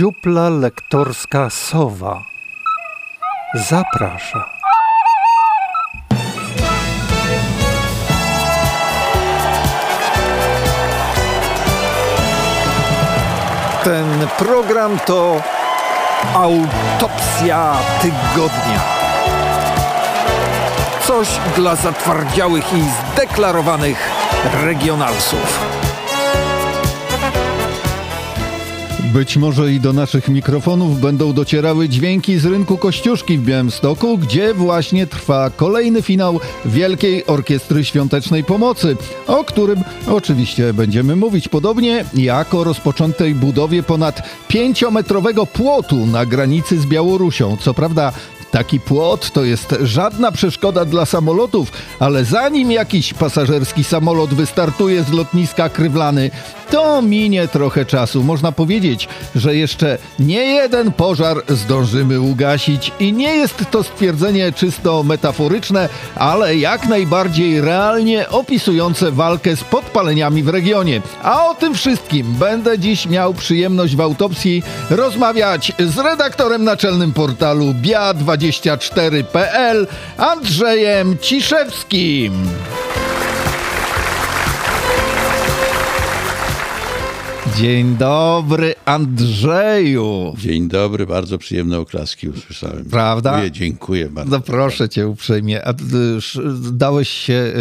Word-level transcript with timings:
dziupla 0.00 0.48
lektorska 0.48 1.50
Sowa 1.50 2.22
zaprasza. 3.54 4.44
Ten 13.84 14.28
program 14.38 14.98
to 15.06 15.42
autopsja 16.34 17.76
tygodnia. 18.02 18.80
Coś 21.06 21.28
dla 21.56 21.76
zatwardziałych 21.76 22.72
i 22.72 22.82
zdeklarowanych 22.82 24.10
regionalsów. 24.64 25.69
Być 29.12 29.36
może 29.36 29.72
i 29.72 29.80
do 29.80 29.92
naszych 29.92 30.28
mikrofonów 30.28 31.00
będą 31.00 31.32
docierały 31.32 31.88
dźwięki 31.88 32.38
z 32.38 32.46
rynku 32.46 32.78
Kościuszki 32.78 33.38
w 33.38 33.44
Białymstoku, 33.44 34.18
gdzie 34.18 34.54
właśnie 34.54 35.06
trwa 35.06 35.50
kolejny 35.50 36.02
finał 36.02 36.40
Wielkiej 36.64 37.26
Orkiestry 37.26 37.84
Świątecznej 37.84 38.44
Pomocy, 38.44 38.96
o 39.26 39.44
którym 39.44 39.84
oczywiście 40.08 40.72
będziemy 40.74 41.16
mówić 41.16 41.48
podobnie 41.48 42.04
jak 42.14 42.54
o 42.54 42.64
rozpoczętej 42.64 43.34
budowie 43.34 43.82
ponad 43.82 44.22
pięciometrowego 44.48 45.46
płotu 45.46 46.06
na 46.06 46.26
granicy 46.26 46.80
z 46.80 46.86
Białorusią. 46.86 47.56
Co 47.60 47.74
prawda 47.74 48.12
Taki 48.50 48.80
płot 48.80 49.30
to 49.30 49.44
jest 49.44 49.74
żadna 49.82 50.32
przeszkoda 50.32 50.84
dla 50.84 51.06
samolotów, 51.06 51.72
ale 51.98 52.24
zanim 52.24 52.70
jakiś 52.70 53.14
pasażerski 53.14 53.84
samolot 53.84 54.34
wystartuje 54.34 55.02
z 55.04 55.12
lotniska 55.12 55.68
Krywlany, 55.68 56.30
to 56.70 57.02
minie 57.02 57.48
trochę 57.48 57.84
czasu. 57.84 58.22
Można 58.22 58.52
powiedzieć, 58.52 59.08
że 59.34 59.56
jeszcze 59.56 59.98
nie 60.18 60.44
jeden 60.44 60.92
pożar 60.92 61.36
zdążymy 61.48 62.20
ugasić 62.20 62.92
i 63.00 63.12
nie 63.12 63.34
jest 63.34 63.64
to 63.70 63.82
stwierdzenie 63.82 64.52
czysto 64.52 65.02
metaforyczne, 65.02 65.88
ale 66.14 66.56
jak 66.56 66.88
najbardziej 66.88 67.60
realnie 67.60 68.28
opisujące 68.28 69.10
walkę 69.10 69.56
z 69.56 69.64
podpaleniami 69.64 70.42
w 70.42 70.48
regionie. 70.48 71.02
A 71.22 71.48
o 71.48 71.54
tym 71.54 71.74
wszystkim 71.74 72.34
będę 72.34 72.78
dziś 72.78 73.06
miał 73.06 73.34
przyjemność 73.34 73.96
w 73.96 74.00
autopsji 74.00 74.62
rozmawiać 74.90 75.72
z 75.78 75.98
redaktorem 75.98 76.64
naczelnym 76.64 77.12
portalu 77.12 77.74
bia24.pl 77.82 79.86
Andrzejem 80.16 81.18
Ciszewskim. 81.18 82.32
Dzień 87.56 87.96
dobry, 87.96 88.74
Andrzeju. 88.84 90.34
Dzień 90.38 90.68
dobry, 90.68 91.06
bardzo 91.06 91.38
przyjemne 91.38 91.78
oklaski 91.78 92.28
usłyszałem. 92.28 92.84
Prawda? 92.84 93.30
Dziękuję, 93.30 93.52
dziękuję 93.52 94.10
bardzo. 94.10 94.30
No 94.30 94.40
proszę 94.40 94.88
cię 94.88 95.08
uprzejmie. 95.08 95.64
A 95.64 95.74
dałeś 96.72 97.08
się 97.08 97.32
y, 97.32 97.52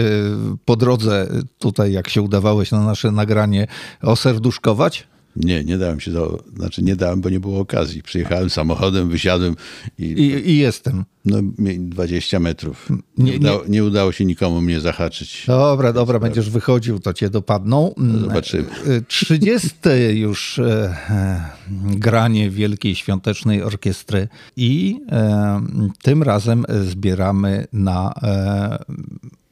po 0.66 0.76
drodze 0.76 1.28
tutaj, 1.60 1.92
jak 1.92 2.10
się 2.10 2.22
udawałeś 2.22 2.72
na 2.72 2.84
nasze 2.84 3.12
nagranie, 3.12 3.68
oserduszkować? 4.02 5.08
Nie, 5.36 5.64
nie 5.64 5.78
dałem 5.78 6.00
się 6.00 6.12
do, 6.12 6.44
znaczy 6.56 6.84
nie 6.84 6.96
dałem, 6.96 7.22
bo 7.22 7.30
nie 7.30 7.40
było 7.40 7.60
okazji. 7.60 8.04
Przyjechałem 8.04 8.50
samochodem, 8.50 9.10
wysiadłem 9.10 9.56
i... 10.00 10.06
I, 10.06 10.50
i 10.50 10.58
jestem. 10.58 11.06
No 11.26 11.38
20 11.80 12.40
metrów. 12.40 12.90
Nie, 13.18 13.32
nie, 13.32 13.38
udało, 13.38 13.64
nie, 13.68 13.84
udało, 13.84 14.12
się 14.12 14.26
nikomu 14.26 14.62
mnie 14.62 14.80
zahaczyć. 14.80 15.44
Dobra, 15.48 15.94
dobra, 15.94 16.20
będziesz 16.20 16.50
wychodził, 16.50 17.00
to 17.00 17.14
cię 17.14 17.30
dopadną. 17.30 17.94
Zobaczymy. 18.22 18.66
30 19.08 19.70
już 20.14 20.60
e, 20.60 20.96
e, 21.10 21.50
granie 21.84 22.50
Wielkiej 22.50 22.96
Świątecznej 22.96 23.64
Orkiestry 23.64 24.28
i 24.58 25.02
e, 25.12 25.62
tym 26.02 26.24
razem 26.24 26.66
zbieramy 26.86 27.68
na 27.74 28.14
e, 28.24 28.84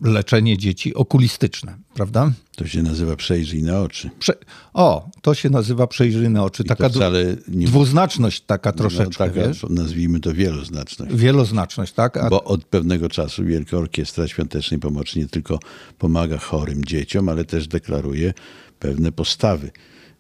leczenie 0.02 0.58
dzieci 0.58 0.94
okulistyczne, 0.96 1.78
prawda? 1.94 2.31
To 2.56 2.68
się 2.68 2.84
nazywa 2.84 3.16
przejrzyj 3.16 3.63
na 3.63 3.81
oczy. 3.81 4.09
Prze 4.19 4.34
o, 4.74 5.09
to 5.22 5.34
się 5.34 5.50
nazywa 5.50 5.88
przejrzyj 5.88 6.30
na 6.30 6.44
oczy. 6.44 6.63
I 6.63 6.66
taka 6.66 6.90
wcale 6.90 7.35
nie... 7.47 7.68
dwuznaczność 7.68 8.41
taka 8.41 8.72
troszeczkę, 8.72 9.28
no, 9.28 9.34
taka, 9.34 9.47
wiesz? 9.47 9.66
Nazwijmy 9.69 10.19
to 10.19 10.34
wieloznaczność. 10.34 11.16
Wieloznaczność, 11.16 11.94
tak? 11.94 12.18
A... 12.18 12.30
Bo 12.30 12.44
od 12.44 12.66
pewnego 12.66 13.09
czasu 13.09 13.46
Wielka 13.46 13.78
Orkiestra 13.78 14.28
Świątecznej 14.28 14.80
Pomocy 14.80 15.19
nie 15.19 15.28
tylko 15.28 15.59
pomaga 15.97 16.38
chorym 16.38 16.85
dzieciom, 16.85 17.29
ale 17.29 17.46
też 17.46 17.68
deklaruje 17.68 18.34
pewne 18.79 19.12
postawy 19.12 19.72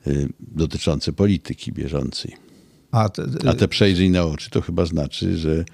y, 0.07 0.29
dotyczące 0.39 1.13
polityki 1.13 1.71
bieżącej. 1.71 2.35
A 2.91 3.09
te, 3.09 3.23
y... 3.23 3.49
A 3.49 3.53
te 3.53 3.67
przejrzyj 3.67 4.09
na 4.09 4.23
oczy 4.23 4.49
to 4.49 4.61
chyba 4.61 4.85
znaczy, 4.85 5.37
że 5.37 5.65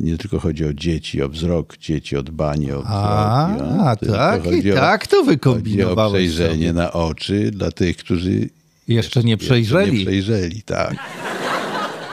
nie 0.00 0.18
tylko 0.18 0.38
chodzi 0.38 0.64
o 0.64 0.72
dzieci, 0.74 1.22
o 1.22 1.28
wzrok 1.28 1.76
dzieci, 1.76 2.16
o 2.16 2.22
dbanie 2.22 2.76
o 2.76 2.80
wzrok. 2.80 2.94
A, 2.94 3.96
tak, 4.06 4.46
i 4.46 4.72
tak 4.72 5.06
to 5.06 5.24
wykombinowałeś 5.24 6.12
o 6.12 6.14
przejrzenie 6.14 6.66
sobie. 6.66 6.72
na 6.72 6.92
oczy 6.92 7.50
dla 7.50 7.70
tych, 7.70 7.96
którzy 7.96 8.48
jeszcze 8.88 9.22
nie 9.22 9.36
przejrzeli. 9.36 9.82
Jeszcze 9.86 9.98
nie 9.98 10.04
przejrzeli, 10.04 10.62
tak. 10.62 10.94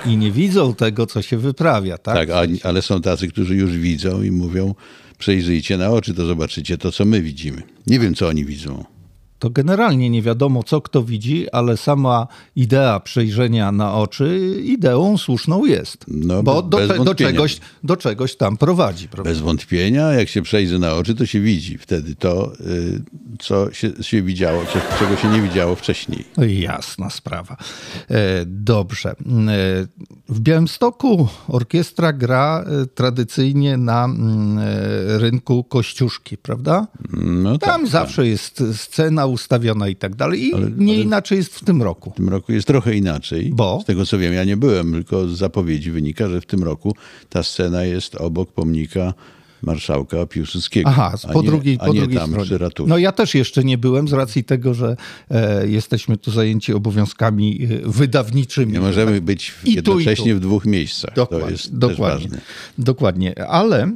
I 0.05 0.17
nie 0.17 0.31
widzą 0.31 0.73
tego, 0.73 1.05
co 1.05 1.21
się 1.21 1.37
wyprawia, 1.37 1.97
tak? 1.97 2.15
Tak, 2.15 2.29
ale 2.63 2.81
są 2.81 3.01
tacy, 3.01 3.27
którzy 3.27 3.55
już 3.55 3.77
widzą 3.77 4.23
i 4.23 4.31
mówią, 4.31 4.75
przejrzyjcie 5.17 5.77
na 5.77 5.89
oczy, 5.89 6.13
to 6.13 6.25
zobaczycie 6.25 6.77
to, 6.77 6.91
co 6.91 7.05
my 7.05 7.21
widzimy. 7.21 7.61
Nie 7.87 7.99
wiem, 7.99 8.15
co 8.15 8.27
oni 8.27 8.45
widzą 8.45 8.83
to 9.39 9.49
generalnie 9.49 10.09
nie 10.09 10.21
wiadomo, 10.21 10.63
co 10.63 10.81
kto 10.81 11.03
widzi, 11.03 11.49
ale 11.51 11.77
sama 11.77 12.27
idea 12.55 12.99
przejrzenia 12.99 13.71
na 13.71 13.93
oczy 13.93 14.59
ideą 14.63 15.17
słuszną 15.17 15.65
jest. 15.65 16.05
No, 16.07 16.43
bo 16.43 16.61
do, 16.61 16.87
te, 16.87 17.03
do, 17.03 17.15
czegoś, 17.15 17.59
do 17.83 17.97
czegoś 17.97 18.35
tam 18.35 18.57
prowadzi. 18.57 19.07
Prawda? 19.07 19.29
Bez 19.29 19.39
wątpienia, 19.39 20.13
jak 20.13 20.29
się 20.29 20.41
przejrzy 20.41 20.79
na 20.79 20.93
oczy, 20.93 21.15
to 21.15 21.25
się 21.25 21.41
widzi 21.41 21.77
wtedy 21.77 22.15
to, 22.15 22.53
y, 22.59 23.01
co 23.39 23.73
się, 23.73 23.91
się 24.01 24.21
widziało, 24.21 24.63
czego 24.99 25.17
się 25.17 25.29
nie 25.29 25.41
widziało 25.41 25.75
wcześniej. 25.75 26.25
Jasna 26.37 27.09
sprawa. 27.09 27.57
E, 28.09 28.45
dobrze. 28.45 29.09
E, 29.09 29.15
w 30.29 30.39
Białymstoku 30.39 31.27
orkiestra 31.47 32.13
gra 32.13 32.65
e, 32.65 32.85
tradycyjnie 32.85 33.77
na 33.77 34.05
mm, 34.05 34.59
rynku 35.19 35.63
Kościuszki, 35.63 36.37
prawda? 36.37 36.87
No 37.21 37.57
Tam 37.57 37.81
tak, 37.81 37.89
zawsze 37.91 38.21
tak. 38.21 38.25
jest 38.25 38.63
scena 38.73 39.26
ustawiona 39.27 39.87
i 39.87 39.95
tak 39.95 40.15
dalej. 40.15 40.47
I 40.47 40.53
ale, 40.53 40.71
nie 40.77 40.93
ale 40.93 41.03
inaczej 41.03 41.37
jest 41.37 41.55
w 41.55 41.65
tym 41.65 41.81
roku. 41.81 42.11
W 42.11 42.15
tym 42.15 42.29
roku 42.29 42.51
jest 42.51 42.67
trochę 42.67 42.95
inaczej. 42.95 43.51
Bo? 43.53 43.79
Z 43.83 43.85
tego 43.85 44.05
co 44.05 44.17
wiem, 44.17 44.33
ja 44.33 44.43
nie 44.43 44.57
byłem, 44.57 44.91
tylko 44.91 45.27
z 45.27 45.37
zapowiedzi 45.37 45.91
wynika, 45.91 46.29
że 46.29 46.41
w 46.41 46.45
tym 46.45 46.63
roku 46.63 46.95
ta 47.29 47.43
scena 47.43 47.83
jest 47.83 48.15
obok 48.15 48.51
pomnika 48.51 49.13
marszałka 49.61 50.25
Piłsudskiego. 50.25 50.89
Aha, 50.89 51.13
po 51.33 51.41
nie, 51.41 51.47
drugiej, 51.47 51.77
po 51.77 51.93
drugiej 51.93 52.17
tam 52.17 52.29
stronie. 52.29 52.69
Przy 52.73 52.83
no 52.87 52.97
ja 52.97 53.11
też 53.11 53.35
jeszcze 53.35 53.63
nie 53.63 53.77
byłem 53.77 54.07
z 54.07 54.13
racji 54.13 54.43
tego, 54.43 54.73
że 54.73 54.97
e, 55.31 55.67
jesteśmy 55.67 56.17
tu 56.17 56.31
zajęci 56.31 56.73
obowiązkami 56.73 57.59
e, 57.63 57.89
wydawniczymi. 57.89 58.73
Nie 58.73 58.79
możemy 58.79 59.11
tak? 59.11 59.23
być 59.23 59.51
w, 59.51 59.67
jednocześnie 59.67 60.25
tu, 60.25 60.31
tu. 60.31 60.37
w 60.37 60.39
dwóch 60.39 60.65
miejscach. 60.65 61.15
Dokładnie, 61.15 61.45
to 61.45 61.51
jest 61.51 61.77
dokładnie, 61.77 62.37
dokładnie. 62.77 63.47
Ale 63.47 63.91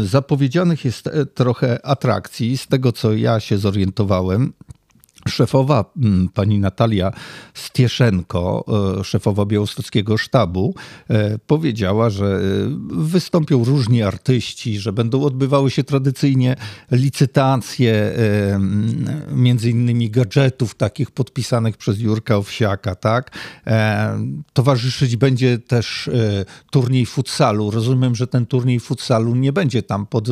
zapowiedzianych 0.00 0.84
jest 0.84 1.06
e, 1.06 1.26
trochę 1.26 1.86
atrakcji. 1.86 2.58
Z 2.58 2.66
tego, 2.66 2.92
co 2.92 3.12
ja 3.12 3.40
się 3.40 3.58
zorientowałem, 3.58 4.52
Szefowa 5.28 5.84
mm, 5.96 6.28
pani 6.28 6.58
Natalia 6.58 7.12
Stieszenko, 7.54 8.64
e, 9.00 9.04
szefowa 9.04 9.46
białostockiego 9.46 10.18
sztabu, 10.18 10.74
e, 11.08 11.38
powiedziała, 11.38 12.10
że 12.10 12.26
e, 12.26 12.40
wystąpią 12.90 13.64
różni 13.64 14.02
artyści, 14.02 14.78
że 14.78 14.92
będą 14.92 15.24
odbywały 15.24 15.70
się 15.70 15.84
tradycyjnie 15.84 16.56
licytacje 16.90 18.10
między 19.32 19.70
innymi 19.70 20.10
gadżetów 20.10 20.74
takich 20.74 21.10
podpisanych 21.10 21.76
przez 21.76 22.00
Jurka 22.00 22.36
Owsiaka, 22.36 22.94
tak? 22.94 23.30
Towarzyszyć 24.52 25.16
będzie 25.16 25.58
też 25.58 26.10
turniej 26.70 27.06
futsalu. 27.06 27.70
Rozumiem, 27.70 28.14
że 28.14 28.26
ten 28.26 28.46
turniej 28.46 28.80
futsalu 28.80 29.34
nie 29.34 29.52
będzie 29.52 29.82
tam 29.82 30.06
pod 30.06 30.28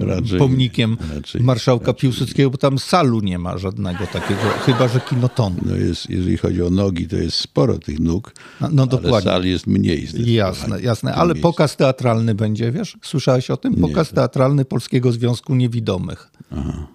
raczej, 0.00 0.38
pomnikiem 0.38 0.96
raczej, 1.14 1.42
marszałka 1.42 1.86
raczej. 1.86 2.00
Piłsudskiego, 2.00 2.50
bo 2.50 2.58
tam 2.58 2.78
salu 2.78 3.20
nie 3.20 3.38
ma 3.38 3.58
żadnego 3.58 4.06
takiego 4.06 4.27
takiego, 4.28 4.50
chyba 4.58 4.88
że 4.88 5.00
kinoton. 5.00 5.54
No 5.62 5.76
jest, 5.76 6.10
jeżeli 6.10 6.36
chodzi 6.36 6.62
o 6.62 6.70
nogi, 6.70 7.08
to 7.08 7.16
jest 7.16 7.36
sporo 7.36 7.78
tych 7.78 8.00
nóg, 8.00 8.34
no, 8.60 8.68
no 8.72 8.86
dokładnie. 8.86 9.32
ale 9.32 9.48
jest 9.48 9.66
mniej. 9.66 10.08
Jasne, 10.34 10.80
jasne. 10.80 11.14
Ale 11.14 11.34
miejscu. 11.34 11.42
pokaz 11.42 11.76
teatralny 11.76 12.34
będzie, 12.34 12.72
wiesz? 12.72 12.96
Słyszałeś 13.02 13.50
o 13.50 13.56
tym? 13.56 13.74
Pokaz 13.74 14.10
Nie. 14.10 14.14
teatralny 14.14 14.64
Polskiego 14.64 15.12
Związku 15.12 15.54
Niewidomych. 15.54 16.30
Aha. 16.52 16.86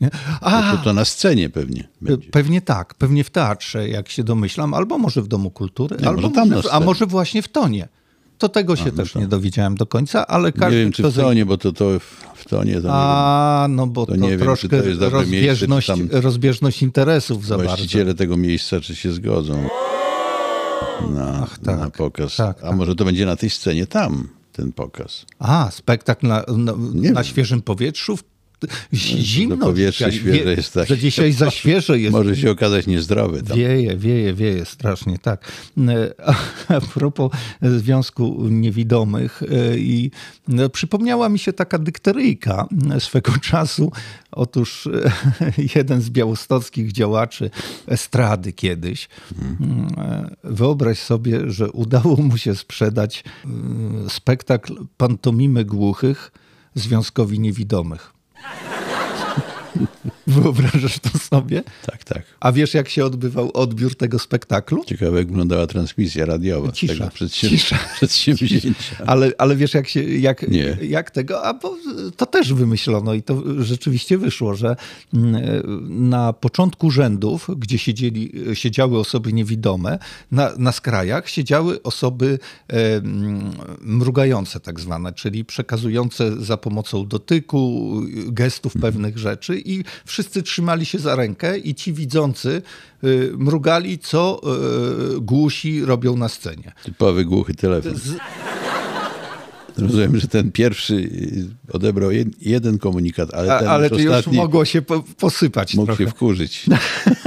Nie? 0.00 0.10
A, 0.40 0.76
to, 0.76 0.84
to, 0.84 0.92
na 0.92 1.04
scenie 1.04 1.50
pewnie. 1.50 1.88
Będzie. 2.00 2.30
Pewnie 2.30 2.62
tak, 2.62 2.94
pewnie 2.94 3.24
w 3.24 3.30
teatrze, 3.30 3.88
jak 3.88 4.08
się 4.08 4.24
domyślam, 4.24 4.74
albo 4.74 4.98
może 4.98 5.22
w 5.22 5.28
Domu 5.28 5.50
Kultury, 5.50 5.96
Nie, 6.00 6.08
albo 6.08 6.28
może 6.28 6.44
może, 6.44 6.72
a 6.72 6.80
może 6.80 7.06
właśnie 7.06 7.42
w 7.42 7.48
Tonie. 7.48 7.88
To 8.40 8.48
tego 8.48 8.76
się 8.76 8.88
a, 8.88 8.90
też 8.90 9.14
nie 9.14 9.26
dowiedziałem 9.26 9.74
do 9.74 9.86
końca, 9.86 10.26
ale 10.26 10.52
każdy... 10.52 10.76
Nie 10.76 10.82
wiem, 10.82 10.92
czy 10.92 11.02
w 11.10 11.14
Tonie, 11.14 11.46
bo 11.46 11.58
to, 11.58 11.72
to 11.72 11.98
w 12.34 12.44
Tonie... 12.48 12.80
To 12.80 12.88
a, 12.90 13.66
no 13.70 13.86
bo 13.86 14.06
to, 14.06 14.12
to 14.12 14.18
nie 14.18 14.38
troszkę 14.38 14.68
wiem, 14.68 14.82
to 14.82 14.88
jest 14.88 15.00
rozbieżność, 15.00 15.30
miejsce, 15.30 15.66
rozbieżność, 15.66 16.24
rozbieżność 16.24 16.82
interesów 16.82 17.46
za 17.46 17.54
Właściciele 17.54 17.68
bardzo. 17.68 17.82
Właściciele 17.82 18.14
tego 18.14 18.36
miejsca, 18.36 18.80
czy 18.80 18.96
się 18.96 19.12
zgodzą. 19.12 19.68
Czy 21.00 21.14
na, 21.14 21.40
Ach, 21.42 21.58
tak, 21.58 21.80
na 21.80 21.90
pokaz. 21.90 22.36
tak, 22.36 22.58
A 22.58 22.60
tak. 22.62 22.76
może 22.76 22.94
to 22.94 23.04
będzie 23.04 23.26
na 23.26 23.36
tej 23.36 23.50
scenie 23.50 23.86
tam, 23.86 24.28
ten 24.52 24.72
pokaz. 24.72 25.26
A, 25.38 25.70
spektakl 25.70 26.26
na, 26.26 26.44
na, 26.56 26.72
na 27.12 27.24
świeżym 27.24 27.62
powietrzu? 27.62 28.16
W- 28.16 28.24
Zimno 28.94 29.56
to 29.56 29.66
powietrze 29.66 30.10
dzisiaj. 30.10 30.34
świeże 30.34 30.54
jest 30.54 30.74
tak. 30.74 30.88
Że 30.88 30.98
dzisiaj 30.98 31.32
za 31.32 31.50
świeże 31.50 31.98
jest. 31.98 32.12
Może 32.12 32.36
się 32.36 32.50
okazać 32.50 32.86
niezdrowy 32.86 33.42
tam. 33.42 33.56
Wieje, 33.56 33.96
wieje, 33.96 34.34
wieje 34.34 34.64
strasznie, 34.64 35.18
tak. 35.18 35.52
E, 35.78 36.10
A, 36.26 36.34
a 36.76 36.80
propos 36.80 37.32
Związku 37.62 38.48
Niewidomych 38.48 39.42
e, 39.42 39.78
i 39.78 40.10
e, 40.58 40.68
przypomniała 40.68 41.28
mi 41.28 41.38
się 41.38 41.52
taka 41.52 41.78
dykteryjka 41.78 42.68
swego 42.98 43.32
czasu. 43.42 43.92
Otóż 44.32 44.86
e, 44.86 45.12
jeden 45.76 46.00
z 46.00 46.10
białostockich 46.10 46.92
działaczy 46.92 47.50
estrady 47.86 48.52
kiedyś, 48.52 49.08
e, 49.96 50.36
wyobraź 50.44 50.98
sobie, 50.98 51.50
że 51.50 51.70
udało 51.72 52.16
mu 52.16 52.38
się 52.38 52.54
sprzedać 52.54 53.24
e, 54.04 54.10
spektakl 54.10 54.86
pantomimy 54.96 55.64
głuchych 55.64 56.32
Związkowi 56.74 57.40
Niewidomych. 57.40 58.12
Wyobrażasz 60.26 60.98
to 60.98 61.18
sobie? 61.18 61.62
Tak, 61.86 62.04
tak. 62.04 62.22
A 62.40 62.52
wiesz, 62.52 62.74
jak 62.74 62.88
się 62.88 63.04
odbywał 63.04 63.50
odbiór 63.54 63.94
tego 63.94 64.18
spektaklu? 64.18 64.84
Ciekawe, 64.84 65.18
jak 65.18 65.26
wyglądała 65.26 65.66
transmisja 65.66 66.24
radiowa 66.24 66.72
Cisza, 66.72 66.92
tego 66.94 67.06
przedsięw- 67.06 67.48
cisza. 67.50 67.78
przedsięwzięcia. 67.96 68.96
Ale, 69.06 69.32
ale 69.38 69.56
wiesz, 69.56 69.74
jak, 69.74 69.88
się, 69.88 70.02
jak, 70.02 70.48
Nie. 70.48 70.76
jak 70.82 71.10
tego, 71.10 71.44
a 71.44 71.54
bo 71.54 71.76
to 72.16 72.26
też 72.26 72.54
wymyślono 72.54 73.14
i 73.14 73.22
to 73.22 73.42
rzeczywiście 73.64 74.18
wyszło, 74.18 74.54
że 74.54 74.76
mm, 75.14 76.10
na 76.10 76.32
początku 76.32 76.90
rzędów, 76.90 77.48
gdzie 77.56 77.78
siedzieli, 77.78 78.32
siedziały 78.54 78.98
osoby 78.98 79.32
niewidome, 79.32 79.98
na, 80.30 80.50
na 80.58 80.72
skrajach 80.72 81.28
siedziały 81.28 81.82
osoby 81.82 82.38
e, 82.68 82.76
mrugające 83.80 84.60
tak 84.60 84.80
zwane, 84.80 85.12
czyli 85.12 85.44
przekazujące 85.44 86.44
za 86.44 86.56
pomocą 86.56 87.06
dotyku, 87.06 87.90
gestów 88.26 88.72
pewnych 88.80 89.18
rzeczy 89.18 89.58
i 89.70 89.84
wszyscy 90.04 90.42
trzymali 90.42 90.86
się 90.86 90.98
za 90.98 91.16
rękę 91.16 91.58
i 91.58 91.74
ci 91.74 91.92
widzący 91.92 92.62
y, 93.04 93.32
mrugali, 93.36 93.98
co 93.98 94.40
y, 95.16 95.20
głusi 95.20 95.84
robią 95.84 96.16
na 96.16 96.28
scenie. 96.28 96.72
Typowy 96.84 97.24
głuchy 97.24 97.54
telefon. 97.54 97.94
Z, 97.96 98.14
Rozumiem, 99.78 100.16
że 100.18 100.28
ten 100.28 100.52
pierwszy 100.52 100.94
y, 100.94 101.48
odebrał 101.72 102.10
jed- 102.10 102.30
jeden 102.40 102.78
komunikat, 102.78 103.34
ale 103.34 103.54
A, 103.54 103.58
ten 103.58 103.68
ale 103.68 103.88
już 103.88 103.98
to 104.04 104.16
już 104.16 104.26
mogło 104.26 104.64
się 104.64 104.82
po, 104.82 105.02
posypać 105.02 105.74
mógł 105.74 105.86
trochę. 105.86 106.04
się 106.04 106.10
wkurzyć. 106.10 106.66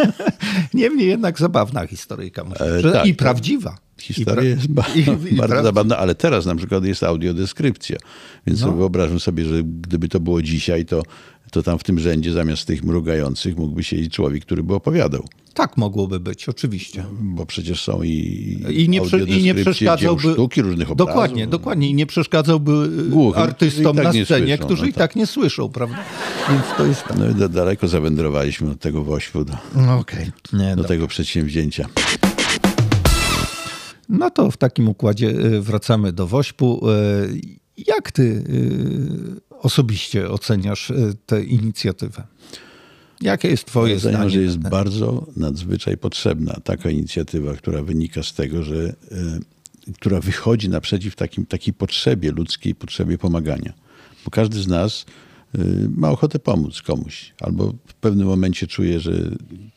Niemniej 0.73 1.07
jednak 1.07 1.39
zabawna 1.39 1.87
historyjka, 1.87 2.41
E, 2.59 2.91
tak, 2.91 3.05
i 3.05 3.09
tak. 3.09 3.17
prawdziwa. 3.17 3.77
Historia 4.03 4.49
jest 4.49 4.67
ba- 4.67 4.85
i- 4.95 5.33
i 5.33 5.35
bardzo 5.35 5.63
zabawna, 5.63 5.97
ale 5.97 6.15
teraz 6.15 6.45
na 6.45 6.55
przykład 6.55 6.85
jest 6.85 7.03
audiodeskrypcja. 7.03 7.97
Więc 8.47 8.61
No. 8.61 8.71
wyobrażam 8.71 9.19
sobie, 9.19 9.45
że 9.45 9.63
gdyby 9.63 10.09
to 10.09 10.19
było 10.19 10.41
dzisiaj, 10.41 10.85
to, 10.85 11.03
to 11.51 11.63
tam 11.63 11.79
w 11.79 11.83
tym 11.83 11.99
rzędzie 11.99 12.31
zamiast 12.33 12.65
tych 12.67 12.83
mrugających 12.83 13.57
mógłby 13.57 13.83
siedzieć 13.83 14.13
człowiek, 14.13 14.45
który 14.45 14.63
by 14.63 14.73
opowiadał. 14.75 15.27
Tak 15.53 15.77
mogłoby 15.77 16.19
być, 16.19 16.49
oczywiście. 16.49 17.05
Bo 17.21 17.45
przecież 17.45 17.81
są 17.83 18.03
i, 18.03 18.09
I 18.69 18.89
nie, 18.89 19.01
prze, 19.01 19.19
i 19.23 19.43
nie 19.43 19.55
przeszkadzałby. 19.55 20.31
sztuki, 20.33 20.61
różnych 20.61 20.91
obrazów. 20.91 21.07
Dokładnie, 21.13 21.47
dokładnie. 21.47 21.89
I 21.89 21.93
nie 21.93 22.05
przeszkadzałby 22.05 22.89
Głuchym, 23.09 23.43
artystom 23.43 23.83
którzy 23.83 23.91
i 23.91 23.95
tak 23.95 24.03
na 24.05 24.11
nie 24.19 24.25
scenie, 24.25 24.47
słyszą, 24.57 24.65
którzy 24.65 24.81
no 24.81 24.87
i 24.87 24.93
tak 24.93 25.15
nie 25.15 25.27
słyszą, 25.27 25.69
prawda? 25.69 25.97
Więc 26.49 26.63
to 26.77 26.85
jest. 26.85 27.03
No 27.19 27.29
i 27.29 27.35
da- 27.35 27.47
daleko 27.49 27.87
zawędrowaliśmy 27.87 28.71
od 28.71 28.79
tego 28.79 29.03
wośpu 29.03 29.45
do, 29.45 29.53
No 29.75 29.97
okej. 29.97 30.31
Nie, 30.53 30.69
do 30.69 30.75
dobra. 30.75 30.87
tego 30.87 31.07
przedsięwzięcia. 31.07 31.85
No 34.13 34.29
to 34.29 34.51
w 34.51 34.57
takim 34.57 34.89
układzie 34.89 35.29
y, 35.29 35.61
wracamy 35.61 36.13
do 36.13 36.27
Wośpu. 36.27 36.89
Y, 36.89 37.41
Jak 37.87 38.11
ty 38.11 38.21
y, 38.23 39.41
osobiście 39.59 40.29
oceniasz 40.29 40.91
tę 41.25 41.43
inicjatywę? 41.43 42.23
Jakie 43.21 43.47
jest 43.47 43.65
twoje 43.65 43.95
Oceniam, 43.95 44.15
zdanie? 44.21 44.29
że 44.29 44.41
jest 44.41 44.57
bardzo 44.57 45.27
nadzwyczaj 45.37 45.97
potrzebna 45.97 46.53
taka 46.63 46.89
inicjatywa, 46.89 47.53
która 47.53 47.83
wynika 47.83 48.23
z 48.23 48.33
tego, 48.33 48.63
że 48.63 48.93
która 49.95 50.19
wychodzi 50.19 50.69
naprzeciw 50.69 51.15
takim, 51.15 51.45
takiej 51.45 51.73
potrzebie 51.73 52.31
ludzkiej, 52.31 52.75
potrzebie 52.75 53.17
pomagania. 53.17 53.73
Bo 54.25 54.31
każdy 54.31 54.61
z 54.61 54.67
nas 54.67 55.05
ma 55.95 56.11
ochotę 56.11 56.39
pomóc 56.39 56.81
komuś, 56.81 57.33
albo 57.41 57.73
w 57.87 57.93
pewnym 57.93 58.27
momencie 58.27 58.67
czuje, 58.67 58.99
że 58.99 59.11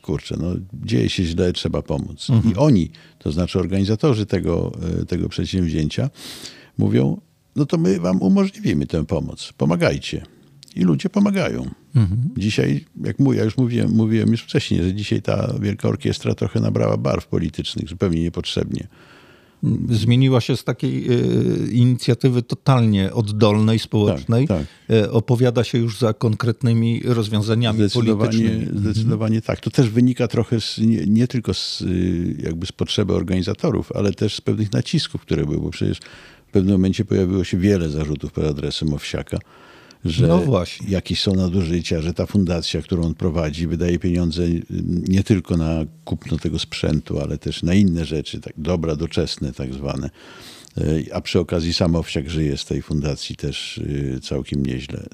kurczę, 0.01 0.37
no, 0.39 0.53
dzieje 0.85 1.09
się 1.09 1.23
źle, 1.23 1.53
trzeba 1.53 1.81
pomóc. 1.81 2.27
I 2.51 2.55
oni, 2.55 2.89
to 3.19 3.31
znaczy 3.31 3.59
organizatorzy 3.59 4.25
tego, 4.25 4.71
e, 5.01 5.05
tego 5.05 5.29
przedsięwzięcia, 5.29 6.09
mówią, 6.77 7.21
no 7.55 7.65
to 7.65 7.77
my 7.77 7.99
wam 7.99 8.21
umożliwimy 8.21 8.87
tę 8.87 9.05
pomoc, 9.05 9.53
pomagajcie. 9.57 10.25
I 10.75 10.81
ludzie 10.81 11.09
pomagają. 11.09 11.69
Dzisiaj, 12.37 12.85
jak 13.03 13.19
mówię, 13.19 13.37
ja 13.37 13.43
już 13.43 13.57
mówiłem, 13.57 13.91
mówiłem 13.91 14.31
już 14.31 14.41
wcześniej, 14.41 14.83
że 14.83 14.93
dzisiaj 14.93 15.21
ta 15.21 15.53
Wielka 15.59 15.87
Orkiestra 15.87 16.35
trochę 16.35 16.59
nabrała 16.59 16.97
barw 16.97 17.27
politycznych, 17.27 17.89
zupełnie 17.89 18.21
niepotrzebnie. 18.21 18.87
Zmieniła 19.89 20.41
się 20.41 20.57
z 20.57 20.63
takiej 20.63 21.11
y, 21.11 21.71
inicjatywy 21.71 22.41
totalnie 22.41 23.13
oddolnej, 23.13 23.79
społecznej. 23.79 24.47
Tak, 24.47 24.63
Y, 24.91 25.11
opowiada 25.11 25.63
się 25.63 25.77
już 25.77 25.99
za 25.99 26.13
konkretnymi 26.13 27.01
rozwiązaniami 27.05 27.79
Zdecydowanie, 27.79 28.31
politycznymi. 28.31 28.79
zdecydowanie 28.79 29.41
tak. 29.41 29.59
To 29.59 29.69
też 29.71 29.89
wynika 29.89 30.27
trochę 30.27 30.61
z, 30.61 30.77
nie, 30.77 31.05
nie 31.05 31.27
tylko 31.27 31.53
z, 31.53 31.81
y, 31.81 32.35
jakby 32.43 32.65
z 32.65 32.71
potrzeby 32.71 33.13
organizatorów, 33.13 33.91
ale 33.91 34.13
też 34.13 34.35
z 34.35 34.41
pewnych 34.41 34.71
nacisków, 34.71 35.21
które 35.21 35.45
były, 35.45 35.57
bo 35.59 35.69
przecież 35.69 35.97
w 36.47 36.51
pewnym 36.51 36.71
momencie 36.73 37.05
pojawiło 37.05 37.43
się 37.43 37.57
wiele 37.57 37.89
zarzutów 37.89 38.31
pod 38.31 38.43
adresem 38.43 38.93
Owsiaka, 38.93 39.37
że 40.09 40.27
No 40.27 40.37
właśnie. 40.37 40.89
jakieś 40.89 41.21
są 41.21 41.33
nadużycia, 41.35 42.01
że 42.01 42.13
ta 42.13 42.25
fundacja, 42.25 42.81
którą 42.81 43.03
on 43.03 43.13
prowadzi, 43.13 43.67
wydaje 43.67 43.99
pieniądze 43.99 44.43
y, 44.43 44.63
nie 45.07 45.23
tylko 45.23 45.57
na 45.57 45.85
kupno 46.05 46.37
tego 46.37 46.59
sprzętu, 46.59 47.19
ale 47.19 47.37
też 47.37 47.63
na 47.63 47.73
inne 47.73 48.05
rzeczy, 48.05 48.41
tak 48.41 48.53
dobra 48.57 48.95
doczesne 48.95 49.53
tak 49.53 49.73
zwane. 49.73 50.09
Y, 50.77 51.05
A 51.13 51.21
przy 51.21 51.39
okazji 51.39 51.73
sam 51.73 51.95
Owsiak 51.95 52.29
żyje 52.29 52.57
z 52.57 52.65
tej 52.65 52.81
fundacji 52.81 53.35
też 53.35 53.77
y, 53.77 54.19
całkiem 54.23 54.65
nieźle. 54.65 55.05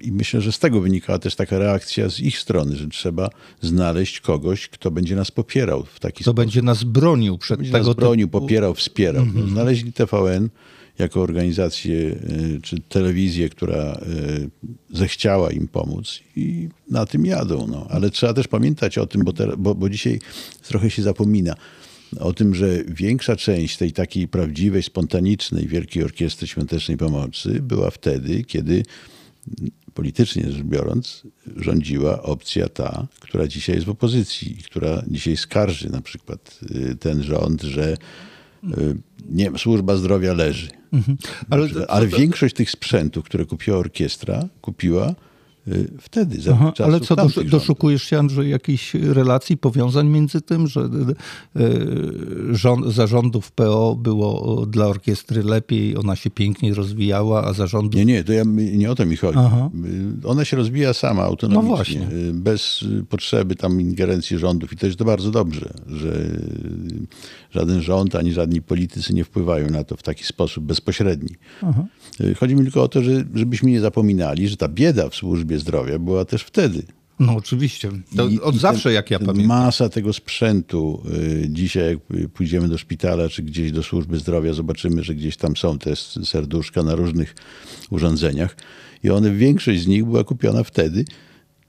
I 0.00 0.12
myślę, 0.12 0.40
że 0.40 0.52
z 0.52 0.58
tego 0.58 0.80
wynikała 0.80 1.18
też 1.18 1.34
taka 1.36 1.58
reakcja 1.58 2.08
z 2.08 2.20
ich 2.20 2.38
strony, 2.38 2.76
że 2.76 2.88
trzeba 2.88 3.30
znaleźć 3.60 4.20
kogoś, 4.20 4.68
kto 4.68 4.90
będzie 4.90 5.16
nas 5.16 5.30
popierał 5.30 5.84
w 5.84 6.00
taki 6.00 6.24
Co 6.24 6.30
sposób. 6.30 6.36
będzie 6.36 6.62
nas 6.62 6.84
bronił 6.84 7.38
przed 7.38 7.58
Będzie 7.58 7.72
tego 7.72 7.86
nas 7.86 7.96
bronił, 7.96 8.28
popierał, 8.28 8.74
wspierał. 8.74 9.26
No, 9.34 9.46
znaleźli 9.46 9.92
TVN 9.92 10.48
jako 11.00 11.20
organizację 11.22 11.96
y, 11.96 12.60
czy 12.62 12.80
telewizję, 12.80 13.48
która 13.48 14.00
y, 14.92 14.96
zechciała 14.96 15.50
im 15.50 15.68
pomóc 15.68 16.20
i 16.36 16.68
na 16.90 17.06
tym 17.06 17.26
jadą. 17.26 17.66
No. 17.66 17.86
Ale 17.90 18.10
trzeba 18.10 18.34
też 18.34 18.48
pamiętać 18.48 18.98
o 18.98 19.06
tym, 19.06 19.24
bo, 19.24 19.32
te, 19.32 19.56
bo, 19.56 19.74
bo 19.74 19.90
dzisiaj 19.90 20.20
trochę 20.62 20.90
się 20.90 21.02
zapomina 21.02 21.54
o 22.20 22.32
tym, 22.32 22.54
że 22.54 22.84
większa 22.84 23.36
część 23.36 23.76
tej 23.76 23.92
takiej 23.92 24.28
prawdziwej, 24.28 24.82
spontanicznej 24.82 25.66
Wielkiej 25.66 26.04
Orkiestry 26.04 26.46
Świątecznej 26.46 26.96
Pomocy 26.96 27.62
była 27.62 27.90
wtedy, 27.90 28.44
kiedy 28.44 28.82
politycznie 29.94 30.52
rzecz 30.52 30.62
biorąc, 30.62 31.22
rządziła 31.56 32.22
opcja 32.22 32.68
ta, 32.68 33.06
która 33.20 33.46
dzisiaj 33.46 33.74
jest 33.74 33.86
w 33.86 33.90
opozycji, 33.90 34.52
i 34.52 34.62
która 34.62 35.02
dzisiaj 35.08 35.36
skarży 35.36 35.90
na 35.90 36.00
przykład 36.00 36.60
y, 36.70 36.96
ten 36.96 37.22
rząd, 37.22 37.62
że 37.62 37.96
nie, 39.30 39.50
służba 39.58 39.96
zdrowia 39.96 40.32
leży. 40.32 40.68
Ale, 41.50 41.68
Że- 41.68 41.90
Ale 41.90 42.06
większość 42.06 42.54
tych 42.54 42.70
sprzętów, 42.70 43.24
które 43.24 43.46
kupiła 43.46 43.78
orkiestra, 43.78 44.48
kupiła 44.60 45.10
y, 45.10 45.14
wtedy, 46.00 46.40
za 46.40 46.52
Aha, 46.52 46.72
ale 46.84 47.00
co, 47.00 47.14
rządów. 47.16 47.50
doszukujesz 47.50 48.02
się, 48.02 48.18
Andrzej, 48.18 48.50
jakichś 48.50 48.94
relacji, 48.94 49.56
powiązań 49.56 50.08
między 50.08 50.40
tym, 50.40 50.66
że 50.66 50.80
y, 50.80 51.60
y, 51.60 52.54
rząd, 52.56 52.86
zarządów 52.86 53.52
PO 53.52 53.96
było 53.96 54.66
dla 54.66 54.86
orkiestry 54.86 55.42
lepiej, 55.42 55.96
ona 55.96 56.16
się 56.16 56.30
piękniej 56.30 56.74
rozwijała, 56.74 57.44
a 57.44 57.52
zarządów... 57.52 57.94
Nie, 57.94 58.04
nie, 58.04 58.24
to 58.24 58.32
ja, 58.32 58.42
nie 58.72 58.90
o 58.90 58.94
to 58.94 59.06
mi 59.06 59.16
chodzi. 59.16 59.38
Aha. 59.38 59.70
Y, 60.24 60.28
Ona 60.28 60.44
się 60.44 60.56
rozwija 60.56 60.92
sama, 60.94 61.22
autonomicznie, 61.22 61.68
No 61.70 61.76
właśnie. 61.76 62.08
y, 62.28 62.32
bez 62.32 62.82
y, 62.82 63.04
potrzeby 63.08 63.56
tam 63.56 63.80
ingerencji 63.80 64.38
rządów. 64.38 64.72
I 64.72 64.76
to 64.76 64.86
jest 64.86 64.98
to 64.98 65.04
bardzo 65.04 65.30
dobrze, 65.30 65.72
że 65.86 66.08
y, 66.16 67.06
żaden 67.50 67.82
rząd 67.82 68.14
ani 68.16 68.32
żadni 68.32 68.62
politycy 68.62 69.14
nie 69.14 69.24
wpływają 69.24 69.70
na 69.70 69.84
to 69.84 69.96
w 69.96 70.02
taki 70.02 70.24
sposób 70.24 70.64
bezpośredni. 70.64 71.34
Y, 72.20 72.34
Chodzi 72.34 72.54
mi 72.56 72.62
tylko 72.62 72.82
o 72.82 72.88
to, 72.88 73.02
że, 73.02 73.24
żebyśmy 73.34 73.70
nie 73.70 73.80
zapominali, 73.80 74.48
że 74.48 74.56
ta 74.56 74.68
bieda 74.68 75.08
w 75.08 75.14
służbie 75.14 75.49
zdrowia 75.58 75.98
była 75.98 76.24
też 76.24 76.42
wtedy. 76.42 76.82
No 77.20 77.36
oczywiście, 77.36 77.90
to 78.16 78.28
I- 78.28 78.40
od 78.40 78.54
i 78.54 78.58
zawsze 78.58 78.82
ten- 78.82 78.92
jak 78.92 79.10
ja 79.10 79.18
pamiętam. 79.18 79.46
Masa 79.46 79.88
tego 79.88 80.12
sprzętu. 80.12 81.02
y, 81.44 81.46
Dzisiaj 81.50 81.98
jak 82.10 82.30
pójdziemy 82.30 82.68
do 82.68 82.78
szpitala 82.78 83.28
czy 83.28 83.42
gdzieś 83.42 83.72
do 83.72 83.82
służby 83.82 84.18
zdrowia, 84.18 84.52
zobaczymy, 84.52 85.02
że 85.04 85.14
gdzieś 85.14 85.36
tam 85.36 85.56
są 85.56 85.78
te 85.78 85.96
serduszka 86.24 86.82
na 86.82 86.94
różnych 86.94 87.34
urządzeniach. 87.90 88.56
I 89.04 89.10
one, 89.10 89.30
większość 89.34 89.80
z 89.82 89.86
nich 89.86 90.04
była 90.04 90.24
kupiona 90.24 90.64
wtedy, 90.64 91.04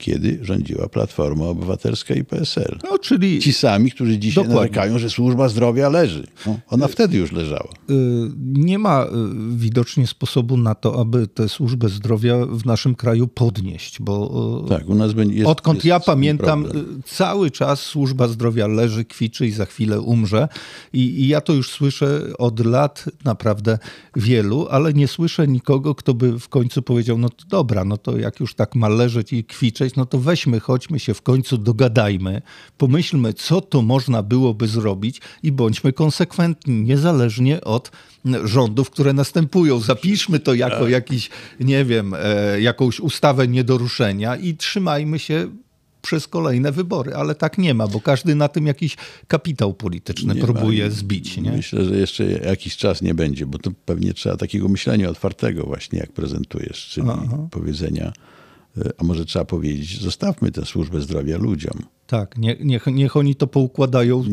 kiedy 0.02 0.38
rządziła 0.42 0.88
Platforma 0.88 1.44
Obywatelska 1.44 2.14
i 2.14 2.24
PSL. 2.24 2.78
No, 2.84 2.98
czyli 2.98 3.38
Ci 3.40 3.52
sami, 3.52 3.90
którzy 3.90 4.18
dzisiaj 4.18 4.44
Dokładnie. 4.44 4.60
narzekają, 4.70 4.98
że 4.98 5.10
służba 5.10 5.48
zdrowia 5.48 5.88
leży. 5.88 6.26
No, 6.46 6.58
ona 6.68 6.88
wtedy 6.88 7.16
już 7.18 7.32
leżała. 7.32 7.68
y, 7.90 7.94
nie 8.52 8.78
ma 8.78 9.04
y, 9.04 9.08
widocznie 9.56 10.06
sposobu 10.06 10.56
na 10.56 10.74
to, 10.74 11.00
aby 11.00 11.26
tę 11.26 11.48
służbę 11.48 11.88
zdrowia 11.88 12.46
w 12.46 12.66
naszym 12.66 12.94
kraju 12.94 13.28
podnieść, 13.28 14.00
bo 14.00 14.62
y, 14.66 14.68
Tak, 14.68 14.88
u 14.88 14.94
nas 14.94 15.12
będzie. 15.12 15.36
Jest, 15.36 15.48
Odkąd 15.50 15.76
jest 15.76 15.84
ja 15.86 16.00
pamiętam, 16.00 16.62
problem. 16.64 16.98
y, 17.00 17.02
cały 17.06 17.50
czas 17.50 17.80
służba 17.80 18.28
zdrowia 18.28 18.66
leży, 18.66 19.04
kwiczy 19.04 19.46
i 19.46 19.50
za 19.50 19.66
chwilę 19.66 20.00
umrze. 20.00 20.48
I, 20.92 21.00
I 21.00 21.28
ja 21.28 21.40
to 21.40 21.52
już 21.52 21.70
słyszę 21.70 22.20
od 22.38 22.66
lat 22.66 23.04
naprawdę 23.24 23.78
wielu, 24.16 24.66
ale 24.70 24.92
nie 24.94 25.08
słyszę 25.08 25.48
nikogo, 25.48 25.94
kto 25.94 26.14
by 26.14 26.38
w 26.40 26.48
końcu 26.48 26.82
powiedział: 26.82 27.18
No 27.18 27.28
to 27.28 27.44
dobra, 27.48 27.84
no 27.84 27.96
to 27.96 28.18
jak 28.18 28.40
już 28.40 28.54
tak 28.54 28.74
ma 28.74 28.88
leżeć 28.88 29.32
i 29.32 29.44
kwiczeć, 29.44 29.91
no 29.96 30.06
to 30.06 30.18
weźmy, 30.18 30.60
chodźmy 30.60 30.98
się 30.98 31.14
w 31.14 31.22
końcu 31.22 31.58
dogadajmy, 31.58 32.42
pomyślmy, 32.78 33.34
co 33.34 33.60
to 33.60 33.82
można 33.82 34.22
byłoby 34.22 34.68
zrobić 34.68 35.20
i 35.42 35.52
bądźmy 35.52 35.92
konsekwentni, 35.92 36.82
niezależnie 36.82 37.60
od 37.60 37.90
rządów, 38.44 38.90
które 38.90 39.12
następują. 39.12 39.80
Zapiszmy 39.80 40.38
to 40.40 40.54
jako 40.54 40.88
jakiś, 40.88 41.30
nie 41.60 41.84
wiem, 41.84 42.14
e, 42.18 42.60
jakąś 42.60 43.00
ustawę 43.00 43.48
nie 43.48 43.64
do 43.64 43.78
ruszenia 43.78 44.36
i 44.36 44.56
trzymajmy 44.56 45.18
się 45.18 45.48
przez 46.02 46.28
kolejne 46.28 46.72
wybory, 46.72 47.14
ale 47.14 47.34
tak 47.34 47.58
nie 47.58 47.74
ma, 47.74 47.88
bo 47.88 48.00
każdy 48.00 48.34
na 48.34 48.48
tym 48.48 48.66
jakiś 48.66 48.96
kapitał 49.26 49.74
polityczny 49.74 50.34
Nie 50.34 50.40
próbuje 50.40 50.84
ma. 50.84 50.90
zbić. 50.90 51.36
Nie? 51.36 51.52
Myślę, 51.52 51.84
że 51.84 51.96
jeszcze 51.96 52.24
jakiś 52.24 52.76
czas 52.76 53.02
nie 53.02 53.14
będzie, 53.14 53.46
bo 53.46 53.58
to 53.58 53.70
pewnie 53.84 54.14
trzeba 54.14 54.36
takiego 54.36 54.68
myślenia 54.68 55.08
otwartego 55.08 55.64
właśnie, 55.64 55.98
jak 55.98 56.12
prezentujesz, 56.12 56.88
czyli 56.88 57.08
powiedzenia, 57.50 58.08
y, 58.08 58.31
a 58.98 59.04
może 59.04 59.24
trzeba 59.24 59.44
powiedzieć, 59.44 60.00
zostawmy 60.00 60.52
tę 60.52 60.64
służbę 60.66 61.00
zdrowia 61.00 61.38
ludziom. 61.38 61.82
Tak, 62.06 62.38
nie, 62.38 62.56
niech, 62.60 62.86
niech 62.86 63.16
oni 63.16 63.34
to 63.34 63.46
poukładają. 63.46 64.24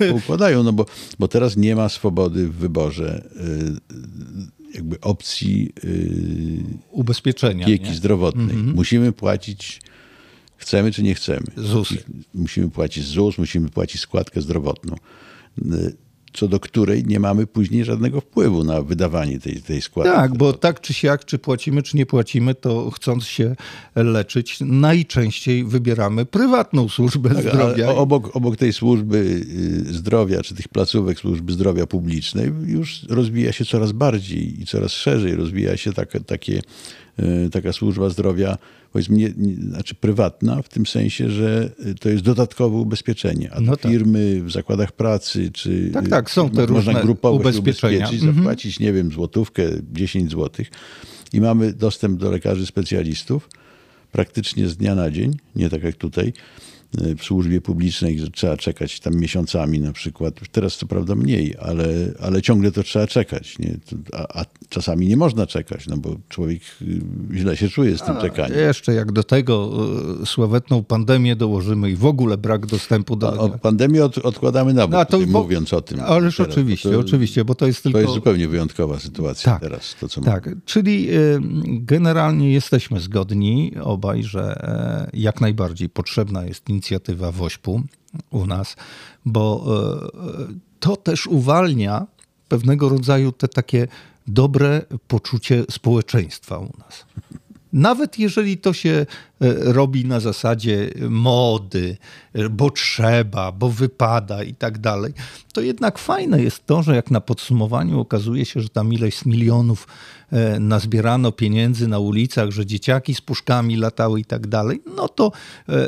Nie 0.00 0.12
układają, 0.14 0.62
no 0.62 0.72
bo, 0.72 0.86
bo 1.18 1.28
teraz 1.28 1.56
nie 1.56 1.76
ma 1.76 1.88
swobody 1.88 2.48
w 2.48 2.54
wyborze 2.56 3.28
y, 3.90 4.74
jakby 4.74 5.00
opcji 5.00 5.72
y, 5.84 6.64
Ubezpieczenia. 6.90 7.66
opieki 7.66 7.84
nie? 7.84 7.94
zdrowotnej. 7.94 8.56
Musimy 8.56 9.12
płacić, 9.12 9.80
chcemy 10.56 10.92
czy 10.92 11.02
nie 11.02 11.14
chcemy. 11.14 11.46
ZUS. 11.56 11.94
Musimy 12.34 12.70
płacić 12.70 13.04
ZUS, 13.04 13.38
musimy 13.38 13.68
płacić 13.68 14.00
składkę 14.00 14.40
zdrowotną, 14.40 14.96
co 16.32 16.48
do 16.48 16.60
której 16.60 17.04
nie 17.04 17.20
mamy 17.20 17.46
później 17.46 17.84
żadnego 17.84 18.20
wpływu 18.20 18.64
na 18.64 18.82
wydawanie 18.82 19.38
tej, 19.38 19.62
tej 19.62 19.82
składki. 19.82 20.12
Tak, 20.12 20.36
bo 20.36 20.52
tak 20.52 20.80
czy 20.80 20.94
siak, 20.94 21.24
czy 21.24 21.38
płacimy, 21.38 21.82
czy 21.82 21.96
nie 21.96 22.06
płacimy, 22.06 22.54
to 22.54 22.90
chcąc 22.90 23.24
się 23.24 23.56
leczyć, 23.94 24.58
najczęściej 24.60 25.64
wybieramy 25.64 26.26
prywatną 26.26 26.88
służbę 26.88 27.30
Tak, 27.34 27.40
zdrowia. 27.40 27.88
Obok, 27.88 28.36
obok 28.36 28.56
tej 28.56 28.72
służby 28.72 29.16
y, 29.16 29.94
zdrowia, 29.94 30.42
czy 30.42 30.54
tych 30.54 30.68
placówek 30.68 31.18
służby 31.18 31.52
zdrowia 31.52 31.86
publicznej, 31.86 32.52
już 32.66 33.02
rozwija 33.08 33.52
się 33.52 33.64
coraz 33.64 33.92
bardziej 33.92 34.62
i 34.62 34.66
coraz 34.66 34.92
szerzej 34.92 35.34
rozwija 35.34 35.76
się 35.76 35.92
taka, 35.92 36.20
takie, 36.20 36.62
taka 37.52 37.72
służba 37.72 38.08
zdrowia, 38.10 38.58
powiedzmy, 38.92 39.16
nie, 39.16 39.32
nie, 39.36 39.54
znaczy 39.54 39.94
prywatna, 39.94 40.62
w 40.62 40.68
tym 40.68 40.86
sensie, 40.86 41.30
że 41.30 41.70
y, 41.86 41.94
to 41.94 42.08
jest 42.08 42.24
dodatkowe 42.24 42.76
ubezpieczenie. 42.76 43.52
A 43.52 43.60
No 43.60 43.76
tak. 43.76 43.90
firmy 43.92 44.42
w 44.42 44.50
zakładach 44.52 44.92
pracy, 44.92 45.50
czy 45.52 45.90
Tak, 45.94 46.08
tak, 46.08 46.30
są 46.30 46.50
te 46.50 46.64
y, 46.64 46.66
można 46.66 47.02
grupowo 47.02 47.36
ubezpieczenia. 47.36 47.96
ubezpieczyć, 47.98 48.22
Mhm. 48.24 48.36
zapłacić, 48.44 48.80
nie 48.80 48.92
wiem, 48.92 49.10
złotówkę, 49.12 49.62
10 49.92 50.30
złotych 50.30 50.70
i 51.32 51.40
mamy 51.40 51.72
dostęp 51.72 52.20
do 52.20 52.30
lekarzy 52.30 52.66
specjalistów 52.66 53.48
praktycznie 54.12 54.68
z 54.68 54.76
dnia 54.76 54.94
na 54.94 55.10
dzień, 55.10 55.36
nie 55.56 55.70
tak 55.70 55.82
jak 55.82 55.96
tutaj 55.96 56.32
y, 57.06 57.16
w 57.16 57.24
służbie 57.24 57.60
publicznej, 57.60 58.18
że 58.18 58.30
trzeba 58.30 58.56
czekać 58.56 59.00
tam 59.00 59.14
miesiącami 59.14 59.80
na 59.80 59.92
przykład. 59.92 60.34
Teraz 60.52 60.76
co 60.76 60.86
prawda 60.86 61.14
mniej, 61.14 61.54
ale, 61.58 61.86
ale 62.20 62.42
ciągle 62.42 62.72
to 62.72 62.82
trzeba 62.82 63.06
czekać. 63.06 63.58
Nie? 63.58 63.76
A, 64.12 64.40
a 64.40 64.44
czasami 64.68 65.06
nie 65.06 65.16
można 65.16 65.46
czekać, 65.46 65.86
no 65.86 65.96
bo 65.96 66.16
człowiek 66.28 66.62
y, 66.82 67.00
źle 67.34 67.56
się 67.56 67.68
czuje 67.68 67.98
z 67.98 68.02
tym 68.02 68.16
czekaniem. 68.20 68.58
Jeszcze 68.58 68.94
jak 68.94 69.12
do 69.12 69.24
tego 69.24 69.70
e, 70.22 70.26
sławetną 70.26 70.84
pandemię 70.84 71.36
dołożymy 71.36 71.90
i 71.90 71.96
w 71.96 72.04
ogóle 72.04 72.38
brak 72.38 72.66
dostępu 72.66 73.16
do... 73.16 73.44
A, 73.54 73.58
pandemię 73.58 74.04
od, 74.04 74.18
odkładamy 74.18 74.74
na 74.74 74.86
bok, 74.86 74.92
No, 74.92 75.04
to 75.04 75.10
tutaj 75.10 75.26
bo- 75.26 75.42
mówiąc 75.42 75.72
o 75.72 75.80
tym. 75.80 76.00
Ależ 76.00 76.36
teraz, 76.36 76.52
oczywiście, 76.52 76.90
to, 76.90 76.98
oczywiście, 76.98 77.44
bo 77.44 77.54
to 77.54 77.66
jest 77.66 77.82
tylko... 77.82 77.98
To 77.98 78.02
jest 78.02 78.14
zupełnie 78.14 78.48
wyjątkowa 78.48 78.98
sytuacja 78.98 79.52
Tak, 79.52 79.60
teraz, 79.60 79.96
to 80.00 80.08
co 80.08 80.20
Tak, 80.20 80.50
czyli 80.64 81.14
y, 81.14 81.38
generalnie 81.64 82.52
jesteśmy 82.52 83.00
zgodni 83.00 83.72
obaj, 83.82 84.22
że 84.22 84.62
e, 85.14 85.18
jak 85.18 85.40
najbardziej 85.40 85.88
potrzebna 85.88 86.44
jest 86.44 86.68
inicjatywa 86.80 87.32
WOŚP-u 87.32 87.82
u 88.30 88.46
nas, 88.46 88.76
bo 89.24 89.64
e, 89.66 90.54
to 90.80 90.96
też 90.96 91.26
uwalnia 91.26 92.06
pewnego 92.48 92.88
rodzaju 92.88 93.32
te 93.32 93.48
takie 93.48 93.88
dobre 94.26 94.82
poczucie 95.08 95.64
społeczeństwa 95.70 96.58
u 96.58 96.72
nas. 96.78 97.04
Nawet 97.72 98.18
jeżeli 98.18 98.58
to 98.58 98.72
się 98.72 98.90
e, 98.90 99.06
robi 99.72 100.04
na 100.04 100.20
zasadzie 100.20 100.90
mody, 101.08 101.96
e, 102.32 102.48
bo 102.48 102.70
trzeba, 102.70 103.52
bo 103.52 103.70
wypada 103.70 104.42
i 104.42 104.54
tak 104.54 104.78
dalej, 104.78 105.12
to 105.52 105.60
jednak 105.60 105.98
fajne 105.98 106.42
jest 106.42 106.66
to, 106.66 106.82
że 106.82 106.96
jak 106.96 107.10
na 107.10 107.20
podsumowaniu 107.20 108.00
okazuje 108.00 108.44
się, 108.44 108.60
że 108.60 108.68
tam 108.68 108.92
ileś 108.92 109.16
z 109.16 109.26
milionów 109.26 109.88
e, 110.32 110.60
nazbierano 110.60 111.32
pieniędzy 111.32 111.88
na 111.88 111.98
ulicach, 111.98 112.50
że 112.50 112.66
dzieciaki 112.66 113.14
z 113.14 113.20
puszkami 113.20 113.76
latały 113.76 114.20
i 114.20 114.24
tak 114.24 114.46
dalej, 114.46 114.82
no 114.96 115.08
to 115.08 115.32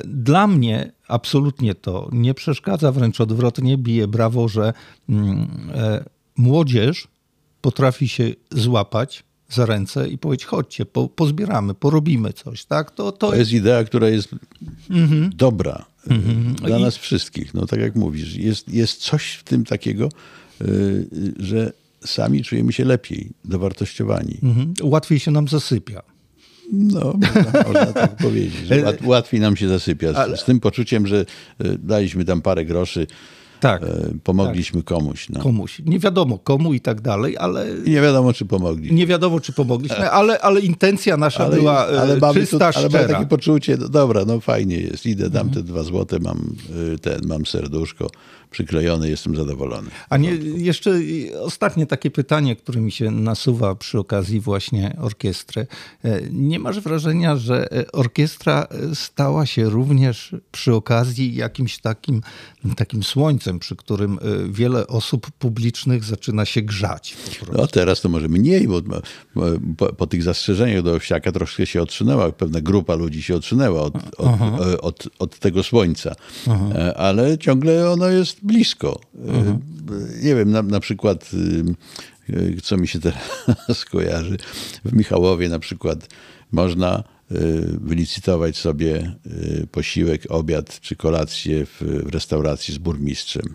dla 0.05 0.47
mnie 0.47 0.93
absolutnie 1.09 1.75
to 1.75 2.09
nie 2.13 2.35
przeszkadza, 2.35 2.93
wręcz 2.93 3.21
odwrotnie 3.21 3.79
bije 3.79 4.09
brawo, 4.09 4.49
że 4.49 4.73
mm, 5.09 5.49
młodzież 6.37 7.09
potrafi 7.61 8.09
się 8.09 8.33
złapać 8.51 9.25
za 9.55 9.67
ręce 9.67 10.09
i 10.09 10.19
powiedzieć, 10.19 10.47
chodźcie, 10.47 10.87
po, 10.87 11.09
pozbieramy, 11.09 11.75
porobimy 11.75 12.33
coś, 12.33 12.65
tak? 12.65 12.91
To, 12.91 13.13
to, 13.13 13.29
To 13.31 13.37
jest 13.37 13.53
idea, 13.53 13.85
która 13.85 14.09
jest 14.09 14.29
dobra 15.35 15.85
y, 16.07 16.09
dla 16.09 16.17
Mhm. 16.17 16.81
I- 16.81 16.83
nas 16.83 16.97
wszystkich. 16.97 17.55
No 17.55 17.67
tak 17.67 17.81
jak 17.81 17.97
mówisz, 17.97 18.35
jest, 18.37 18.69
jest 18.69 18.99
coś 19.01 19.33
w 19.33 19.43
tym 19.43 19.65
takiego, 19.65 20.09
y, 20.61 20.65
y, 21.13 21.33
że 21.39 21.73
sami 22.05 22.43
czujemy 22.45 22.73
się 22.73 22.85
lepiej, 22.85 23.31
dowartościowani. 23.45 24.39
Mhm. 24.43 24.75
łatwiej 24.83 25.19
się 25.21 25.31
nam 25.31 25.49
zasypia. 25.49 26.03
No, 26.73 27.13
można, 27.35 27.63
można 27.67 27.87
tak 27.93 28.17
powiedzieć. 28.27 28.67
Że 28.67 28.83
łat, 28.85 28.97
łatwiej 29.05 29.41
nam 29.41 29.57
się 29.57 29.69
zasypia. 29.69 30.37
Z, 30.37 30.41
z 30.41 30.45
tym 30.45 30.61
poczuciem, 30.61 31.07
że 31.07 31.21
y, 31.65 31.79
daliśmy 31.79 32.25
tam 32.25 32.43
parę 32.43 32.65
groszy, 32.65 33.07
Tak, 33.63 33.83
y, 33.83 34.19
pomogliśmy 34.25 34.83
komuś. 34.83 35.29
No. 35.31 35.41
komuś. 35.41 35.83
Nie 35.87 35.99
wiadomo 35.99 36.39
komu 36.39 36.75
i 36.75 36.81
tak 36.81 37.01
dalej, 37.01 37.37
ale 37.39 37.67
nie 37.87 38.01
wiadomo, 38.01 38.33
czy 38.33 38.45
pomogli. 38.47 38.93
nie 38.95 39.07
wiadomo, 39.07 39.41
czy 39.41 39.53
pomogliśmy, 39.53 40.11
ale, 40.11 40.41
ale 40.41 40.61
intencja 40.61 41.17
nasza 41.17 41.49
była 41.49 41.87
e, 41.87 42.17
mamy 42.21 42.41
czysta, 42.41 42.73
tu, 42.73 42.79
ale 42.79 42.89
szczera. 42.89 43.09
takie 43.09 43.27
poczucie, 43.27 43.77
no 43.81 43.89
dobra, 43.89 44.25
no 44.25 44.41
fajnie 44.41 44.77
jest, 44.77 45.07
idę, 45.07 45.31
dam 45.31 45.47
Mhm. 45.47 45.55
te 45.67 45.73
dwa 45.73 45.83
złote, 45.83 46.19
mam 46.21 46.55
y, 46.95 46.99
ten, 46.99 47.21
mam 47.27 47.47
serduszko 47.47 48.07
przyklejone, 48.53 49.09
jestem 49.09 49.37
zadowolony. 49.37 49.91
A 50.11 50.17
nie, 50.17 50.31
jeszcze 50.57 50.91
ostatnie 51.41 51.87
takie 51.87 52.11
pytanie, 52.11 52.57
które 52.57 52.81
mi 52.81 52.93
się 52.93 53.11
nasuwa 53.11 53.75
przy 53.75 53.99
okazji 53.99 54.41
właśnie 54.41 54.97
orkiestry. 55.01 55.67
E, 56.05 56.21
Nie 56.31 56.59
masz 56.59 56.81
wrażenia, 56.81 57.37
że 57.37 57.73
e, 57.73 57.93
orkiestra 57.93 58.67
e, 58.71 58.95
stała 58.95 59.47
się 59.47 59.71
również 59.71 60.35
przy 60.53 60.75
okazji 60.75 61.35
jakimś 61.35 61.79
takim, 61.79 62.21
takim 62.77 63.03
słońcem, 63.03 63.59
przy 63.59 63.77
którym 63.77 64.19
wiele 64.51 64.87
osób 64.87 65.31
publicznych 65.31 66.05
zaczyna 66.05 66.45
się 66.45 66.63
grzać? 66.63 67.17
No 67.53 67.67
teraz 67.67 68.01
to 68.01 68.09
może 68.09 68.29
mniej, 68.29 68.69
bo 68.69 68.81
po, 69.77 69.93
po 69.93 70.07
tych 70.07 70.23
zastrzeżeniach 70.23 70.83
do 70.83 70.95
Owsiaka 70.95 71.33
troszkę 71.33 71.67
się 71.67 71.83
odsunęła, 71.83 72.33
pewna 72.33 72.61
grupa 72.61 72.95
ludzi 72.95 73.23
się 73.23 73.37
odsunęła 73.37 73.83
od, 73.83 73.95
od, 74.19 74.41
od, 74.81 75.09
od 75.19 75.39
tego 75.39 75.63
słońca, 75.63 76.15
E, 76.75 76.97
ale 76.97 77.39
ciągle 77.39 77.91
ono 77.91 78.09
jest 78.09 78.42
blisko. 78.43 79.01
E, 79.29 79.59
Nie 80.23 80.35
wiem, 80.35 80.51
na, 80.51 80.63
na 80.63 80.81
przykład, 80.81 81.31
y, 81.35 82.35
y, 82.35 82.61
co 82.63 82.77
mi 82.77 82.89
się 82.89 83.01
teraz 83.01 83.85
kojarzy, 83.91 84.37
w 84.85 84.93
Michałowie 84.93 85.49
na 85.49 85.59
przykład 85.59 86.09
można 86.53 87.05
y, 87.33 87.79
wylicytować 87.81 88.57
sobie 88.57 89.17
y, 89.27 89.67
posiłek, 89.71 90.23
obiad 90.29 90.81
czy 90.81 90.97
kolację 90.97 91.67
w, 91.67 91.83
restauracji 92.13 92.75
z 92.75 92.79
burmistrzem. 92.79 93.55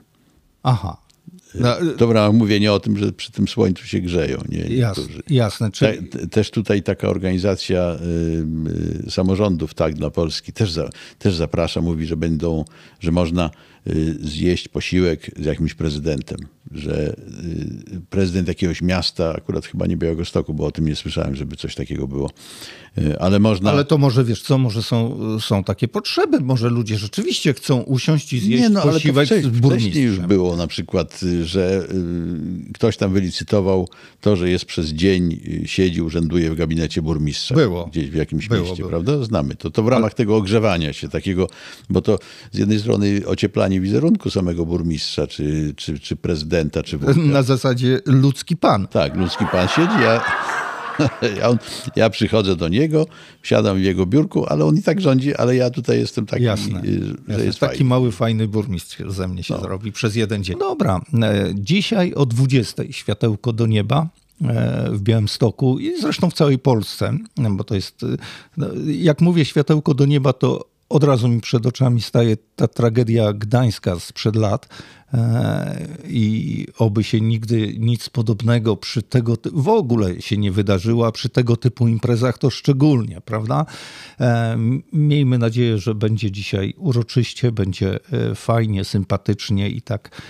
Aha. 0.63 1.08
No, 1.56 1.75
Dobra, 1.98 2.32
mówienie 2.32 2.74
o 2.74 2.79
tym, 2.79 2.98
że 2.98 3.12
przy 3.12 3.32
tym 3.32 3.48
słońcu 3.48 3.86
się 3.86 4.00
grzeją. 4.00 4.38
Nie? 4.50 4.60
Jasne, 4.60 5.03
jasne. 5.29 5.72
Czyli... 5.72 6.08
Te, 6.08 6.27
też 6.27 6.51
tutaj 6.51 6.84
taka 6.84 7.08
organizacja 7.08 7.96
y, 7.96 9.08
y, 9.08 9.12
samorządów, 9.12 9.74
tak, 9.74 9.94
dla 9.94 10.10
Polski 10.10 10.53
też, 10.53 10.72
za, 10.72 10.89
też 11.20 11.36
zaprasza, 11.36 11.82
mówi, 11.82 12.06
że 12.06 12.17
będą, 12.17 12.65
że 13.00 13.12
można 13.12 13.50
y, 13.50 13.50
zjeść 14.22 14.68
posiłek 14.68 15.32
z 15.40 15.46
jakimś 15.46 15.74
prezydentem 15.74 16.38
że 16.72 17.16
y, 17.94 18.02
prezydent 18.10 18.48
jakiegoś 18.48 18.82
miasta, 18.82 19.34
akurat 19.38 19.66
chyba 19.66 19.86
nie 19.86 19.98
Białego 19.98 20.26
Stoku, 20.26 20.54
bo 20.54 20.66
o 20.66 20.72
tym 20.72 20.88
nie 20.88 20.96
słyszałem, 20.96 21.36
żeby 21.36 21.56
coś 21.56 21.76
takiego 21.76 22.08
było, 22.08 22.32
y, 22.98 23.20
ale 23.20 23.40
można... 23.40 23.72
Ale 23.72 23.86
to 23.86 23.98
może, 23.98 24.24
wiesz 24.24 24.42
co, 24.42 24.58
może 24.58 24.84
są, 24.84 25.20
są 25.40 25.64
takie 25.64 25.88
potrzeby, 25.88 26.40
może 26.40 26.70
ludzie 26.70 26.98
rzeczywiście 26.98 27.54
chcą 27.54 27.82
usiąść 27.82 28.34
i 28.34 28.40
zjeść 28.40 28.62
nie, 28.62 28.70
no, 28.70 28.82
posiłek 28.82 29.18
ale 29.18 29.28
to 29.28 29.44
wcześniej, 29.44 29.62
z 29.62 29.66
Wcześniej 29.66 30.04
już 30.04 30.20
było 30.20 30.56
na 30.56 30.68
przykład, 30.68 31.24
y, 31.24 31.46
że 31.46 31.88
ktoś 32.74 32.98
tam 32.98 33.14
wylicytował 33.14 33.90
to, 34.22 34.36
że 34.36 34.50
jest 34.50 34.66
przez 34.66 34.90
dzień, 34.90 35.40
siedzi, 35.66 36.02
urzęduje 36.02 36.52
w 36.52 36.56
gabinecie 36.56 37.02
burmistrza. 37.02 37.56
Było. 37.56 37.86
Gdzieś 37.86 38.10
w 38.10 38.16
jakimś 38.16 38.48
było, 38.48 38.62
mieście, 38.62 38.78
było. 38.78 38.90
prawda? 38.90 39.24
Znamy 39.24 39.56
to. 39.56 39.72
To 39.72 39.84
w 39.84 39.88
ramach 39.88 40.12
ale... 40.12 40.16
tego 40.16 40.36
ogrzewania 40.36 40.94
się 40.94 41.10
takiego, 41.10 41.50
bo 41.90 42.02
to 42.02 42.20
z 42.52 42.58
jednej 42.58 42.80
strony 42.80 43.22
ocieplanie 43.26 43.77
wizerunku 43.82 44.30
samego 44.30 44.66
burmistrza, 44.66 45.28
czy, 45.28 45.74
czy, 45.76 46.00
czy 46.00 46.16
prezydenta, 46.16 46.84
czy 46.84 46.98
wójta. 46.98 47.20
Na 47.20 47.44
zasadzie 47.44 48.02
ludzki 48.06 48.58
pan. 48.58 48.88
Tak, 48.88 49.16
ludzki 49.16 49.46
pan 49.52 49.68
siedzi, 49.68 50.02
ja, 50.02 50.22
ja, 51.40 51.50
on, 51.50 51.58
ja, 51.96 52.10
przychodzę 52.10 52.56
do 52.56 52.68
niego, 52.68 53.06
siadam 53.44 53.78
w 53.78 53.82
jego 53.82 54.06
biurku, 54.06 54.46
ale 54.46 54.66
on 54.66 54.78
i 54.78 54.84
tak 54.84 55.02
rządzi, 55.02 55.36
ale 55.36 55.56
ja 55.56 55.70
tutaj 55.70 56.00
jestem 56.00 56.26
taki, 56.26 56.44
Jasne. 56.44 56.82
Y, 56.82 57.02
że 57.02 57.16
Jasne. 57.28 57.46
jest 57.46 57.60
Taki 57.60 57.78
fajny. 57.78 57.90
mały, 57.90 58.12
fajny 58.12 58.48
burmistrz 58.48 58.98
ze 59.08 59.28
mnie 59.28 59.44
się 59.44 59.54
no. 59.54 59.60
zrobi 59.60 59.92
przez 59.92 60.16
jeden 60.16 60.44
dzień. 60.44 60.60
Dobra, 60.60 61.02
e, 61.22 61.50
dzisiaj 61.56 62.14
o 62.14 62.26
20 62.26 62.84
światełko 62.92 63.54
do 63.54 63.66
nieba 63.66 64.08
e, 64.42 64.90
w 64.92 65.02
Białymstoku 65.02 65.80
i 65.80 66.02
zresztą 66.02 66.30
w 66.30 66.34
całej 66.34 66.60
Polsce, 66.60 67.18
bo 67.52 67.64
to 67.64 67.76
jest, 67.76 68.04
e, 68.04 68.08
no, 68.58 68.68
jak 68.86 69.22
mówię 69.22 69.46
światełko 69.46 69.94
do 69.94 70.06
nieba, 70.06 70.34
to 70.34 70.66
od 70.89 71.03
razu 71.03 71.27
mi 71.27 71.41
przed 71.41 71.65
oczami 71.65 72.01
staje 72.01 72.38
ta 72.56 72.67
tragedia 72.67 73.34
gdańska 73.34 74.00
sprzed 74.00 74.36
lat 74.36 74.67
e, 75.13 75.88
i 76.08 76.67
oby 76.77 77.03
się 77.03 77.22
nigdy 77.22 77.75
nic 77.79 78.10
podobnego 78.10 78.77
przy 78.77 79.01
tego 79.01 79.38
w 79.53 79.67
ogóle 79.67 80.22
się 80.22 80.38
nie 80.38 80.51
wydarzyło, 80.51 81.08
a 81.08 81.12
przy 81.12 81.29
tego 81.29 81.56
typu 81.58 81.88
imprezach 81.88 82.38
to 82.38 82.50
szczególnie, 82.50 83.22
prawda? 83.22 83.65
E, 84.20 84.58
miejmy 84.94 85.38
nadzieję, 85.38 85.77
że 85.77 85.96
będzie 85.96 86.32
dzisiaj 86.32 86.74
uroczyście, 86.77 87.51
będzie 87.51 88.00
e, 88.13 88.36
fajnie, 88.36 88.84
sympatycznie 88.84 89.70
i 89.70 89.82
tak 89.82 90.22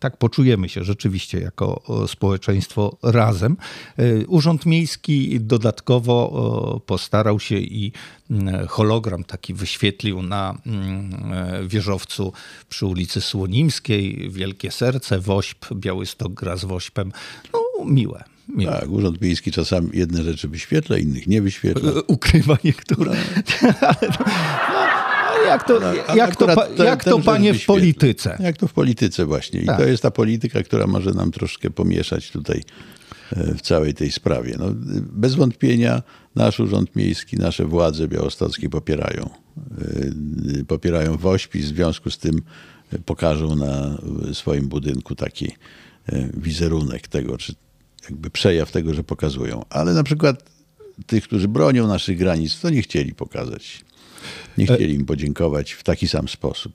tak 0.00 0.16
poczujemy 0.16 0.68
się 0.68 0.84
rzeczywiście 0.84 1.40
jako 1.40 1.82
społeczeństwo 2.06 2.96
razem. 3.02 3.56
E, 3.96 4.26
Urząd 4.26 4.66
Miejski 4.66 5.40
dodatkowo 5.40 6.80
postarał 6.86 7.40
się 7.40 7.56
i 7.56 7.92
hologram 8.68 9.24
taki 9.24 9.54
wyświetlił 9.54 10.22
na 10.22 10.58
e, 10.66 11.68
wieżowcu 11.68 12.32
przy 12.68 12.86
ulicy 12.86 13.20
Słonimskiej. 13.20 14.30
Wielkie 14.30 14.70
Serce, 14.70 15.20
Wośp, 15.20 15.74
Białystok 15.74 16.32
gra 16.32 16.56
z 16.56 16.64
Wośpem. 16.64 17.12
No, 17.52 17.84
miłe. 17.84 18.24
Tak, 18.64 18.88
Urząd 18.88 19.20
Miejski 19.20 19.52
czasami 19.52 19.90
jedne 19.92 20.22
rzeczy 20.22 20.48
wyświetla, 20.48 20.98
innych 20.98 21.26
nie 21.26 21.42
wyświetla. 21.42 21.90
E, 21.90 22.02
ukrywa 22.02 22.56
niektóre. 22.64 23.16
No, 23.62 23.68
jak 25.46 25.66
to, 25.66 25.80
no, 25.80 26.14
jak 26.14 26.36
to, 26.36 26.46
to, 26.76 26.84
jak 26.84 27.04
to 27.04 27.18
panie 27.18 27.54
w 27.54 27.66
polityce? 27.66 28.36
Jak 28.40 28.56
to 28.56 28.68
w 28.68 28.72
polityce 28.72 29.26
właśnie. 29.26 29.60
I 29.60 29.66
tak. 29.66 29.78
to 29.78 29.84
jest 29.84 30.02
ta 30.02 30.10
polityka, 30.10 30.62
która 30.62 30.86
może 30.86 31.10
nam 31.10 31.30
troszkę 31.30 31.70
pomieszać 31.70 32.30
tutaj 32.30 32.62
e, 33.32 33.54
w 33.54 33.60
całej 33.60 33.94
tej 33.94 34.12
sprawie. 34.12 34.56
No, 34.58 34.66
bez 35.12 35.34
wątpienia 35.34 36.02
nasz 36.34 36.60
Urząd 36.60 36.96
Miejski, 36.96 37.36
nasze 37.36 37.64
władze 37.64 38.08
białostockie 38.08 38.68
popierają. 38.68 39.30
E, 40.60 40.64
popierają 40.64 41.16
WOŚP 41.16 41.58
i 41.58 41.62
w 41.62 41.66
związku 41.66 42.10
z 42.10 42.18
tym 42.18 42.42
pokażą 43.06 43.56
na 43.56 43.98
swoim 44.32 44.68
budynku 44.68 45.14
taki 45.14 45.52
e, 46.06 46.28
wizerunek 46.34 47.08
tego, 47.08 47.38
czy 47.38 47.54
jakby 48.10 48.30
przejaw 48.30 48.72
tego, 48.72 48.94
że 48.94 49.04
pokazują. 49.04 49.64
Ale 49.70 49.94
na 49.94 50.02
przykład 50.02 50.50
tych, 51.06 51.24
którzy 51.24 51.48
bronią 51.48 51.86
naszych 51.86 52.18
granic, 52.18 52.60
to 52.60 52.70
nie 52.70 52.82
chcieli 52.82 53.14
pokazać 53.14 53.84
nie 54.58 54.66
chcieli 54.66 54.94
im 54.94 55.04
podziękować 55.04 55.72
w 55.72 55.82
taki 55.82 56.08
sam 56.08 56.28
sposób. 56.28 56.72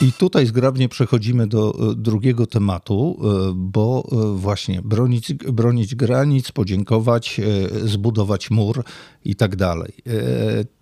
I 0.00 0.12
tutaj 0.12 0.46
zgrabnie 0.46 0.88
przechodzimy 0.88 1.46
do 1.46 1.74
e, 1.74 1.94
drugiego 1.94 2.46
tematu, 2.46 3.18
e, 3.20 3.52
bo 3.54 4.08
e, 4.12 4.36
właśnie 4.36 4.82
bronić, 4.82 5.34
bronić 5.34 5.94
granic, 5.94 6.52
podziękować, 6.52 7.40
zbudować 7.84 8.50
mur 8.50 8.84
i 9.24 9.34
tak 9.36 9.56
dalej. 9.56 9.92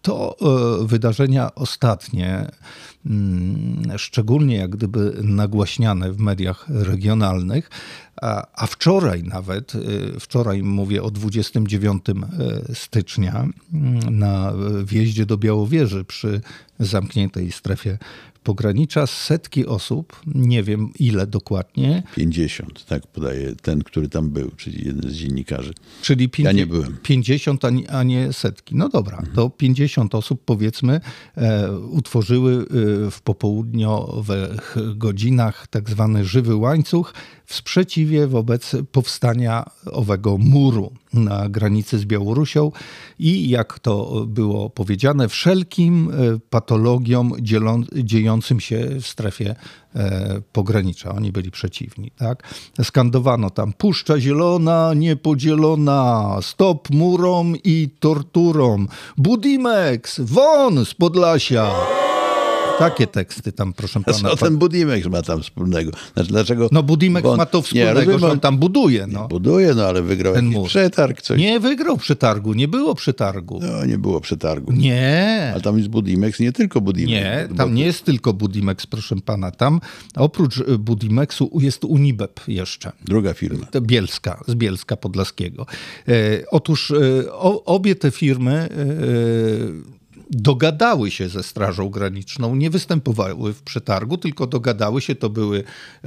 To 0.03 0.37
wydarzenia 0.83 1.55
ostatnie, 1.55 2.51
mm, 3.07 3.99
szczególnie 3.99 4.57
jak 4.57 4.71
gdyby 4.71 5.19
nagłaśniane 5.23 6.13
w 6.13 6.19
mediach 6.19 6.67
regionalnych, 6.69 7.71
a, 8.23 8.47
a 8.55 8.67
wczoraj 8.67 9.23
nawet, 9.23 9.73
wczoraj 10.21 10.63
mówię 10.63 11.03
o 11.03 11.11
29 11.11 12.05
stycznia, 12.75 13.49
mm, 13.73 14.19
na 14.19 14.53
wjeździe 14.85 15.27
do 15.27 15.37
Białowieży 15.37 16.05
przy 16.05 16.41
zamkniętej 16.81 17.53
strefie 17.53 17.99
pogranicza 18.43 19.07
setki 19.07 19.67
osób, 19.67 20.21
nie 20.27 20.63
wiem 20.63 20.91
ile 20.99 21.27
dokładnie. 21.27 22.03
50, 22.17 22.85
tak 22.85 23.07
podaje 23.07 23.55
ten, 23.55 23.85
który 23.85 24.09
tam 24.09 24.31
był, 24.31 24.51
czyli 24.57 24.87
jeden 24.87 25.11
z 25.11 25.15
dziennikarzy. 25.15 25.73
Czyli 26.03 26.31
ja 26.39 26.53
nie 26.53 26.67
byłem. 26.67 26.97
50, 27.03 27.65
a 27.65 27.71
nie, 27.71 27.91
a 27.91 28.03
nie 28.03 28.33
setki. 28.33 28.75
No 28.75 28.89
dobra, 28.89 29.19
mhm. 29.19 29.37
to 29.37 29.51
50 29.51 30.15
osób 30.15 30.43
powiedzmy 30.45 31.01
e, 31.37 31.73
utworzyły 31.73 32.53
e, 32.55 33.11
w 33.11 33.21
popołudniowych 33.23 34.77
godzinach 34.95 35.67
tak 35.67 35.91
zwany 35.91 36.25
żywy 36.25 36.57
łańcuch 36.57 37.15
w 37.49 37.55
sprzeciwie 37.55 38.27
wobec 38.27 38.77
powstania 38.93 39.71
owego 39.93 40.39
muru 40.39 40.93
na 41.13 41.49
granicy 41.49 41.99
z 41.99 42.05
Białorusią 42.05 42.73
i 43.19 43.49
jak 43.49 43.79
to 43.79 44.27
było 44.27 44.71
powiedziane, 44.71 45.29
wszelkim 45.29 46.11
e, 46.11 46.39
patologiom 46.51 47.33
dziejącym 48.03 48.61
się 48.61 48.89
w 49.01 49.07
strefie 49.07 49.55
e, 49.95 50.41
pogranicza. 50.53 51.15
Oni 51.15 51.33
byli 51.33 51.51
przeciwni. 51.51 52.11
Tak? 52.17 52.43
Skandowano 52.83 53.51
tam 53.51 53.73
Puszcza 53.73 54.21
Zielona, 54.21 54.95
niepodzielona, 54.95 56.37
stop 56.43 56.91
murom 56.91 57.57
i 57.65 57.89
torturom, 58.01 58.89
Budimex, 59.17 60.21
won 60.21 60.85
z 60.85 60.95
Podlasia. 60.95 61.75
Takie 62.79 63.07
teksty 63.07 63.53
tam, 63.53 63.73
proszę 63.73 64.01
pana. 64.01 64.19
Co 64.19 64.37
ten 64.37 64.57
Budimek 64.57 65.07
ma 65.07 65.23
tam 65.23 65.43
wspólnego? 65.43 65.91
Znaczy, 66.15 66.29
dlaczego? 66.29 66.69
No 66.73 66.83
Budimek 66.83 67.25
ma 67.37 67.47
to 67.47 67.63
wspólnego, 67.63 67.89
nie, 67.91 67.95
rozumiem, 67.95 68.21
że 68.21 68.31
on 68.31 68.41
tam 68.41 68.59
buduje. 68.59 69.07
No. 69.07 69.29
Buduje, 69.29 69.75
no 69.75 69.85
ale 69.85 70.03
wygrał 70.03 70.35
ten 70.35 70.53
jakiś 70.53 70.69
przetarg. 70.69 71.23
Coś. 71.23 71.39
Nie 71.39 71.61
wygrał 71.61 71.97
przetargu, 71.97 72.55
nie 72.55 72.69
było 72.69 72.95
przetargu. 72.95 73.61
No, 73.63 73.87
nie 73.87 73.99
było 73.99 74.21
przetargu. 74.21 74.73
Nie. 74.73 75.51
Ale 75.53 75.63
tam 75.63 75.79
jest 75.79 75.89
Budimex, 75.89 76.41
nie 76.41 76.53
tylko 76.53 76.81
Budimex. 76.81 77.13
Nie, 77.13 77.49
tam 77.57 77.75
nie 77.75 77.85
jest 77.85 78.05
tylko 78.05 78.33
Budimex, 78.33 78.87
proszę 78.87 79.17
pana. 79.25 79.51
Tam 79.51 79.81
oprócz 80.17 80.59
y, 80.59 80.79
Budimexu 80.79 81.51
jest 81.61 81.85
Unibep 81.85 82.41
jeszcze. 82.49 82.93
Druga 83.05 83.35
firma. 83.35 83.67
Bielska, 83.81 84.45
z 84.47 84.55
Bielska 84.55 84.97
Podlaskiego. 84.97 85.67
E, 86.09 86.13
otóż 86.51 86.91
e, 86.91 87.33
o, 87.33 87.65
obie 87.65 87.95
te 87.95 88.11
firmy 88.11 88.53
e, 88.53 89.99
dogadały 90.31 91.11
się 91.11 91.29
ze 91.29 91.43
Strażą 91.43 91.89
Graniczną, 91.89 92.55
nie 92.55 92.71
występowały 92.71 93.53
w 93.53 93.63
przetargu, 93.63 94.19
tylko 94.19 94.47
dogadały 94.47 95.01
się. 95.01 95.15
To 95.15 95.31
były 95.31 95.65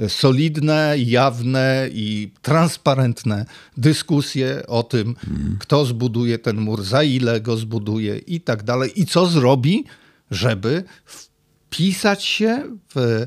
solidne, 0.08 0.94
jawne 0.98 1.88
i 1.92 2.32
transparentne 2.42 3.46
dyskusje 3.76 4.66
o 4.66 4.82
tym, 4.82 5.14
mm. 5.30 5.56
kto 5.60 5.84
zbuduje 5.84 6.38
ten 6.38 6.60
mur, 6.60 6.82
za 6.82 7.02
ile 7.02 7.40
go 7.40 7.56
zbuduje 7.56 8.18
i 8.18 8.40
tak 8.40 8.62
dalej, 8.62 9.00
i 9.00 9.06
co 9.06 9.26
zrobi, 9.26 9.84
żeby 10.30 10.84
wpisać 11.04 12.24
się 12.24 12.76
w 12.94 13.26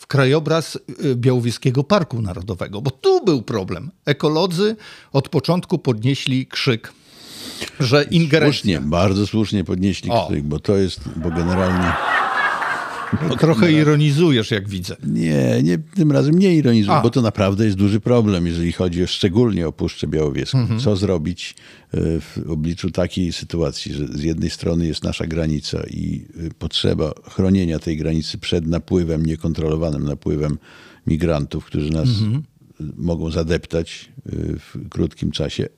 w 0.00 0.06
krajobraz 0.06 0.78
y, 1.04 1.16
Białowieskiego 1.16 1.84
Parku 1.84 2.22
Narodowego, 2.22 2.82
bo 2.82 2.90
tu 2.90 3.24
był 3.24 3.42
problem. 3.42 3.90
Ekolodzy 4.04 4.76
od 5.12 5.28
początku 5.28 5.78
podnieśli 5.78 6.46
krzyk 6.46 6.92
że 7.80 8.04
ingerencja... 8.04 8.52
Słusznie, 8.52 8.80
bardzo 8.80 9.26
słusznie 9.26 9.64
podnieśli 9.64 10.10
krzyk, 10.26 10.44
bo 10.44 10.58
to 10.58 10.76
jest, 10.76 11.00
bo 11.16 11.30
generalnie... 11.30 11.92
No, 13.28 13.36
trochę 13.36 13.72
ironizujesz, 13.72 14.50
jak 14.50 14.68
widzę. 14.68 14.96
Nie, 15.06 15.62
nie 15.62 15.78
tym 15.78 16.12
razem 16.12 16.38
nie 16.38 16.54
ironizuję, 16.54 16.96
A. 16.96 17.02
bo 17.02 17.10
to 17.10 17.22
naprawdę 17.22 17.64
jest 17.64 17.76
duży 17.76 18.00
problem, 18.00 18.46
jeżeli 18.46 18.72
chodzi 18.72 19.06
szczególnie 19.06 19.68
o 19.68 19.72
Puszczę 19.72 20.06
Białowieską. 20.06 20.58
Mhm. 20.58 20.80
Co 20.80 20.96
zrobić 20.96 21.54
e, 21.94 21.98
w 22.20 22.38
obliczu 22.48 22.90
takiej 22.90 23.32
sytuacji, 23.32 23.94
że 23.94 24.06
z 24.06 24.22
jednej 24.22 24.50
strony 24.50 24.86
jest 24.86 25.04
nasza 25.04 25.26
granica 25.26 25.82
i 25.90 26.24
e, 26.46 26.50
potrzeba 26.58 27.12
chronienia 27.30 27.78
tej 27.78 27.96
granicy 27.96 28.38
przed 28.38 28.66
napływem, 28.66 29.26
niekontrolowanym 29.26 30.04
napływem 30.04 30.58
migrantów, 31.06 31.64
którzy 31.64 31.90
nas 31.90 32.08
mhm. 32.08 32.42
mogą 32.96 33.30
zadeptać 33.30 34.08
w 34.58 34.88
krótkim 34.88 35.30
czasie, 35.30 35.68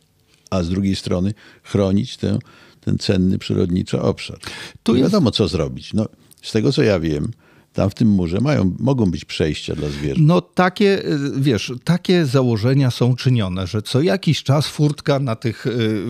a 0.53 0.63
z 0.63 0.69
drugiej 0.69 0.97
strony 0.97 1.35
chronić 1.63 2.17
tę, 2.17 2.39
ten 2.81 2.99
cenny 2.99 3.39
przyrodniczy 3.39 4.01
obszar. 4.01 4.39
Tu 4.83 4.97
jest... 4.97 5.03
wiadomo, 5.11 5.31
co 5.31 5.49
zrobić. 5.49 5.95
No, 5.95 6.07
z 6.43 6.53
tego, 6.53 6.73
co 6.73 6.83
ja 6.83 7.01
wiem, 7.01 7.31
tam 7.73 7.91
w 7.91 7.95
tym 7.95 8.09
murze 8.09 8.41
mają, 8.41 8.77
mogą 8.79 9.11
być 9.11 9.25
przejścia 9.25 9.75
dla 9.75 9.89
zwierząt. 9.89 10.27
No 10.27 10.41
takie, 10.41 11.03
wiesz, 11.37 11.73
takie 11.85 12.27
założenia 12.27 12.91
są 12.91 13.17
czynione, 13.17 13.67
że 13.67 13.83
co 13.83 14.03
jakiś 14.03 14.43
czas 14.43 14.67
furtka 14.67 15.19
na 15.19 15.37
tych 15.37 15.67
y, 15.67 16.05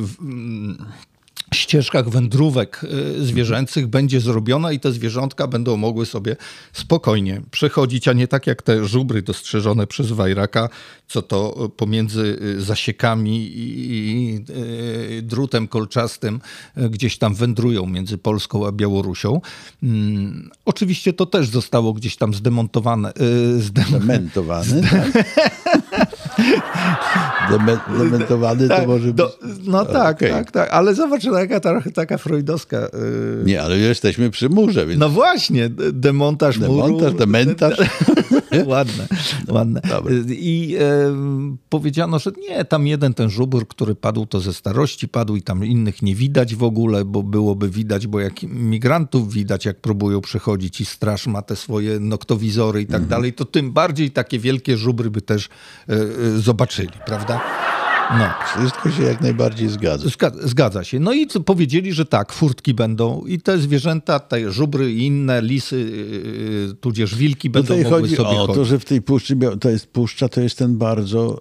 ścieżkach 1.52 2.08
wędrówek 2.08 2.80
y, 3.18 3.24
zwierzęcych 3.24 3.86
będzie 3.86 4.20
zrobiona 4.20 4.72
i 4.72 4.80
te 4.80 4.92
zwierzątka 4.92 5.46
będą 5.46 5.76
mogły 5.76 6.06
sobie 6.06 6.36
spokojnie 6.72 7.42
przechodzić, 7.50 8.08
a 8.08 8.12
nie 8.12 8.28
tak 8.28 8.46
jak 8.46 8.62
te 8.62 8.84
żubry 8.84 9.22
dostrzeżone 9.22 9.86
przez 9.86 10.12
Wajraka, 10.12 10.68
co 11.08 11.22
to 11.22 11.70
pomiędzy 11.76 12.38
y, 12.42 12.62
zasiekami 12.62 13.50
i 13.54 14.44
y, 15.18 15.22
drutem 15.22 15.68
kolczastym 15.68 16.40
gdzieś 16.76 17.18
tam 17.18 17.34
wędrują 17.34 17.86
między 17.86 18.18
Polską 18.18 18.66
a 18.66 18.72
Białorusią. 18.72 19.40
Mm, 19.82 20.50
oczywiście 20.64 21.12
to 21.12 21.26
też 21.26 21.48
zostało 21.48 21.92
gdzieś 21.92 22.16
tam 22.16 22.34
zdemontowane. 22.34 23.12
Zdementowane, 23.58 24.82
tak? 24.82 25.12
Dementowany 27.98 28.68
tak, 28.68 28.80
to 28.80 28.86
może 28.86 29.12
do, 29.12 29.36
być... 29.42 29.56
No 29.66 29.84
tak, 29.84 30.16
okay. 30.16 30.30
tak, 30.30 30.50
tak, 30.50 30.70
ale 30.70 30.94
zobacz, 30.94 31.24
jaka 31.24 31.60
trochę 31.60 31.90
taka 31.90 32.18
freudowska... 32.18 32.78
Yy... 32.78 33.44
Nie, 33.44 33.62
ale 33.62 33.78
jesteśmy 33.78 34.30
przy 34.30 34.48
murze, 34.48 34.86
więc... 34.86 35.00
No 35.00 35.08
właśnie, 35.08 35.68
demontaż, 35.92 36.58
demontaż 36.58 36.58
muru... 36.58 37.18
Demontaż, 37.18 37.76
ładne, 38.66 39.06
ładne. 39.48 39.80
I 40.28 40.76
e, 40.80 41.14
powiedziano, 41.68 42.18
że 42.18 42.30
nie, 42.48 42.64
tam 42.64 42.86
jeden 42.86 43.14
ten 43.14 43.30
żubr, 43.30 43.66
który 43.66 43.94
padł, 43.94 44.26
to 44.26 44.40
ze 44.40 44.52
starości 44.52 45.08
padł 45.08 45.36
i 45.36 45.42
tam 45.42 45.64
innych 45.64 46.02
nie 46.02 46.14
widać 46.14 46.54
w 46.54 46.62
ogóle, 46.62 47.04
bo 47.04 47.22
byłoby 47.22 47.70
widać, 47.70 48.06
bo 48.06 48.20
jak 48.20 48.42
migrantów 48.42 49.32
widać, 49.32 49.64
jak 49.64 49.80
próbują 49.80 50.20
przechodzić 50.20 50.80
i 50.80 50.84
straż 50.84 51.26
ma 51.26 51.42
te 51.42 51.56
swoje 51.56 52.00
noktowizory 52.00 52.82
i 52.82 52.86
tak 52.86 52.94
mhm. 52.94 53.08
dalej, 53.08 53.32
to 53.32 53.44
tym 53.44 53.72
bardziej 53.72 54.10
takie 54.10 54.38
wielkie 54.38 54.76
żubry 54.76 55.10
by 55.10 55.22
też 55.22 55.48
e, 55.88 55.92
e 55.92 56.38
zobaczyli, 56.38 56.92
prawda? 57.06 57.40
No. 58.18 58.28
Wszystko 58.56 58.90
się 58.90 59.02
jak 59.02 59.20
najbardziej 59.20 59.68
zgadza. 59.68 60.08
Zgadza 60.42 60.84
się. 60.84 61.00
No 61.00 61.12
i 61.12 61.26
powiedzieli, 61.26 61.92
że 61.92 62.04
tak, 62.04 62.32
furtki 62.32 62.74
będą 62.74 63.24
i 63.26 63.40
te 63.40 63.58
zwierzęta, 63.58 64.20
te 64.20 64.52
żubry 64.52 64.92
i 64.92 65.06
inne 65.06 65.42
lisy, 65.42 65.78
yy, 66.68 66.74
tudzież 66.74 67.14
wilki 67.14 67.50
będą 67.50 67.76
mogły 67.76 67.90
chodzi 67.90 68.16
sobie 68.16 68.28
o 68.28 68.46
chodzić. 68.46 68.56
to, 68.56 68.64
że 68.64 68.78
w 68.78 68.84
tej 68.84 69.02
puszczy, 69.02 69.36
to 69.60 69.70
jest 69.70 69.86
puszcza, 69.86 70.28
to 70.28 70.40
jest 70.40 70.58
ten 70.58 70.78
bardzo, 70.78 71.40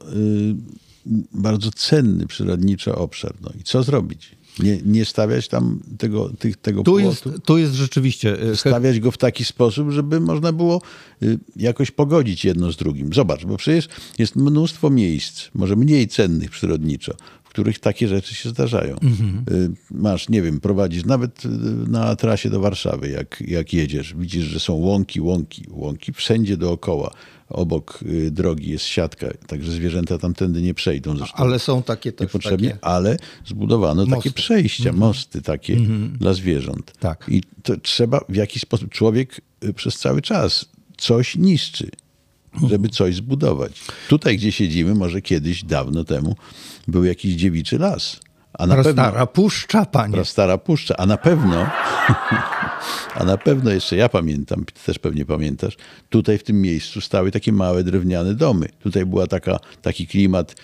yy, 1.05 1.21
bardzo 1.33 1.71
cenny 1.71 2.27
przyrodniczy 2.27 2.95
obszar. 2.95 3.33
No 3.41 3.49
i 3.59 3.63
co 3.63 3.83
zrobić? 3.83 4.40
Nie, 4.59 4.79
nie 4.85 5.05
stawiać 5.05 5.47
tam 5.47 5.79
tego, 5.97 6.29
tych, 6.29 6.57
tego 6.57 6.83
tu 6.83 6.99
Jest, 6.99 7.29
tu 7.45 7.57
jest 7.57 7.73
rzeczywiście... 7.73 8.41
E, 8.41 8.55
stawiać 8.55 8.99
go 8.99 9.11
w 9.11 9.17
taki 9.17 9.45
sposób, 9.45 9.89
żeby 9.89 10.19
można 10.19 10.53
było 10.53 10.81
y, 11.23 11.39
jakoś 11.55 11.91
pogodzić 11.91 12.45
jedno 12.45 12.71
z 12.71 12.77
drugim. 12.77 13.13
Zobacz, 13.13 13.45
bo 13.45 13.57
przecież 13.57 13.89
jest 14.17 14.35
mnóstwo 14.35 14.89
miejsc, 14.89 15.49
może 15.53 15.75
mniej 15.75 16.07
cennych 16.07 16.49
przyrodniczo, 16.49 17.13
których 17.51 17.79
takie 17.79 18.07
rzeczy 18.07 18.35
się 18.35 18.49
zdarzają. 18.49 18.95
Mhm. 18.99 19.43
Y, 19.51 19.71
masz, 19.91 20.29
nie 20.29 20.41
wiem, 20.41 20.59
prowadzisz 20.59 21.05
nawet 21.05 21.45
y, 21.45 21.49
na 21.87 22.15
trasie 22.15 22.49
do 22.49 22.59
Warszawy, 22.59 23.09
jak, 23.09 23.43
jak 23.47 23.73
jedziesz, 23.73 24.13
widzisz, 24.17 24.45
że 24.45 24.59
są 24.59 24.73
łąki, 24.73 25.21
łąki, 25.21 25.65
łąki 25.69 26.13
wszędzie 26.13 26.57
dookoła 26.57 27.11
obok 27.49 27.99
y, 28.03 28.31
drogi 28.31 28.71
jest 28.71 28.85
siatka, 28.85 29.27
także 29.47 29.71
zwierzęta 29.71 30.17
tamtędy 30.17 30.61
nie 30.61 30.73
przejdą. 30.73 31.17
Zresztą 31.17 31.37
ale 31.37 31.59
są 31.59 31.83
takie 31.83 32.11
też 32.11 32.27
niepotrzebnie, 32.27 32.69
takie... 32.69 32.85
ale 32.85 33.17
zbudowano 33.45 34.05
mosty. 34.05 34.15
takie 34.15 34.31
przejścia, 34.31 34.93
mosty 34.93 35.41
takie 35.41 35.77
dla 36.19 36.33
zwierząt. 36.33 36.93
Tak. 36.99 37.25
I 37.27 37.43
to 37.63 37.77
trzeba 37.77 38.21
w 38.29 38.35
jakiś 38.35 38.61
sposób, 38.61 38.89
człowiek 38.89 39.41
przez 39.75 39.97
cały 39.97 40.21
czas 40.21 40.65
coś 40.97 41.35
niszczy, 41.35 41.89
żeby 42.69 42.89
coś 42.89 43.15
zbudować. 43.15 43.71
Tutaj, 44.07 44.37
gdzie 44.37 44.51
siedzimy, 44.51 44.95
może 44.95 45.21
kiedyś, 45.21 45.63
dawno 45.63 46.03
temu, 46.03 46.35
był 46.87 47.03
jakiś 47.03 47.33
dziewiczy 47.35 47.77
las. 47.77 48.19
A 48.53 48.67
na 48.67 48.75
Prastara 48.75 49.11
pewno, 49.11 49.27
puszcza, 49.27 49.85
panie. 49.85 50.13
Puszcza, 50.57 50.97
a 50.97 51.05
na 51.05 51.17
pewno, 51.17 51.67
a 53.19 53.23
na 53.25 53.37
pewno 53.37 53.71
jeszcze 53.71 53.95
ja 53.95 54.09
pamiętam, 54.09 54.65
ty 54.65 54.85
też 54.85 54.99
pewnie 54.99 55.25
pamiętasz, 55.25 55.77
tutaj 56.09 56.37
w 56.37 56.43
tym 56.43 56.61
miejscu 56.61 57.01
stały 57.01 57.31
takie 57.31 57.51
małe 57.51 57.83
drewniane 57.83 58.35
domy. 58.35 58.69
Tutaj 58.83 59.05
była 59.05 59.27
taka, 59.27 59.59
taki 59.81 60.07
klimat 60.07 60.55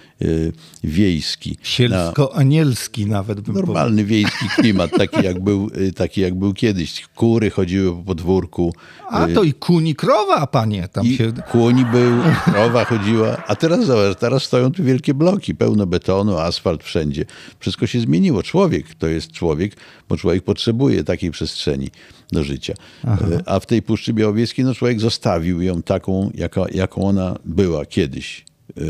wiejski. 0.83 1.57
Sielsko-anielski 1.63 3.05
na, 3.05 3.17
nawet 3.17 3.41
bym 3.41 3.55
Normalny 3.55 4.05
wiejski 4.05 4.45
klimat, 4.55 4.91
taki 4.97 5.25
jak, 5.25 5.39
był, 5.39 5.69
y, 5.77 5.93
taki 5.93 6.21
jak 6.21 6.35
był 6.35 6.53
kiedyś. 6.53 7.07
Kury 7.15 7.49
chodziły 7.49 7.95
po 7.95 8.03
podwórku. 8.03 8.73
A 9.09 9.27
y, 9.27 9.33
to 9.33 9.43
i 9.43 9.53
kuni 9.53 9.95
krowa, 9.95 10.47
panie. 10.47 10.87
Tam 10.87 11.05
I 11.05 11.15
się... 11.15 11.33
Kuni 11.51 11.85
był, 11.85 12.11
krowa 12.53 12.85
chodziła. 12.85 13.43
A 13.47 13.55
teraz 13.55 13.85
zobacz, 13.85 14.17
teraz 14.17 14.43
stoją 14.43 14.71
tu 14.71 14.83
wielkie 14.83 15.13
bloki, 15.13 15.55
pełno 15.55 15.85
betonu, 15.85 16.37
asfalt 16.37 16.83
wszędzie. 16.83 17.25
Wszystko 17.59 17.87
się 17.87 17.99
zmieniło. 17.99 18.43
Człowiek 18.43 18.95
to 18.95 19.07
jest 19.07 19.31
człowiek, 19.31 19.75
bo 20.09 20.17
człowiek 20.17 20.43
potrzebuje 20.43 21.03
takiej 21.03 21.31
przestrzeni 21.31 21.89
do 22.31 22.43
życia. 22.43 22.73
Aha. 23.03 23.25
E, 23.31 23.49
a 23.49 23.59
w 23.59 23.65
tej 23.65 23.81
Puszczy 23.81 24.13
Białowieskiej 24.13 24.65
no, 24.65 24.75
człowiek 24.75 24.99
zostawił 24.99 25.61
ją 25.61 25.81
taką, 25.81 26.31
jaka, 26.35 26.61
jaką 26.71 27.07
ona 27.07 27.35
była 27.45 27.85
kiedyś. 27.85 28.46
E, 28.69 28.81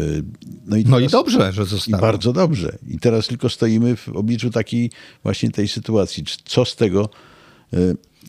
no 0.66 0.78
i, 0.78 0.84
teraz, 0.84 0.92
no 0.92 1.00
i 1.00 1.08
dobrze, 1.08 1.54
że 1.54 1.66
zostało. 1.66 1.98
I 1.98 2.02
bardzo 2.02 2.34
dobrze. 2.34 2.78
I 2.88 3.00
teraz 3.00 3.28
tylko 3.28 3.50
stoimy 3.50 3.96
w 3.96 4.10
obliczu 4.10 4.50
takiej 4.50 4.92
właśnie 5.24 5.52
tej 5.52 5.68
sytuacji. 5.68 6.24
Co 6.46 6.66
z 6.66 6.76
tego 6.76 7.10
e, 7.74 7.78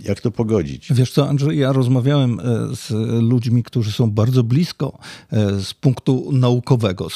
jak 0.05 0.21
to 0.21 0.31
pogodzić? 0.31 0.93
Wiesz 0.93 1.13
co, 1.13 1.29
Andrzej, 1.29 1.59
ja 1.59 1.73
rozmawiałem 1.73 2.41
e, 2.41 2.45
z 2.77 2.91
ludźmi, 3.23 3.63
którzy 3.63 3.93
są 3.93 4.11
bardzo 4.11 4.43
blisko 4.43 4.99
e, 5.33 5.61
z 5.61 5.75
punktu 5.75 6.31
naukowego, 6.33 7.09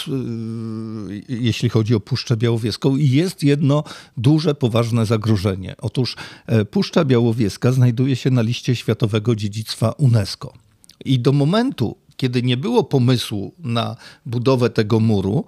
jeśli 1.28 1.68
chodzi 1.68 1.94
o 1.94 2.00
Puszczę 2.00 2.36
Białowieską 2.36 2.96
i 2.96 3.08
jest 3.08 3.42
jedno 3.42 3.84
duże, 4.16 4.54
poważne 4.54 5.06
zagrożenie. 5.06 5.74
Otóż 5.78 6.16
Puszcza 6.70 7.04
Białowieska 7.04 7.72
znajduje 7.72 8.16
się 8.16 8.30
na 8.30 8.42
liście 8.42 8.76
Światowego 8.76 9.36
Dziedzictwa 9.36 9.90
UNESCO. 9.90 10.52
I 11.04 11.20
do 11.20 11.32
momentu, 11.32 11.96
kiedy 12.22 12.42
nie 12.42 12.56
było 12.56 12.84
pomysłu 12.84 13.54
na 13.58 13.96
budowę 14.26 14.70
tego 14.70 15.00
muru, 15.00 15.44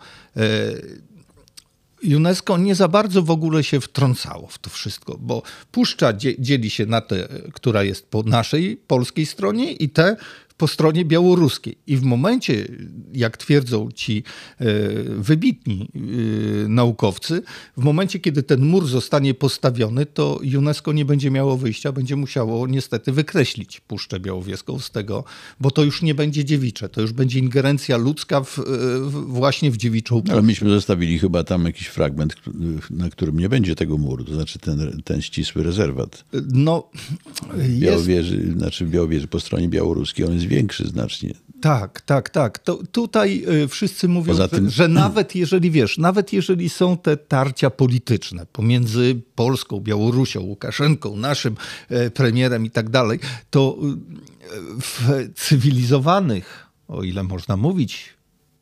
UNESCO 2.16 2.58
nie 2.58 2.74
za 2.74 2.88
bardzo 2.88 3.22
w 3.22 3.30
ogóle 3.30 3.64
się 3.64 3.80
wtrącało 3.80 4.46
w 4.46 4.58
to 4.58 4.70
wszystko, 4.70 5.16
bo 5.20 5.42
Puszcza 5.72 6.12
dzieli 6.38 6.70
się 6.70 6.86
na 6.86 7.00
tę, 7.00 7.28
która 7.52 7.82
jest 7.82 8.06
po 8.10 8.22
naszej 8.22 8.76
polskiej 8.76 9.26
stronie 9.26 9.72
i 9.72 9.88
te 9.88 10.16
po 10.56 10.68
stronie 10.68 11.04
białoruskiej. 11.04 11.78
I 11.86 11.96
w 11.96 12.02
momencie, 12.02 12.68
jak 13.14 13.36
twierdzą 13.36 13.88
ci 13.94 14.22
e, 14.58 14.64
wybitni 15.04 15.88
e, 15.94 16.68
naukowcy, 16.68 17.42
w 17.76 17.84
momencie, 17.84 18.18
kiedy 18.18 18.42
ten 18.42 18.64
mur 18.64 18.86
zostanie 18.86 19.34
postawiony, 19.34 20.06
to 20.06 20.40
UNESCO 20.56 20.92
nie 20.92 21.04
będzie 21.04 21.30
miało 21.30 21.56
wyjścia, 21.56 21.92
będzie 21.92 22.16
musiało 22.16 22.66
niestety 22.66 23.12
wykreślić 23.12 23.80
Puszczę 23.80 24.20
Białowieską 24.20 24.78
z 24.78 24.90
tego, 24.90 25.24
bo 25.60 25.70
to 25.70 25.84
już 25.84 26.02
nie 26.02 26.14
będzie 26.14 26.44
dziewicze, 26.44 26.88
to 26.88 27.00
już 27.00 27.12
będzie 27.12 27.38
ingerencja 27.38 27.96
ludzka 27.96 28.40
w, 28.40 28.58
w, 29.00 29.24
właśnie 29.26 29.70
w 29.70 29.76
dziewiczą 29.76 30.20
puszczę. 30.20 30.32
Ale 30.32 30.42
myśmy 30.42 30.70
zostawili 30.70 31.18
chyba 31.18 31.44
tam 31.44 31.64
jakiś 31.64 31.86
fragment, 31.86 32.34
na 32.90 33.10
którym 33.10 33.38
nie 33.38 33.48
będzie 33.48 33.74
tego 33.74 33.98
muru, 33.98 34.24
to 34.24 34.34
znaczy 34.34 34.58
ten, 34.58 35.02
ten 35.04 35.22
ścisły 35.22 35.62
rezerwat. 35.62 36.24
No, 36.52 36.90
Białowieży, 37.68 38.36
jest... 38.36 38.58
znaczy 38.58 38.86
Białowieży 38.86 39.26
po 39.26 39.40
stronie 39.40 39.68
białoruskiej, 39.68 40.26
on 40.26 40.34
jest 40.34 40.43
większy 40.48 40.88
znacznie. 40.88 41.34
Tak, 41.60 42.00
tak, 42.00 42.30
tak. 42.30 42.58
To 42.58 42.78
tutaj 42.92 43.44
y, 43.64 43.68
wszyscy 43.68 44.08
mówią, 44.08 44.48
tym... 44.48 44.64
że, 44.64 44.70
że 44.70 44.88
nawet 44.88 45.34
jeżeli 45.34 45.70
wiesz, 45.70 45.98
nawet 45.98 46.32
jeżeli 46.32 46.68
są 46.68 46.96
te 46.96 47.16
tarcia 47.16 47.70
polityczne 47.70 48.46
pomiędzy 48.52 49.22
Polską, 49.34 49.80
Białorusią, 49.80 50.40
Łukaszenką, 50.40 51.16
naszym 51.16 51.56
e, 51.88 52.10
premierem 52.10 52.66
i 52.66 52.70
tak 52.70 52.90
dalej, 52.90 53.18
to 53.50 53.76
y, 53.82 54.80
w 54.80 55.28
cywilizowanych, 55.34 56.66
o 56.88 57.02
ile 57.02 57.22
można 57.22 57.56
mówić, 57.56 58.14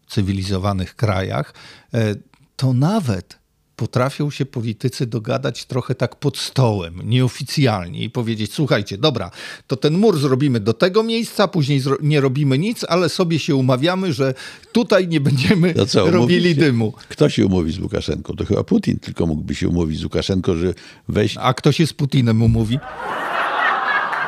cywilizowanych 0.09 0.97
krajach, 0.97 1.55
e, 1.95 2.15
to 2.57 2.73
nawet 2.73 3.42
potrafią 3.77 4.31
się 4.31 4.47
politycy 4.47 5.07
dogadać 5.07 5.65
trochę 5.65 5.95
tak 5.95 6.17
pod 6.17 6.39
stołem, 6.39 7.01
nieoficjalnie 7.05 8.05
i 8.05 8.11
powiedzieć: 8.11 8.53
Słuchajcie, 8.55 8.99
dobra, 8.99 9.31
to 9.67 9.77
ten 9.77 9.99
mur 9.99 10.19
zrobimy 10.19 10.61
do 10.61 10.73
tego 10.73 11.03
miejsca, 11.03 11.49
później 11.49 11.83
nie 12.03 12.21
robimy 12.21 12.59
nic, 12.59 12.85
ale 12.89 13.09
sobie 13.09 13.39
się 13.39 13.57
umawiamy, 13.57 14.13
że 14.13 14.35
tutaj 14.73 15.09
nie 15.09 15.21
będziemy 15.21 15.75
no 15.77 15.87
co, 15.87 16.11
robili 16.11 16.55
dymu. 16.55 16.93
Kto 17.09 17.29
się 17.29 17.47
umówi 17.47 17.73
z 17.73 17.79
Łukaszenką? 17.79 18.37
To 18.37 18.45
chyba 18.45 18.65
Putin 18.65 18.99
tylko 18.99 19.27
mógłby 19.27 19.55
się 19.55 19.69
umówić 19.69 19.99
z 19.99 20.05
Łukaszenką, 20.05 20.57
że 20.57 20.75
weź. 21.09 21.37
A 21.41 21.55
kto 21.55 21.73
się 21.73 21.87
z 21.87 21.93
Putinem 21.93 22.43
umówi? 22.43 22.79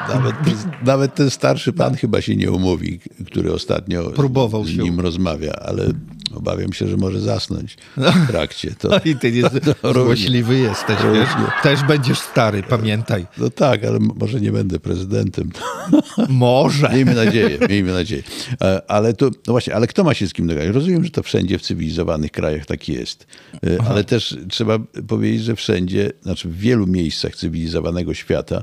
Nawet, 0.09 0.35
nawet 0.83 1.15
ten 1.15 1.31
starszy 1.31 1.73
pan 1.73 1.95
chyba 1.95 2.21
się 2.21 2.37
nie 2.37 2.51
umówi, 2.51 3.01
który 3.27 3.53
ostatnio 3.53 4.11
Próbował 4.11 4.65
z 4.65 4.77
nim 4.77 4.97
się. 4.97 5.03
rozmawia, 5.03 5.53
ale 5.53 5.93
Obawiam 6.35 6.73
się, 6.73 6.89
że 6.89 6.97
może 6.97 7.21
zasnąć 7.21 7.77
w 7.97 8.27
trakcie. 8.27 8.75
To, 8.79 8.89
no 8.89 9.01
i 9.05 9.17
ty 9.17 9.33
nie 9.33 9.43
no, 9.83 9.93
złośliwy 9.93 10.59
jesteś, 10.59 10.97
wiesz? 11.15 11.29
Też 11.63 11.83
będziesz 11.83 12.19
stary, 12.19 12.63
pamiętaj. 12.63 13.27
No 13.39 13.51
tak, 13.51 13.85
ale 13.85 13.99
może 13.99 14.41
nie 14.41 14.53
będę 14.53 14.81
prezydentem. 14.81 15.51
Może. 16.29 16.89
Miejmy 16.89 17.15
nadzieję, 17.15 17.59
miejmy 17.69 17.93
nadzieję. 17.93 18.23
E, 18.63 18.83
ale 18.91 19.15
to, 19.15 19.27
no 19.27 19.53
właśnie, 19.53 19.75
ale 19.75 19.87
kto 19.87 20.05
ma 20.05 20.15
się 20.15 20.27
z 20.27 20.33
kim 20.33 20.47
dogadać? 20.47 20.75
Rozumiem, 20.75 21.05
że 21.05 21.11
to 21.11 21.23
wszędzie 21.23 21.59
w 21.59 21.63
cywilizowanych 21.63 22.31
krajach 22.31 22.67
tak 22.67 22.89
jest. 22.89 23.27
E, 23.55 23.77
Aha. 23.81 23.91
Ale 23.91 24.05
też 24.05 24.37
trzeba 24.49 24.79
powiedzieć, 25.09 25.43
że 25.43 25.57
wszędzie, 25.57 26.13
znaczy 26.23 26.49
w 26.49 26.57
wielu 26.57 26.87
miejscach 26.87 27.37
cywilizowanego 27.37 28.15
świata 28.15 28.63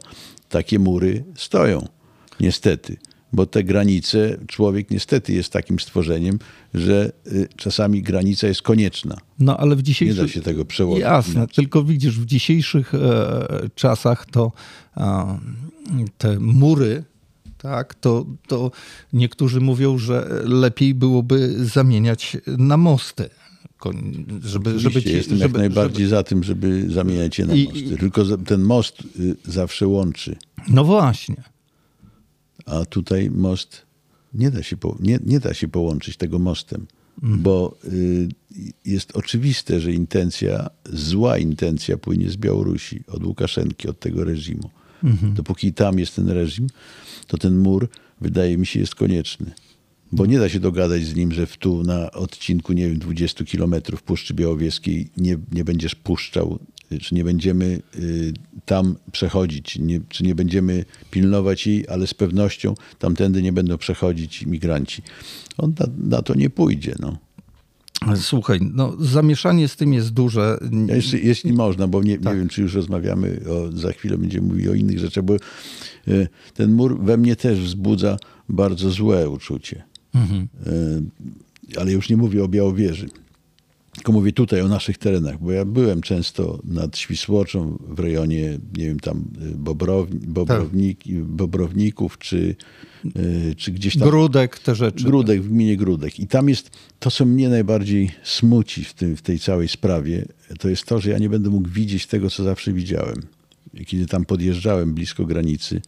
takie 0.49 0.79
mury 0.79 1.23
stoją. 1.36 1.88
Niestety 2.39 2.97
bo 3.33 3.45
te 3.45 3.63
granice, 3.63 4.37
człowiek 4.47 4.91
niestety 4.91 5.33
jest 5.33 5.53
takim 5.53 5.79
stworzeniem, 5.79 6.39
że 6.73 7.11
y, 7.27 7.47
czasami 7.55 8.01
granica 8.01 8.47
jest 8.47 8.61
konieczna. 8.61 9.17
No 9.39 9.57
ale 9.57 9.75
w 9.75 9.81
dzisiejszych... 9.81 10.17
Nie 10.17 10.23
da 10.23 10.33
się 10.33 10.41
tego 10.41 10.65
przełożyć. 10.65 11.01
Jasne, 11.01 11.33
inaczej. 11.33 11.55
tylko 11.55 11.83
widzisz, 11.83 12.19
w 12.19 12.25
dzisiejszych 12.25 12.95
e, 12.95 13.69
czasach 13.75 14.25
to 14.25 14.51
e, 14.97 15.37
te 16.17 16.39
mury, 16.39 17.03
tak, 17.57 17.95
to, 17.95 18.25
to 18.47 18.71
niektórzy 19.13 19.61
mówią, 19.61 19.97
że 19.97 20.41
lepiej 20.43 20.93
byłoby 20.93 21.65
zamieniać 21.65 22.37
na 22.47 22.77
mosty 22.77 23.29
żeby, 24.43 24.79
żeby 24.79 25.03
ci, 25.03 25.09
jestem 25.09 25.37
żeby, 25.37 25.43
jak 25.43 25.57
najbardziej 25.57 26.05
żeby... 26.05 26.09
za 26.09 26.23
tym, 26.23 26.43
żeby 26.43 26.91
zamieniać 26.91 27.39
je 27.39 27.45
na 27.45 27.53
I, 27.53 27.65
mosty. 27.65 27.97
Tylko 27.97 28.37
ten 28.37 28.61
most 28.61 29.01
y, 29.19 29.35
zawsze 29.45 29.87
łączy. 29.87 30.35
No 30.67 30.83
właśnie 30.83 31.43
a 32.65 32.86
tutaj 32.86 33.30
most 33.30 33.82
nie 34.34 34.52
da 34.52 34.63
się, 34.63 34.78
po, 34.78 34.97
nie, 35.00 35.19
nie 35.26 35.39
da 35.39 35.54
się 35.54 35.67
połączyć 35.67 36.17
tego 36.17 36.39
mostem, 36.39 36.88
mhm. 37.24 37.41
bo 37.41 37.78
y, 37.86 38.30
jest 38.86 39.12
oczywiste, 39.15 39.80
że 39.80 39.93
intencja, 39.93 40.69
zła 40.93 41.38
intencja 41.38 41.97
płynie 41.97 42.30
z 42.30 42.38
Białorusi, 42.38 43.04
od 43.08 43.24
Łukaszenki, 43.24 43.88
od 43.88 44.00
tego 44.00 44.24
reżimu. 44.24 44.69
Mhm. 45.04 45.34
Dopóki 45.34 45.74
tam 45.74 46.00
jest 46.00 46.15
ten 46.15 46.30
reżim, 46.30 46.67
to 47.28 47.38
ten 47.38 47.58
mur, 47.58 47.89
wydaje 48.21 48.58
mi 48.58 48.65
się, 48.65 48.80
jest 48.80 48.95
konieczny. 48.95 49.52
Bo 50.12 50.26
nie 50.26 50.39
da 50.39 50.50
się 50.50 50.60
dogadać 50.60 51.06
z 51.06 51.15
nim, 51.15 51.32
że 51.32 51.45
w 51.45 51.58
tu 51.58 51.84
na 51.84 52.12
odcinku, 52.12 52.74
nie 52.74 52.89
wiem, 52.89 53.00
20 53.00 53.45
kilometrów 53.45 54.04
Puszczy 54.04 54.34
Białowieskiej 54.34 55.10
nie, 55.17 55.38
nie 55.52 55.63
będziesz 55.63 55.95
puszczał 55.95 56.60
czy 56.99 57.15
nie 57.15 57.23
będziemy 57.23 57.82
y, 57.95 58.34
tam 58.65 58.95
przechodzić, 59.12 59.80
nie, 59.80 59.99
czy 60.10 60.23
nie 60.23 60.36
będziemy 60.36 60.86
pilnować 61.12 61.67
jej, 61.67 61.88
ale 61.88 62.08
z 62.08 62.13
pewnością 62.13 62.75
tamtędy 62.99 63.41
nie 63.41 63.54
będą 63.54 63.77
przechodzić 63.77 64.45
migranci. 64.45 65.01
On 65.58 65.73
na, 65.80 65.86
na 66.17 66.21
to 66.21 66.36
nie 66.36 66.49
pójdzie. 66.49 66.95
No. 66.99 67.17
Słuchaj, 68.15 68.60
no, 68.73 68.95
zamieszanie 68.99 69.67
z 69.67 69.75
tym 69.75 69.93
jest 69.93 70.10
duże. 70.10 70.58
Ja 70.88 70.95
jeszcze, 70.95 71.19
jeśli 71.19 71.54
można, 71.54 71.88
bo 71.88 72.04
nie, 72.04 72.17
tak. 72.17 72.34
nie 72.34 72.39
wiem, 72.39 72.49
czy 72.49 72.62
już 72.62 72.73
rozmawiamy, 72.73 73.41
o, 73.49 73.77
za 73.77 73.91
chwilę 73.91 74.17
będziemy 74.17 74.47
mówili 74.47 74.69
o 74.69 74.73
innych 74.73 74.99
rzeczach, 74.99 75.23
bo 75.23 75.36
y, 76.08 76.27
ten 76.54 76.71
mur 76.71 76.99
we 77.04 77.17
mnie 77.17 77.36
też 77.36 77.60
wzbudza 77.60 78.17
bardzo 78.49 78.89
złe 78.89 79.30
uczucie. 79.30 79.84
Mhm. 80.15 80.47
Y, 80.67 81.80
ale 81.80 81.91
już 81.91 82.10
nie 82.10 82.17
mówię 82.17 82.43
o 82.43 82.47
Białowieży. 82.47 83.10
Tylko 84.01 84.11
mówię 84.11 84.31
tutaj 84.31 84.61
o 84.61 84.67
naszych 84.67 84.97
terenach, 84.97 85.39
bo 85.39 85.51
ja 85.51 85.65
byłem 85.65 86.01
często 86.01 86.59
nad 86.63 86.97
Świsłoczą 86.97 87.77
w 87.89 87.99
rejonie, 87.99 88.59
nie 88.77 88.85
wiem, 88.85 88.99
tam 88.99 89.23
y, 89.51 89.57
Bobrowni, 89.57 90.19
Bobrownik, 90.27 91.03
tak. 91.03 91.23
Bobrowników, 91.23 92.17
czy, 92.17 92.55
y, 93.05 93.55
czy 93.57 93.71
gdzieś 93.71 93.97
tam. 93.97 94.09
Grudek, 94.09 94.59
te 94.59 94.75
rzeczy. 94.75 95.03
Grudek, 95.05 95.41
w 95.41 95.49
gminie 95.49 95.77
Grudek. 95.77 96.19
I 96.19 96.27
tam 96.27 96.49
jest, 96.49 96.69
to 96.99 97.11
co 97.11 97.25
mnie 97.25 97.49
najbardziej 97.49 98.11
smuci 98.23 98.83
w, 98.83 98.93
tym, 98.93 99.17
w 99.17 99.21
tej 99.21 99.39
całej 99.39 99.67
sprawie, 99.67 100.25
to 100.59 100.69
jest 100.69 100.85
to, 100.85 100.99
że 100.99 101.09
ja 101.09 101.17
nie 101.17 101.29
będę 101.29 101.49
mógł 101.49 101.69
widzieć 101.69 102.07
tego, 102.07 102.29
co 102.29 102.43
zawsze 102.43 102.73
widziałem. 102.73 103.21
Kiedy 103.85 104.05
tam 104.05 104.25
podjeżdżałem 104.25 104.93
blisko 104.93 105.25
granicy, 105.25 105.81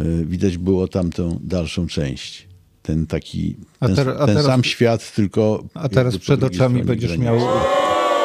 y, 0.00 0.26
widać 0.26 0.58
było 0.58 0.88
tamtą 0.88 1.40
dalszą 1.42 1.86
część 1.86 2.45
ten 2.86 3.06
taki, 3.06 3.56
ten, 3.80 3.94
ter, 3.94 4.16
ten 4.16 4.26
teraz, 4.26 4.44
sam 4.44 4.64
świat, 4.64 5.14
tylko... 5.14 5.64
A 5.74 5.88
teraz 5.88 6.18
przed 6.18 6.42
oczami 6.42 6.84
będziesz 6.84 7.16
granicy. 7.16 7.24
miał 7.24 7.48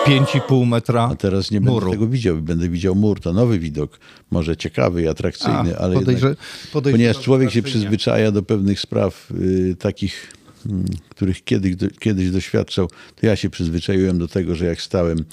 5,5 0.06 0.68
metra 0.68 1.10
A 1.12 1.16
teraz 1.16 1.52
nie 1.52 1.60
muru. 1.62 1.80
będę 1.80 1.92
tego 1.92 2.08
widział, 2.08 2.38
będę 2.38 2.70
widział 2.70 2.96
mur, 2.96 3.20
to 3.20 3.34
nowy 3.34 3.60
widok, 3.60 4.00
może 4.32 4.58
ciekawy 4.58 5.02
i 5.02 5.08
atrakcyjny, 5.08 5.78
A, 5.78 5.82
ale 5.82 5.96
podejrze, 5.96 6.28
jednak, 6.28 6.48
podejrze, 6.74 6.98
ponieważ 6.98 7.24
człowiek 7.24 7.52
się 7.52 7.62
przyzwyczaja 7.62 8.32
do 8.32 8.44
pewnych 8.44 8.80
spraw 8.80 9.32
y, 9.32 9.76
takich, 9.80 10.34
y, 10.66 10.70
których 11.10 11.44
kiedyś, 11.44 11.76
do, 11.76 11.88
kiedyś 12.00 12.32
doświadczał, 12.32 12.90
to 13.16 13.26
ja 13.26 13.36
się 13.36 13.50
przyzwyczaiłem 13.50 14.20
do 14.20 14.28
tego, 14.28 14.56
że 14.56 14.66
jak 14.66 14.82
stałem 14.82 15.26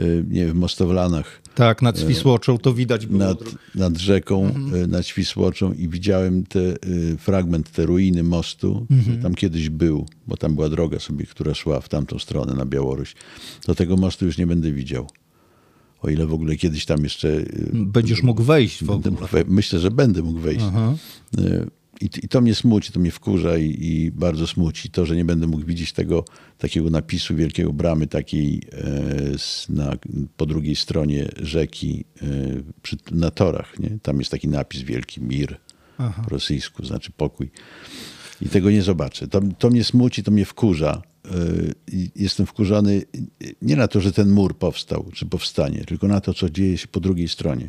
Y, 0.00 0.24
nie 0.28 0.46
wiem, 0.46 0.54
w 0.54 0.60
Mostowlanach. 0.60 1.40
Tak, 1.60 1.82
nad 1.82 2.00
Świsłoczą 2.00 2.58
to 2.58 2.74
widać 2.74 3.06
było. 3.06 3.18
Nad, 3.18 3.38
nad 3.74 3.98
rzeką, 3.98 4.46
mhm. 4.46 4.74
Y, 4.74 4.86
nad 4.86 5.06
Świsłoczą 5.06 5.72
i 5.72 5.88
widziałem 5.88 6.46
te, 6.46 6.60
y, 6.60 7.16
fragment, 7.18 7.70
te 7.70 7.86
ruiny 7.86 8.22
mostu, 8.22 8.86
mhm. 8.90 9.22
tam 9.22 9.34
kiedyś 9.34 9.68
był, 9.68 10.06
bo 10.26 10.36
tam 10.36 10.54
była 10.54 10.68
droga 10.68 10.98
sobie, 10.98 11.26
która 11.26 11.54
szła 11.54 11.80
w 11.80 11.88
tamtą 11.88 12.18
stronę, 12.18 12.54
na 12.54 12.66
Białoruś. 12.66 13.14
Do 13.66 13.74
tego 13.74 13.96
mostu 13.96 14.26
już 14.26 14.38
nie 14.38 14.46
będę 14.46 14.72
widział. 14.72 15.06
O 16.02 16.08
ile 16.08 16.26
w 16.26 16.32
ogóle 16.32 16.56
kiedyś 16.56 16.86
tam 16.86 17.04
jeszcze... 17.04 17.44
Będziesz 17.72 18.22
mógł 18.22 18.42
wejść 18.42 18.84
w 18.84 18.90
ogóle. 18.90 19.16
myślę, 19.46 19.78
że 19.78 19.90
będę 19.90 20.22
mógł 20.22 20.40
wejść. 20.40 20.64
Aha. 20.68 20.94
I, 22.00 22.10
I, 22.22 22.28
to 22.28 22.40
mnie 22.40 22.54
smuci, 22.54 22.92
to 22.92 23.00
mnie 23.00 23.10
wkurza 23.10 23.58
i, 23.58 23.76
i, 23.80 24.10
bardzo 24.10 24.46
smuci 24.46 24.90
to, 24.90 25.06
że 25.06 25.16
nie 25.16 25.24
będę 25.24 25.46
mógł 25.46 25.64
widzieć 25.64 25.92
tego 25.92 26.24
takiego 26.58 26.90
napisu 26.90 27.36
wielkiego 27.36 27.72
bramy 27.72 28.06
takiej 28.06 28.62
e, 28.72 29.72
na, 29.74 29.96
po 30.36 30.46
drugiej 30.46 30.76
stronie 30.76 31.28
rzeki 31.42 32.04
e, 32.22 32.26
przy, 32.82 32.96
na 33.10 33.30
torach. 33.30 33.78
Nie? 33.78 33.98
Tam 34.02 34.18
jest 34.18 34.30
taki 34.30 34.48
napis 34.48 34.82
wielki 34.82 35.20
mir 35.20 35.56
Aha. 35.98 36.22
po 36.24 36.30
rosyjsku, 36.30 36.84
znaczy 36.84 37.12
pokój. 37.16 37.50
I 38.42 38.48
tego 38.48 38.70
nie 38.70 38.82
zobaczę. 38.82 39.28
To, 39.28 39.40
to 39.58 39.70
mnie 39.70 39.84
smuci, 39.84 40.22
to 40.22 40.30
mnie 40.30 40.44
wkurza. 40.44 41.02
E, 41.24 41.30
jestem 42.16 42.46
wkurzony 42.46 43.02
nie 43.62 43.76
na 43.76 43.88
to, 43.88 44.00
że 44.00 44.12
ten 44.12 44.30
mur 44.30 44.58
powstał, 44.58 45.06
czy 45.12 45.26
powstanie, 45.26 45.84
tylko 45.84 46.08
na 46.08 46.20
to, 46.20 46.34
co 46.34 46.50
dzieje 46.50 46.78
się 46.78 46.88
po 46.88 47.00
drugiej 47.00 47.28
stronie 47.28 47.68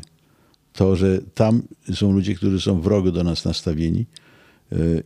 to, 0.74 0.96
że 0.96 1.22
tam 1.34 1.63
są 1.94 2.12
ludzie, 2.12 2.36
którzy 2.36 2.62
są 2.62 2.82
wrogo 2.82 3.12
do 3.12 3.24
nas 3.24 3.46
nastawieni 3.46 4.06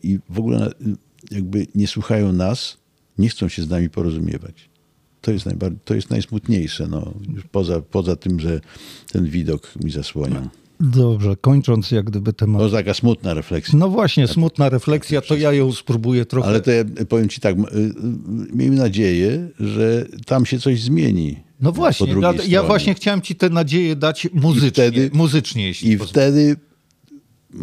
i 0.04 0.20
w 0.30 0.40
ogóle 0.40 0.72
jakby 1.32 1.68
nie 1.76 1.88
słuchają 1.88 2.34
nas, 2.34 2.78
nie 3.18 3.30
chcą 3.30 3.50
się 3.50 3.64
z 3.64 3.70
nami 3.70 3.90
porozumiewać. 3.90 4.70
To 5.22 5.32
jest, 5.32 5.46
najbardziej, 5.46 5.80
to 5.86 5.96
jest 5.96 6.10
najsmutniejsze, 6.10 6.88
no, 6.88 7.14
poza, 7.52 7.82
poza 7.82 8.16
tym, 8.16 8.40
że 8.40 8.62
ten 9.12 9.26
widok 9.26 9.74
mi 9.84 9.92
zasłania. 9.92 10.50
Dobrze, 10.80 11.36
kończąc 11.42 11.92
jak 11.92 12.06
gdyby 12.06 12.34
temat. 12.34 12.62
To 12.62 12.70
taka 12.70 12.94
smutna 12.94 13.34
refleksja. 13.34 13.80
No 13.80 13.90
właśnie, 13.90 14.28
smutna 14.28 14.70
refleksja, 14.70 15.22
to 15.22 15.36
ja 15.36 15.54
ją 15.54 15.72
spróbuję 15.72 16.26
trochę. 16.26 16.48
Ale 16.48 16.62
to 16.62 16.72
ja 16.72 16.84
powiem 17.10 17.30
ci 17.30 17.42
tak, 17.42 17.56
miejmy 18.54 18.76
nadzieję, 18.76 19.50
że 19.60 20.06
tam 20.26 20.46
się 20.46 20.60
coś 20.60 20.82
zmieni. 20.82 21.36
No 21.62 21.72
właśnie, 21.72 22.16
ja, 22.22 22.34
ja, 22.48 22.64
właśnie 22.64 22.94
chciałem 22.94 23.22
ci 23.22 23.36
tę 23.36 23.50
nadzieję 23.50 23.96
dać 23.96 24.28
muzycznie, 24.34 24.68
I 24.68 24.72
wtedy, 24.72 25.10
muzycznie 25.14 25.68
jeśli 25.68 25.92
I 25.92 25.98
wtedy 25.98 26.56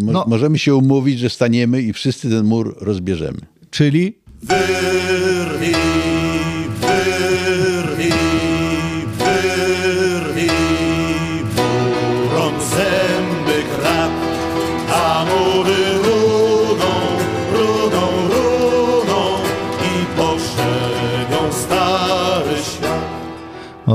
mo 0.01 0.13
no. 0.13 0.25
możemy 0.29 0.59
się 0.59 0.75
umówić, 0.75 1.19
że 1.19 1.31
staniemy 1.31 1.83
i 1.83 1.93
wszyscy 1.93 2.31
ten 2.31 2.47
mur 2.47 2.77
rozbierzemy. 2.81 3.39
Czyli? 3.71 4.15
Wyrwij, 4.43 5.01
wyrwij, 5.19 6.12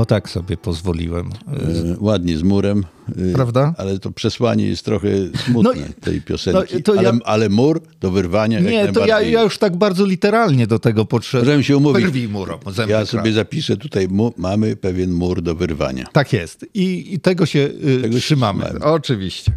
tak 0.08 0.28
sobie 0.30 0.56
pozwoliłem. 0.56 1.26
E, 1.26 1.96
ładnie 2.00 2.38
z 2.38 2.42
murem. 2.42 2.84
e, 3.30 3.32
Prawda? 3.34 3.74
Ale 3.78 3.98
to 3.98 4.10
przesłanie 4.10 4.66
jest 4.66 4.84
trochę 4.84 5.08
smutne 5.46 5.70
No 5.88 5.94
tej 6.00 6.22
piosenki. 6.22 6.74
no 6.74 6.80
to 6.84 6.94
ja- 6.94 7.00
ale, 7.00 7.18
ale 7.24 7.48
mur 7.48 7.80
do 8.00 8.10
wyrwania 8.10 8.60
jak 8.60 8.70
Nie, 8.72 8.92
to 8.92 9.06
ja, 9.06 9.20
ja 9.20 9.42
już 9.42 9.58
tak 9.58 9.76
bardzo 9.76 10.06
literalnie 10.06 10.66
do 10.66 10.78
tego 10.78 11.04
podszedłem. 11.04 11.46
Możemy 11.46 11.64
się 11.64 11.76
umówić. 11.76 12.02
Wyrwij 12.04 12.28
murom 12.28 12.60
Ja 12.88 13.06
sobie 13.06 13.32
zapiszę 13.32 13.76
tutaj, 13.76 14.08
mu, 14.08 14.32
mamy 14.36 14.76
pewien 14.76 15.12
mur 15.12 15.42
do 15.42 15.54
wyrwania. 15.54 16.06
Tak 16.12 16.32
jest. 16.32 16.66
I, 16.74 17.14
i 17.14 17.20
tego 17.20 17.46
się 17.46 17.58
y, 17.58 17.98
Tego 18.02 18.14
się 18.14 18.20
trzymamy. 18.20 18.64
trzymamy. 18.64 18.84
Oczywiście. 18.84 19.52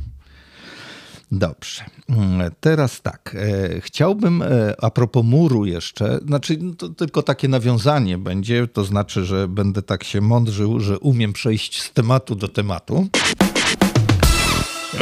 Dobrze. 1.31 1.83
Mm, 2.09 2.51
Teraz 2.59 3.01
tak. 3.01 3.35
E, 3.39 3.81
chciałbym, 3.81 4.41
e, 4.41 4.75
a 4.81 4.89
propos 4.89 5.25
muru 5.25 5.65
jeszcze, 5.65 6.19
znaczy 6.25 6.57
no 6.61 6.73
to 6.73 6.89
tylko 6.89 7.23
takie 7.23 7.47
nawiązanie 7.47 8.17
będzie, 8.17 8.67
to 8.67 8.83
znaczy, 8.83 9.25
że 9.25 9.47
będę 9.47 9.81
tak 9.81 10.03
się 10.03 10.21
mądrzył, 10.21 10.79
że 10.79 10.99
umiem 10.99 11.33
przejść 11.33 11.81
z 11.81 11.91
tematu 11.93 12.35
do 12.35 12.47
tematu. 12.47 13.07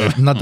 Nad, 0.18 0.38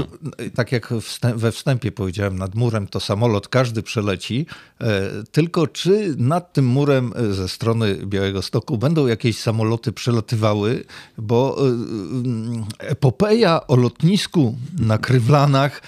tak 0.55 0.71
jak 0.71 0.93
wstęp, 1.01 1.35
we 1.35 1.51
wstępie 1.51 1.91
powiedziałem, 1.91 2.39
nad 2.39 2.55
murem 2.55 2.87
to 2.87 2.99
samolot 2.99 3.47
każdy 3.47 3.83
przeleci, 3.83 4.45
e, 4.81 5.01
tylko 5.31 5.67
czy 5.67 6.15
nad 6.17 6.53
tym 6.53 6.65
murem 6.65 7.13
e, 7.15 7.33
ze 7.33 7.49
strony 7.49 7.95
Białego 8.05 8.41
Stoku 8.41 8.77
będą 8.77 9.07
jakieś 9.07 9.39
samoloty 9.39 9.91
przelatywały, 9.91 10.83
bo 11.17 11.57
e, 11.57 12.87
epopeja 12.87 13.67
o 13.67 13.75
lotnisku 13.75 14.55
na 14.79 14.97
Krywlanach 14.97 15.81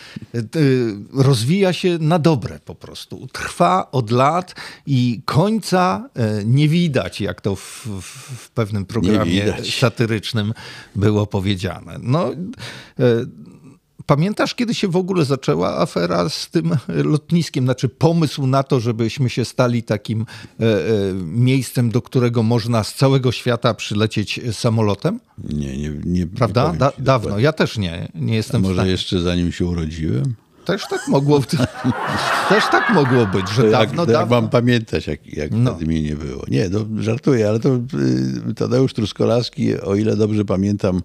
rozwija 1.13 1.73
się 1.73 1.97
na 1.97 2.19
dobre 2.19 2.60
po 2.65 2.75
prostu. 2.75 3.27
Trwa 3.31 3.91
od 3.91 4.12
lat 4.12 4.55
i 4.86 5.21
końca 5.25 6.10
nie 6.45 6.69
widać, 6.69 7.21
jak 7.21 7.41
to 7.41 7.55
w, 7.55 7.88
w, 8.01 8.49
pewnym 8.49 8.86
programie 8.86 9.53
satyrycznym 9.79 10.53
było 10.95 11.27
powiedziane. 11.27 11.99
No, 12.01 12.31
Pamiętasz, 14.05 14.55
kiedy 14.55 14.73
się 14.75 14.87
w 14.87 14.95
ogóle 14.95 15.25
zaczęła 15.25 15.77
afera 15.77 16.29
z 16.29 16.49
tym 16.49 16.77
lotniskiem? 16.87 17.63
Znaczy 17.65 17.89
pomysł 17.89 18.47
na 18.47 18.63
to, 18.63 18.79
żebyśmy 18.79 19.29
się 19.29 19.45
stali 19.45 19.83
takim 19.83 20.21
e, 20.59 20.63
e, 20.65 21.13
miejscem, 21.23 21.89
do 21.91 22.01
którego 22.01 22.43
można 22.43 22.83
z 22.83 22.95
całego 22.95 23.31
świata 23.31 23.73
przylecieć 23.73 24.39
samolotem? 24.51 25.19
Nie, 25.53 25.77
nie, 25.77 25.91
nie 26.05 26.27
Prawda? 26.27 26.71
nie 26.71 26.77
Da, 26.77 26.91
dawno. 26.99 27.21
dokładnie. 27.23 27.43
Ja 27.43 27.53
też 27.53 27.77
nie. 27.77 28.11
Nie 28.15 28.33
A 28.33 28.35
jestem 28.35 28.61
w 28.61 28.67
może 28.67 28.87
jeszcze 28.87 29.21
zanim 29.21 29.51
się 29.51 29.65
urodziłem? 29.65 30.35
Też 30.65 30.81
tak 30.89 31.07
mogło, 31.07 31.39
też 32.49 32.63
tak 32.71 32.93
mogło 32.93 33.25
być, 33.25 33.49
że 33.49 33.63
To 33.63 33.69
dawno, 33.71 34.01
jak, 34.01 34.09
jak 34.09 34.17
dawno. 34.19 34.41
mam 34.41 34.49
pamiętać, 34.49 35.07
jak, 35.07 35.33
jak 35.33 35.51
No. 35.51 35.71
wtedy 35.71 35.85
mnie 35.85 36.01
nie 36.03 36.15
było. 36.15 36.43
Nie, 36.47 36.69
no 36.69 36.79
żartuję, 36.99 37.49
ale 37.49 37.59
to 37.59 37.75
y, 38.49 38.53
Tadeusz 38.55 38.93
Truskolaski, 38.93 39.79
o 39.81 39.95
ile 39.95 40.15
dobrze 40.15 40.45
pamiętam, 40.45 41.01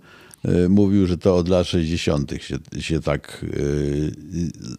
mówił, 0.68 1.06
że 1.06 1.18
to 1.18 1.37
od 1.37 1.48
lat 1.48 1.66
60. 1.66 2.32
się, 2.40 2.59
się 2.80 3.00
tak 3.00 3.44
y, 3.44 4.12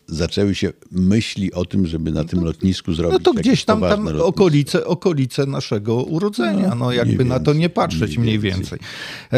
zaczęły 0.07 0.55
się 0.55 0.73
myśli 0.91 1.53
o 1.53 1.65
tym, 1.65 1.87
żeby 1.87 2.11
na 2.11 2.23
tym 2.23 2.43
lotnisku 2.43 2.93
zrobić 2.93 3.13
No 3.13 3.19
to 3.19 3.31
jakieś 3.31 3.41
gdzieś 3.47 3.65
tam, 3.65 3.81
tam 3.81 4.03
lotnisko. 4.03 4.25
okolice, 4.25 4.85
okolice 4.85 5.45
naszego 5.45 5.95
urodzenia, 6.03 6.75
no 6.75 6.91
jakby 6.91 7.15
mniej 7.15 7.27
na 7.29 7.39
to 7.39 7.53
nie 7.53 7.59
więcej, 7.59 7.75
patrzeć 7.75 8.17
mniej 8.17 8.39
mniej 8.39 8.39
więcej. 8.39 8.79
więcej. 8.79 8.79
E, 9.31 9.37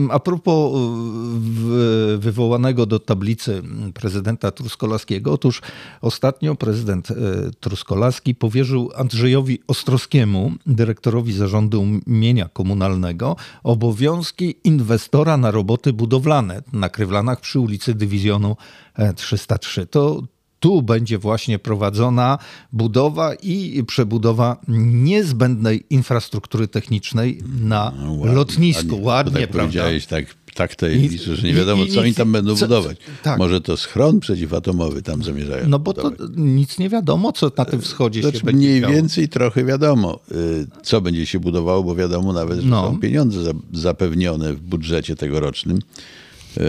e, 0.00 0.12
A 0.12 0.18
propos 0.20 0.72
e, 0.74 2.18
wywołanego 2.18 2.86
do 2.86 2.98
tablicy 2.98 3.62
prezydenta 3.94 4.50
Truskolaskiego, 4.50 5.32
otóż 5.32 5.62
ostatnio 6.00 6.54
prezydent 6.54 7.10
e, 7.10 7.14
Truskolaski 7.60 8.34
powierzył 8.34 8.90
Andrzejowi 8.96 9.58
Ostrowskiemu, 9.66 10.52
dyrektorowi 10.66 11.32
zarządu 11.32 11.84
mienia 12.06 12.48
komunalnego, 12.48 13.36
obowiązki 13.62 14.47
inwestora 14.50 15.36
na 15.36 15.50
roboty 15.50 15.92
budowlane 15.92 16.62
na 16.72 16.88
Krywlanach 16.88 17.40
przy 17.40 17.58
ulicy 17.58 17.94
Dywizjonu 17.94 18.56
e, 18.94 19.12
303. 19.12 19.86
To 19.86 20.22
tu 20.60 20.82
będzie 20.82 21.18
właśnie 21.18 21.58
prowadzona 21.58 22.38
budowa 22.72 23.34
i 23.34 23.84
przebudowa 23.86 24.56
niezbędnej 25.02 25.84
infrastruktury 25.90 26.68
technicznej 26.68 27.42
na 27.62 27.92
No 28.02 28.12
ładnie, 28.12 28.36
lotnisku. 28.36 28.86
ładnie, 28.88 29.02
Ładnie, 29.06 29.32
to 29.32 29.40
tak 29.40 29.50
prawda? 29.50 29.62
powiedziałeś 29.62 30.06
tak, 30.06 30.24
tak 30.54 30.74
tajemniczo, 30.76 31.36
że 31.36 31.42
nie 31.46 31.54
wiadomo, 31.54 31.86
co 31.86 32.00
oni 32.00 32.14
tam 32.14 32.32
będą 32.32 32.56
co- 32.56 32.66
budować. 32.66 32.96
tak. 33.22 33.38
Może 33.38 33.60
to 33.60 33.76
schron 33.76 34.20
przeciwatomowy 34.20 35.02
tam 35.02 35.22
zamierzają 35.22 35.68
No 35.68 35.78
bo 35.78 35.92
to 35.92 36.02
budować. 36.10 36.30
nic 36.36 36.78
nie 36.78 36.88
wiadomo, 36.88 37.32
co 37.32 37.50
na 37.56 37.64
tym 37.64 37.80
wschodzie 37.80 38.22
Znaczy, 38.22 38.38
się 38.38 38.44
będzie 38.44 38.66
mniej 38.68 38.80
działo. 38.80 38.92
więcej 38.94 39.28
trochę 39.28 39.64
wiadomo, 39.64 40.20
y, 40.32 40.66
co 40.82 41.00
będzie 41.00 41.26
się 41.26 41.40
budowało, 41.40 41.82
bo 41.82 41.94
wiadomo 41.94 42.32
nawet, 42.32 42.60
że 42.60 42.68
No. 42.68 42.90
są 42.90 43.00
pieniądze 43.00 43.42
za- 43.42 43.52
zapewnione 43.72 44.52
w 44.54 44.60
budżecie 44.60 45.16
tegorocznym 45.16 45.78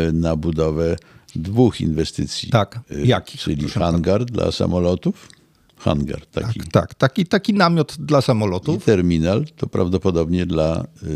y, 0.09 0.13
na 0.13 0.35
budowę 0.35 0.97
dwóch 1.35 1.81
inwestycji. 1.81 2.49
Tak. 2.49 2.79
Y, 2.91 3.07
Jakich? 3.07 3.41
Czyli 3.41 3.69
hangar 3.69 4.25
dla 4.25 4.51
samolotów, 4.51 5.29
hangar 5.79 6.25
taki. 6.25 6.59
Tak, 6.71 6.93
taki, 6.93 7.25
taki 7.25 7.53
namiot 7.53 7.95
dla 7.99 8.19
I 8.19 8.21
samolotów. 8.21 8.85
terminal 8.85 9.45
to 9.57 9.67
prawdopodobnie 9.67 10.45
dla, 10.45 10.83
y, 11.03 11.07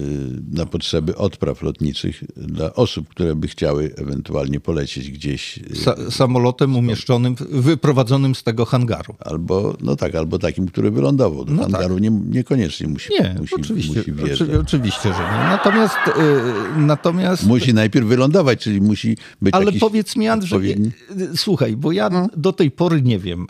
na 0.52 0.66
potrzeby 0.66 1.16
odpraw 1.16 1.62
lotniczych 1.62 2.24
dla 2.38 2.74
osób, 2.74 3.10
które 3.10 3.36
by 3.36 3.48
chciały 3.48 3.92
ewentualnie 3.98 4.60
polecieć 4.60 5.12
gdzieś. 5.12 5.58
y, 5.58 5.62
Sa 5.76 6.12
samolotem 6.12 6.76
umieszczonym, 6.76 7.36
wyprowadzonym 7.50 8.36
z 8.36 8.44
tego 8.44 8.66
hangaru. 8.66 9.16
Albo, 9.20 9.76
no 9.82 9.96
tak, 9.96 10.16
albo 10.16 10.40
takim, 10.40 10.68
który 10.68 10.92
wylądował. 10.92 11.46
Do 11.46 11.54
No 11.54 11.62
hangaru 11.64 11.98
nie, 11.98 12.10
niekoniecznie 12.10 12.88
musi, 12.88 13.10
Nie, 13.22 13.36
musi, 13.40 13.56
oczywiście, 13.56 14.04
musi 14.14 14.34
oczy, 14.34 14.60
oczywiście, 14.60 15.14
że 15.14 15.20
nie. 15.20 15.44
Natomiast, 15.50 15.96
y, 16.08 16.80
natomiast 16.82 17.46
Musi 17.48 17.74
najpierw 17.74 18.08
wylądować, 18.08 18.60
czyli 18.60 18.82
musi 18.82 19.18
być 19.42 19.54
Ale 19.56 19.72
powiedz 19.72 20.16
mi, 20.16 20.28
Andrzej, 20.28 20.60
odpowiedni- 20.60 20.92
słuchaj, 21.36 21.76
bo 21.78 21.92
ja 21.92 22.10
do 22.38 22.54
tej 22.54 22.72
pory 22.72 23.02
nie 23.02 23.20
wiem, 23.20 23.48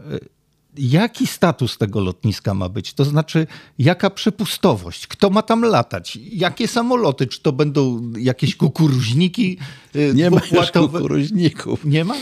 jaki 0.78 1.28
status 1.28 1.78
tego 1.78 2.00
lotniska 2.00 2.54
ma 2.54 2.70
być? 2.70 2.94
To 2.94 3.06
znaczy, 3.06 3.48
jaka 3.80 4.10
przepustowość? 4.10 5.08
Kto 5.08 5.30
ma 5.30 5.42
tam 5.42 5.62
latać? 5.62 6.18
Jakie 6.32 6.68
samoloty? 6.68 7.28
Czy 7.28 7.42
to 7.42 7.52
będą 7.52 8.12
jakieś 8.18 8.56
kukuruźniki 8.56 9.58
y, 9.96 10.12
Nie 10.16 10.32
ma 10.32 10.42
już 10.52 10.72
kukuruźników. 10.72 11.86
Nie 11.86 12.06
ma? 12.06 12.16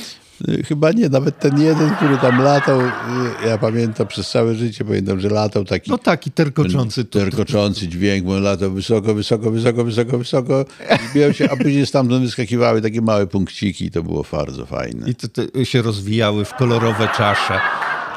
Y, 0.49 0.63
Chyba 0.63 0.91
nie, 0.91 1.09
nawet 1.09 1.39
ten 1.39 1.61
jeden, 1.61 1.95
który 1.95 2.17
tam 2.17 2.41
latał, 2.41 2.81
y, 2.81 3.47
ja 3.47 3.57
pamiętam 3.57 4.07
przez 4.07 4.29
całe 4.29 4.55
życie, 4.55 4.85
pamiętam, 4.85 5.19
że 5.19 5.29
latał 5.29 5.65
taki 5.65 5.91
No 5.91 5.97
taki 5.97 6.31
terkoczący. 6.31 7.05
Tu, 7.05 7.19
terkoczący 7.19 7.87
dźwięk, 7.87 8.25
bo 8.25 8.39
latał 8.39 8.71
wysoko, 8.71 9.15
wysoko, 9.15 9.51
wysoko, 9.51 9.83
wysoko, 9.83 10.17
wysoko, 10.17 10.65
zbijał 11.09 11.33
się, 11.33 11.51
a 11.51 11.55
później 11.55 11.85
stamtąd 11.85 12.23
wyskakiwały 12.25 12.81
takie 12.81 13.01
małe 13.01 13.27
punkciki 13.27 13.85
i 13.85 13.91
to 13.91 14.03
było 14.03 14.25
bardzo 14.31 14.65
fajne. 14.65 15.09
I 15.09 15.15
to, 15.15 15.27
to 15.27 15.65
się 15.65 15.81
rozwijały 15.81 16.45
w 16.45 16.53
kolorowe 16.53 17.09
czasze. 17.17 17.59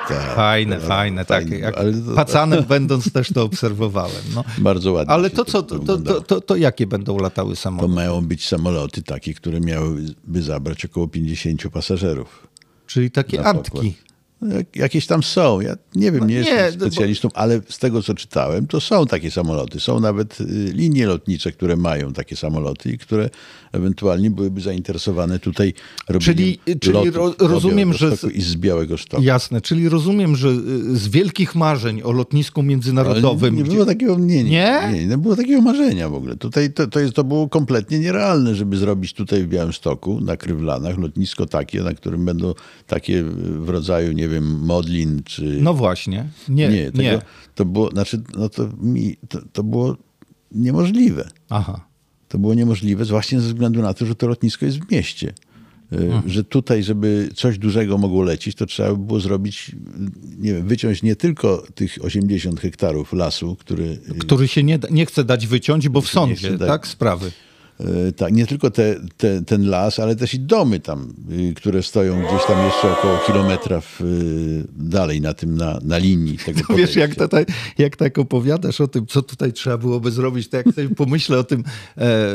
Tak, 0.08 0.34
Fajne, 0.36 0.78
no, 0.78 0.86
fajne. 0.86 1.24
Tak, 1.24 1.42
fajne, 1.42 1.58
jak 1.58 1.76
ale 1.78 1.92
to- 1.92 2.14
pacanem 2.14 2.64
będąc 2.64 3.12
też 3.12 3.32
to 3.32 3.42
obserwowałem. 3.42 4.22
No. 4.34 4.44
Bardzo 4.58 4.92
ładnie. 4.92 5.14
Ale 5.14 5.30
to 5.30 5.44
co, 5.44 5.62
to, 5.62 5.78
to, 5.78 5.98
to, 5.98 6.20
to, 6.20 6.40
to 6.40 6.56
jakie 6.56 6.86
będą 6.86 7.18
latały 7.18 7.50
To 7.50 7.56
samoloty? 7.60 7.94
mają 7.94 8.20
być 8.26 8.46
samoloty 8.48 9.02
takie, 9.02 9.34
które 9.34 9.60
miałyby 9.60 10.42
zabrać 10.42 10.84
około 10.84 11.08
50 11.08 11.62
pasażerów. 11.72 12.46
Czyli 12.86 13.10
takie 13.10 13.44
antki. 13.44 13.70
pokład. 13.70 13.84
No, 14.44 14.54
Jak, 14.54 14.76
jakieś 14.76 15.06
tam 15.06 15.22
są. 15.22 15.60
Ja 15.60 15.76
nie 15.94 16.12
wiem, 16.12 16.20
No 16.20 16.26
nie, 16.26 16.34
nie, 16.34 16.40
jestem 16.40 16.70
no 16.72 16.78
bo- 16.78 16.90
specjalistą, 16.90 17.28
ale 17.34 17.60
z 17.68 17.78
tego, 17.78 18.02
co 18.02 18.14
czytałem, 18.14 18.66
to 18.66 18.80
są 18.80 19.06
takie 19.06 19.30
samoloty. 19.30 19.80
Są 19.80 20.00
nawet 20.00 20.40
y, 20.40 20.44
linie 20.74 21.06
lotnicze, 21.06 21.52
które 21.52 21.76
mają 21.76 22.12
takie 22.12 22.36
samoloty 22.36 22.90
i 22.90 22.98
które 22.98 23.30
ewentualnie 23.72 24.30
byłyby 24.30 24.60
zainteresowane 24.60 25.38
tutaj 25.38 25.74
robieniem 26.08 26.34
Czyli- 26.36 26.58
czyli 26.80 27.10
ro- 27.10 27.34
rozumiem, 27.38 27.92
że 27.92 28.16
z- 28.16 28.24
I 28.24 28.42
z 28.42 28.56
Białego 28.56 28.98
Stoku. 28.98 29.22
Jasne, 29.22 29.60
czyli 29.60 29.88
rozumiem, 29.88 30.36
że 30.36 30.48
y, 30.48 30.96
z 30.96 31.08
wielkich 31.08 31.54
marzeń 31.54 32.02
o 32.02 32.12
lotnisku 32.12 32.60
Ale 32.60 32.68
międzynarodowym. 32.68 33.56
nie 33.56 33.62
gdzie- 33.62 33.72
było 33.72 33.84
takiego, 33.86 34.18
nie, 34.18 34.44
nie, 34.44 34.50
Nie? 34.50 34.90
nie, 34.92 35.06
nie 35.06 35.18
było 35.18 35.36
takiego 35.36 35.62
marzenia 35.62 36.08
w 36.08 36.14
ogóle. 36.14 36.36
Tutaj 36.36 36.72
to, 36.72 36.86
to, 36.86 37.00
jest, 37.00 37.14
to 37.14 37.24
było 37.24 37.48
kompletnie 37.48 37.98
nierealne, 37.98 38.54
żeby 38.54 38.76
zrobić 38.76 39.12
tutaj 39.12 39.42
w 39.42 39.48
Białymstoku, 39.48 40.20
na 40.20 40.36
Krywlanach, 40.36 40.98
lotnisko 40.98 41.46
takie, 41.46 41.82
na 41.82 41.94
którym 41.94 42.24
będą 42.24 42.54
takie 42.86 43.24
w 43.60 43.68
rodzaju, 43.68 44.12
nie 44.12 44.28
wiem, 44.28 44.33
Modlin 44.40 45.22
czy... 45.24 45.58
No 45.62 45.74
właśnie. 45.74 46.28
Nie, 46.48 46.68
nie, 46.68 46.82
nie. 46.84 46.92
tego, 46.92 47.22
to 47.54 47.64
było, 47.64 47.90
znaczy, 47.90 48.22
no 48.36 48.48
to, 48.48 48.68
mi, 48.80 49.16
to, 49.28 49.38
to 49.52 49.62
było 49.62 49.96
niemożliwe. 50.52 51.28
Aha. 51.48 51.86
To 52.28 52.38
było 52.38 52.54
niemożliwe 52.54 53.04
właśnie 53.04 53.40
ze 53.40 53.46
względu 53.46 53.82
na 53.82 53.94
to, 53.94 54.06
że 54.06 54.14
to 54.14 54.26
lotnisko 54.26 54.66
jest 54.66 54.78
w 54.78 54.90
mieście. 54.92 55.32
Y, 55.92 56.12
Że 56.26 56.44
tutaj, 56.44 56.82
żeby 56.82 57.30
coś 57.34 57.58
dużego 57.58 57.98
mogło 57.98 58.22
lecieć, 58.22 58.56
to 58.56 58.66
trzeba 58.66 58.90
by 58.94 59.06
było 59.06 59.20
zrobić, 59.20 59.72
nie 60.38 60.54
wiem, 60.54 60.66
wyciąć 60.68 61.02
nie 61.02 61.16
tylko 61.16 61.66
tych 61.74 61.98
80 62.02 62.60
hektarów 62.60 63.12
lasu, 63.12 63.56
który, 63.56 63.98
Który 64.18 64.48
się 64.48 64.62
nie, 64.62 64.78
da- 64.78 64.88
nie 64.90 65.06
chce 65.06 65.24
dać 65.24 65.46
wyciąć, 65.46 65.88
bo 65.88 66.00
w 66.00 66.04
nie 66.04 66.10
sądzie, 66.10 66.34
chce 66.48 66.58
dać- 66.58 66.68
tak? 66.68 66.86
Sprawy. 66.86 67.32
E, 67.80 68.12
Tak, 68.12 68.32
nie 68.32 68.46
tylko 68.46 68.70
te, 68.70 68.96
te, 69.16 69.42
ten 69.42 69.68
las, 69.68 69.98
ale 69.98 70.16
też 70.16 70.34
i 70.34 70.40
domy 70.40 70.80
tam, 70.80 71.14
y, 71.30 71.54
które 71.54 71.82
stoją 71.82 72.18
gdzieś 72.18 72.46
tam 72.46 72.64
jeszcze 72.66 72.92
około 72.92 73.18
kilometra 73.26 73.80
w, 73.80 74.00
y, 74.00 74.64
dalej 74.76 75.20
na 75.20 75.34
tym, 75.34 75.56
na, 75.56 75.78
na 75.82 75.98
linii 75.98 76.38
tego 76.38 76.60
wiesz, 76.76 76.96
jak, 76.96 77.14
tutaj, 77.14 77.46
jak 77.78 77.96
tak 77.96 78.18
opowiadasz 78.18 78.80
o 78.80 78.88
tym, 78.88 79.06
co 79.06 79.22
tutaj 79.22 79.52
trzeba 79.52 79.78
byłoby 79.78 80.10
zrobić, 80.10 80.48
to 80.48 80.56
jak 80.56 80.66
sobie 80.66 80.88
pomyślę 80.88 81.38
o 81.38 81.44
tym 81.44 81.64
e, 81.98 82.30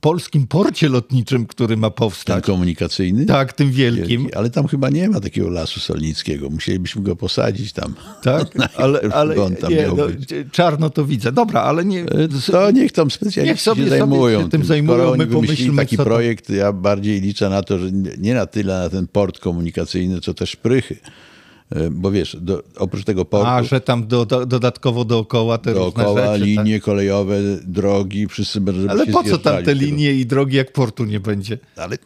polskim 0.00 0.46
porcie 0.46 0.88
lotniczym, 0.88 1.46
który 1.46 1.76
ma 1.76 1.90
Ten 1.90 1.96
powstać. 1.96 2.44
komunikacyjny. 2.44 3.26
Tak, 3.26 3.52
tym 3.52 3.70
wielkim. 3.72 4.20
Wielki, 4.22 4.34
ale 4.34 4.50
tam 4.50 4.66
chyba 4.68 4.90
nie 4.90 5.08
ma 5.08 5.20
takiego 5.20 5.48
lasu 5.50 5.80
solnickiego. 5.80 6.50
Musielibyśmy 6.50 7.02
go 7.02 7.16
posadzić 7.16 7.72
tam. 7.72 7.94
Tak, 8.22 8.46
ale, 8.76 9.00
ale 9.00 9.34
Bo 9.34 9.44
on 9.44 9.56
tam 9.56 9.70
nie, 9.72 9.86
no, 9.96 10.06
czarno 10.52 10.90
to 10.90 11.04
widzę. 11.04 11.32
Dobra, 11.32 11.60
ale 11.62 11.84
nie... 11.84 12.00
E, 12.02 12.28
To 12.52 12.70
niech 12.70 12.92
tam 12.92 13.06
Niech 13.06 13.14
specjaliści 13.14 13.64
sobie- 13.64 13.82
się 13.84 13.88
sobie 13.90 13.98
zajmują. 13.98 14.42
się 14.42 14.50
tym 14.50 14.64
zajmują, 14.64 14.98
Skoro 14.98 15.16
my 15.16 15.26
pomyślmy, 15.26 15.76
taki 15.82 15.96
projekt, 15.96 16.50
ja 16.50 16.72
bardziej 16.72 17.20
liczę 17.20 17.48
na 17.50 17.62
to, 17.62 17.78
że 17.78 17.92
nie- 18.18 18.34
na 18.34 18.46
tyle 18.46 18.78
na 18.78 18.88
ten 18.90 19.06
port 19.06 19.38
komunikacyjny, 19.38 20.20
co 20.20 20.34
też 20.34 20.50
szprychy. 20.50 20.96
E, 21.70 21.90
Bo 21.90 22.10
wiesz, 22.10 22.36
do, 22.40 22.62
oprócz 22.76 23.04
tego 23.04 23.24
portu, 23.24 23.46
A, 23.46 23.62
że 23.62 23.80
tam 23.80 24.06
do, 24.06 24.26
do, 24.26 24.46
dodatkowo 24.46 25.04
dookoła 25.04 25.58
te 25.58 25.74
dookoła 25.74 26.20
rzeczy. 26.20 26.38
tak? 26.38 26.40
linie 26.48 26.80
kolejowe, 26.80 27.40
drogi, 27.66 28.26
wszyscy 28.28 28.60
będą 28.60 28.90
Ale 28.90 29.06
po 29.06 29.22
co 29.24 29.38
tam 29.38 29.62
te 29.64 29.74
linie 29.74 30.12
i 30.14 30.26
drogi, 30.26 30.56
jak 30.56 30.72
portu 30.72 31.04
nie 31.04 31.20
będzie? 31.20 31.58
Ale 31.76 31.98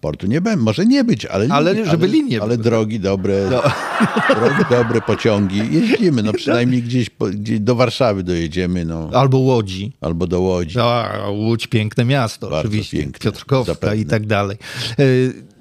portu 0.00 0.26
nie 0.26 0.40
będzie, 0.40 0.62
może 0.62 0.86
nie 0.86 1.04
być, 1.04 1.26
ale, 1.26 1.46
Ale 1.50 1.74
linie- 1.74 1.90
żeby 1.90 2.06
linie 2.08 2.42
Ale 2.42 2.58
drogi 2.58 3.00
dobre, 3.00 3.48
drogi 4.40 4.64
dobre, 4.70 5.00
pociągi. 5.00 5.58
Jeździmy, 5.70 6.22
no 6.22 6.32
przynajmniej 6.32 6.82
gdzieś, 6.82 7.10
po, 7.10 7.26
gdzieś 7.26 7.60
do 7.60 7.74
Warszawy 7.74 8.22
dojedziemy, 8.22 8.84
no, 8.84 9.10
Albo 9.12 9.38
Łodzi. 9.38 9.92
albo 10.00 10.26
do 10.26 10.40
Łodzi. 10.40 10.78
A, 10.80 11.10
Łódź, 11.30 11.66
piękne 11.66 12.04
miasto, 12.04 12.50
Bardzo 12.50 12.68
oczywiście. 12.68 12.98
piękne, 12.98 13.18
Piotrkowska 13.24 13.72
zapewne. 13.74 13.96
i 13.96 14.04
tak 14.06 14.26
dalej. 14.26 14.56
E, 14.98 15.04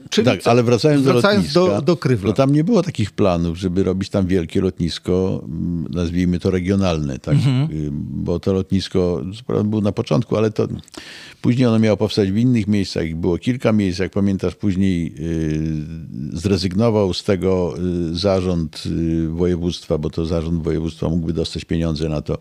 czyli 0.09 0.25
Tak, 0.25 0.41
co- 0.41 0.51
ale 0.51 0.63
wracając, 0.63 1.03
wracając 1.05 1.53
do 1.53 1.59
lotniska, 1.61 1.81
do, 1.81 1.85
do 1.85 1.97
Krywla. 1.97 2.33
tam 2.33 2.53
nie 2.53 2.63
było 2.63 2.83
takich 2.83 3.11
planów, 3.11 3.57
żeby 3.57 3.83
robić 3.83 4.09
tam 4.09 4.27
wielkie 4.27 4.61
lotnisko, 4.61 5.41
mm, 5.45 5.87
nazwijmy 5.91 6.39
to 6.39 6.51
regionalne, 6.51 7.19
tak? 7.19 7.33
Mhm. 7.35 7.71
Y, 7.71 7.89
bo 7.93 8.39
to 8.39 8.53
lotnisko 8.53 9.21
było 9.65 9.81
na 9.81 9.91
początku, 9.91 10.37
ale 10.37 10.51
to 10.51 10.67
później 11.41 11.67
ono 11.67 11.79
miało 11.79 11.97
powstać 11.97 12.31
w 12.31 12.37
innych 12.37 12.67
miejscach. 12.67 13.13
Było 13.15 13.37
kilka 13.37 13.71
miejsc, 13.71 13.99
jak 13.99 14.11
pamiętasz, 14.11 14.55
później 14.55 15.13
y, 15.19 16.37
zrezygnował 16.39 17.13
z 17.13 17.23
tego 17.23 17.73
y, 18.11 18.15
zarząd 18.15 18.83
województwa, 19.29 19.97
bo 19.97 20.09
to 20.09 20.25
zarząd 20.25 20.63
województwa 20.63 21.09
mógłby 21.09 21.33
dostać 21.33 21.65
pieniądze 21.65 22.09
na 22.09 22.21
to 22.21 22.37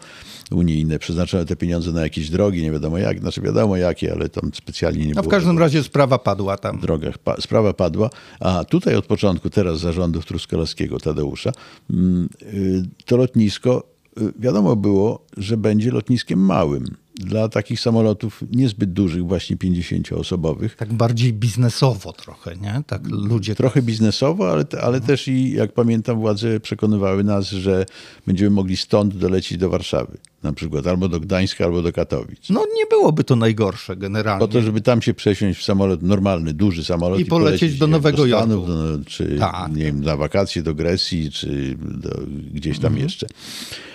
unijne. 0.50 0.98
Przeznaczono 0.98 1.44
te 1.44 1.56
pieniądze 1.56 1.92
na 1.92 2.00
jakieś 2.02 2.30
drogi, 2.30 2.62
nie 2.62 2.70
wiadomo 2.70 2.98
jak, 2.98 3.18
znaczy 3.20 3.40
wiadomo 3.40 3.76
jakie, 3.76 4.12
ale 4.12 4.28
tam 4.28 4.50
specjalnie 4.54 5.00
nie 5.06 5.08
No 5.14 5.14
było. 5.14 5.24
w 5.24 5.28
każdym 5.28 5.58
razie 5.58 5.82
sprawa 5.82 6.18
padła 6.18 6.56
tam. 6.56 6.78
drogach 6.80 7.18
pa, 7.18 7.36
sprawa 7.54 7.72
padła, 7.72 8.10
a 8.40 8.64
tutaj 8.64 8.96
od 8.96 9.06
początku, 9.06 9.50
teraz 9.50 9.80
zarządów 9.80 10.26
Truskolowskiego 10.26 10.98
Tadeusza, 10.98 11.52
mm, 11.90 12.28
y, 12.42 12.82
to 13.04 13.16
lotnisko 13.16 13.82
y, 14.20 14.32
wiadomo 14.38 14.76
było, 14.76 15.26
że 15.36 15.56
będzie 15.56 15.90
lotniskiem 15.90 16.38
małym. 16.38 16.84
Dla 17.14 17.48
takich 17.48 17.80
samolotów 17.80 18.42
niezbyt 18.52 18.92
dużych, 18.92 19.26
właśnie 19.26 19.56
50-osobowych. 19.56 20.76
Tak 20.76 20.92
bardziej 20.92 21.32
biznesowo 21.32 22.12
trochę, 22.12 22.56
nie? 22.56 22.82
Tak 22.86 23.06
ludzie... 23.06 23.54
Trochę 23.54 23.82
biznesowo, 23.82 24.50
ale, 24.50 24.64
ale 24.82 25.00
też 25.00 25.28
i, 25.28 25.52
jak 25.52 25.72
pamiętam, 25.72 26.18
władze 26.18 26.60
przekonywały 26.60 27.24
nas, 27.24 27.48
że 27.50 27.86
będziemy 28.26 28.50
mogli 28.50 28.76
stąd 28.76 29.16
dolecieć 29.16 29.58
do 29.58 29.70
Warszawy. 29.70 30.18
Na 30.44 30.52
przykład 30.52 30.86
albo 30.86 31.08
do 31.08 31.20
Gdańska, 31.20 31.64
albo 31.64 31.82
do 31.82 31.92
Katowic. 31.92 32.50
No 32.50 32.60
nie 32.76 32.86
byłoby 32.90 33.24
to 33.24 33.36
najgorsze 33.36 33.96
generalnie. 33.96 34.40
Po 34.40 34.48
to, 34.52 34.60
żeby 34.62 34.80
tam 34.80 35.02
się 35.02 35.14
przesiąść 35.14 35.60
w 35.60 35.64
samolot 35.64 36.02
normalny, 36.02 36.52
duży 36.54 36.84
samolot 36.84 37.20
I 37.20 37.24
polecieć 37.24 37.78
do 37.78 37.84
jak 37.86 37.90
Nowego 37.92 38.16
do 38.16 38.26
Stanów, 38.28 38.68
Jorku. 38.68 38.98
do, 38.98 39.04
czy 39.10 39.36
Tak. 39.38 39.76
nie 39.76 39.84
wiem, 39.84 40.00
na 40.04 40.16
wakacje 40.16 40.62
do 40.62 40.74
Grecji, 40.74 41.30
czy 41.30 41.76
do, 41.78 42.10
gdzieś 42.54 42.78
tam 42.78 42.86
Mhm. 42.92 43.02
jeszcze. 43.04 43.26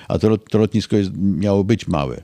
A 0.08 0.20
to, 0.20 0.38
to 0.38 0.58
lotnisko 0.58 0.95
jest, 0.97 1.12
miało 1.18 1.64
być 1.64 1.88
małe 1.88 2.24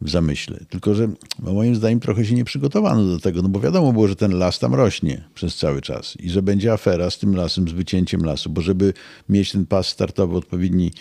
w 0.00 0.10
zamyśle. 0.10 0.58
Tylko, 0.68 0.94
że 0.94 1.08
no, 1.42 1.52
moim 1.52 1.76
zdaniem 1.76 2.00
trochę 2.00 2.24
się 2.24 2.34
nie 2.34 2.44
przygotowano 2.44 3.04
do 3.06 3.18
tego, 3.20 3.42
no 3.42 3.48
bo 3.48 3.60
wiadomo 3.60 3.92
było, 3.92 4.08
że 4.08 4.16
ten 4.16 4.38
las 4.38 4.58
tam 4.58 4.74
rośnie 4.74 5.24
przez 5.34 5.56
cały 5.56 5.80
czas 5.82 6.16
i 6.20 6.30
że 6.30 6.42
będzie 6.42 6.72
afera 6.72 7.10
z 7.10 7.18
tym 7.18 7.36
lasem, 7.36 7.68
z 7.68 7.72
wycięciem 7.72 8.24
lasu, 8.24 8.50
bo 8.50 8.60
żeby 8.60 8.92
mieć 9.28 9.52
ten 9.52 9.66
pas 9.66 9.86
startowy 9.88 10.36
odpowiedni, 10.36 10.92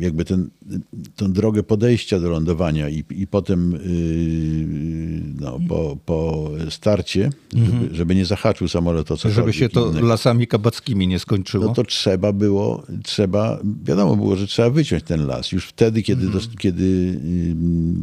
jakby 0.00 0.24
ten, 0.24 0.50
y, 0.72 0.80
tą 1.16 1.32
drogę 1.32 1.62
podejścia 1.62 2.20
do 2.20 2.30
lądowania 2.30 2.88
i, 2.88 3.04
i 3.10 3.26
potem 3.26 3.72
yy, 3.72 5.34
no, 5.40 5.58
po, 5.68 5.96
po 6.04 6.50
starcie, 6.70 7.30
żeby, 7.54 7.94
żeby 7.96 8.14
nie 8.14 8.24
zahaczył 8.24 8.68
samolot 8.68 9.10
o 9.10 9.14
Mhm. 9.14 9.34
Żeby 9.34 9.52
się 9.52 9.68
to 9.68 9.90
innego. 9.90 10.06
lasami 10.06 10.46
kabackimi 10.46 11.06
nie 11.08 11.18
skończyło. 11.18 11.66
No 11.66 11.74
to 11.74 11.84
trzeba 11.84 12.32
było, 12.32 12.82
trzeba, 13.04 13.60
wiadomo 13.84 14.16
było, 14.16 14.36
że 14.36 14.46
trzeba 14.46 14.70
wyciąć 14.70 15.04
ten 15.04 15.26
las. 15.26 15.52
Już 15.52 15.66
wtedy, 15.66 16.02
kiedy, 16.02 16.26
Mhm. 16.26 16.32
dos- 16.44 16.56
kiedy 16.58 17.20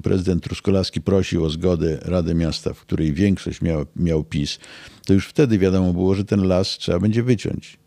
prezydent 0.03 0.43
Truskolaski 0.43 1.01
prosił 1.01 1.43
o 1.45 1.49
zgodę 1.49 1.97
Radę 2.01 2.36
Miasta, 2.36 2.74
w 2.74 2.82
której 2.82 3.13
większość 3.13 3.61
miał, 3.61 3.86
miał 3.95 4.24
PiS, 4.24 4.59
to 5.05 5.13
już 5.13 5.28
wtedy 5.28 5.57
wiadomo 5.57 5.93
było, 5.93 6.15
że 6.15 6.26
ten 6.26 6.47
las 6.47 6.68
trzeba 6.78 6.99
będzie 6.99 7.24
wyciąć. 7.24 7.78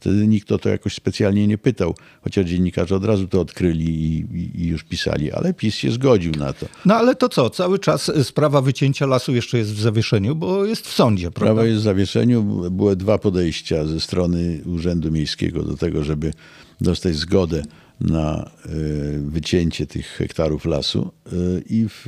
Wtedy 0.00 0.26
nikt 0.26 0.52
o 0.52 0.58
to 0.58 0.68
jakoś 0.68 0.94
specjalnie 0.94 1.46
nie 1.46 1.58
pytał, 1.58 1.94
chociaż 2.22 2.46
dziennikarze 2.46 2.96
od 2.96 3.04
razu 3.04 3.28
to 3.28 3.40
odkryli 3.40 3.86
i, 3.86 4.26
i, 4.62 4.66
już 4.66 4.84
pisali, 4.84 5.32
ale 5.32 5.54
PiS 5.54 5.74
się 5.74 5.90
zgodził 5.90 6.32
na 6.32 6.52
to. 6.52 6.66
No 6.84 6.94
ale 6.94 7.14
to 7.14 7.28
co? 7.28 7.50
Cały 7.50 7.78
czas 7.78 8.08
y, 8.08 8.24
sprawa 8.24 8.60
wycięcia 8.60 9.06
lasu 9.06 9.34
jeszcze 9.34 9.58
jest 9.58 9.74
w 9.74 9.80
zawieszeniu, 9.80 10.34
bo 10.36 10.64
jest 10.64 10.86
w 10.86 10.92
sądzie, 10.92 11.30
prawda? 11.30 11.54
Prawo 11.54 11.64
jest 11.64 11.80
w 11.80 11.84
zawieszeniu. 11.84 12.42
Były 12.70 12.96
dwa 12.96 13.18
podejścia 13.18 13.84
ze 13.84 14.00
strony 14.00 14.60
Urzędu 14.66 15.10
Miejskiego 15.10 15.62
do 15.62 15.76
tego, 15.76 16.04
żeby 16.04 16.32
dostać 16.80 17.16
zgodę 17.16 17.62
na 18.00 18.50
e, 18.64 18.68
wycięcie 19.18 19.86
tych 19.86 20.06
hektarów 20.06 20.64
lasu 20.64 21.10
e, 21.26 21.30
i 21.60 21.88
w, 21.88 22.06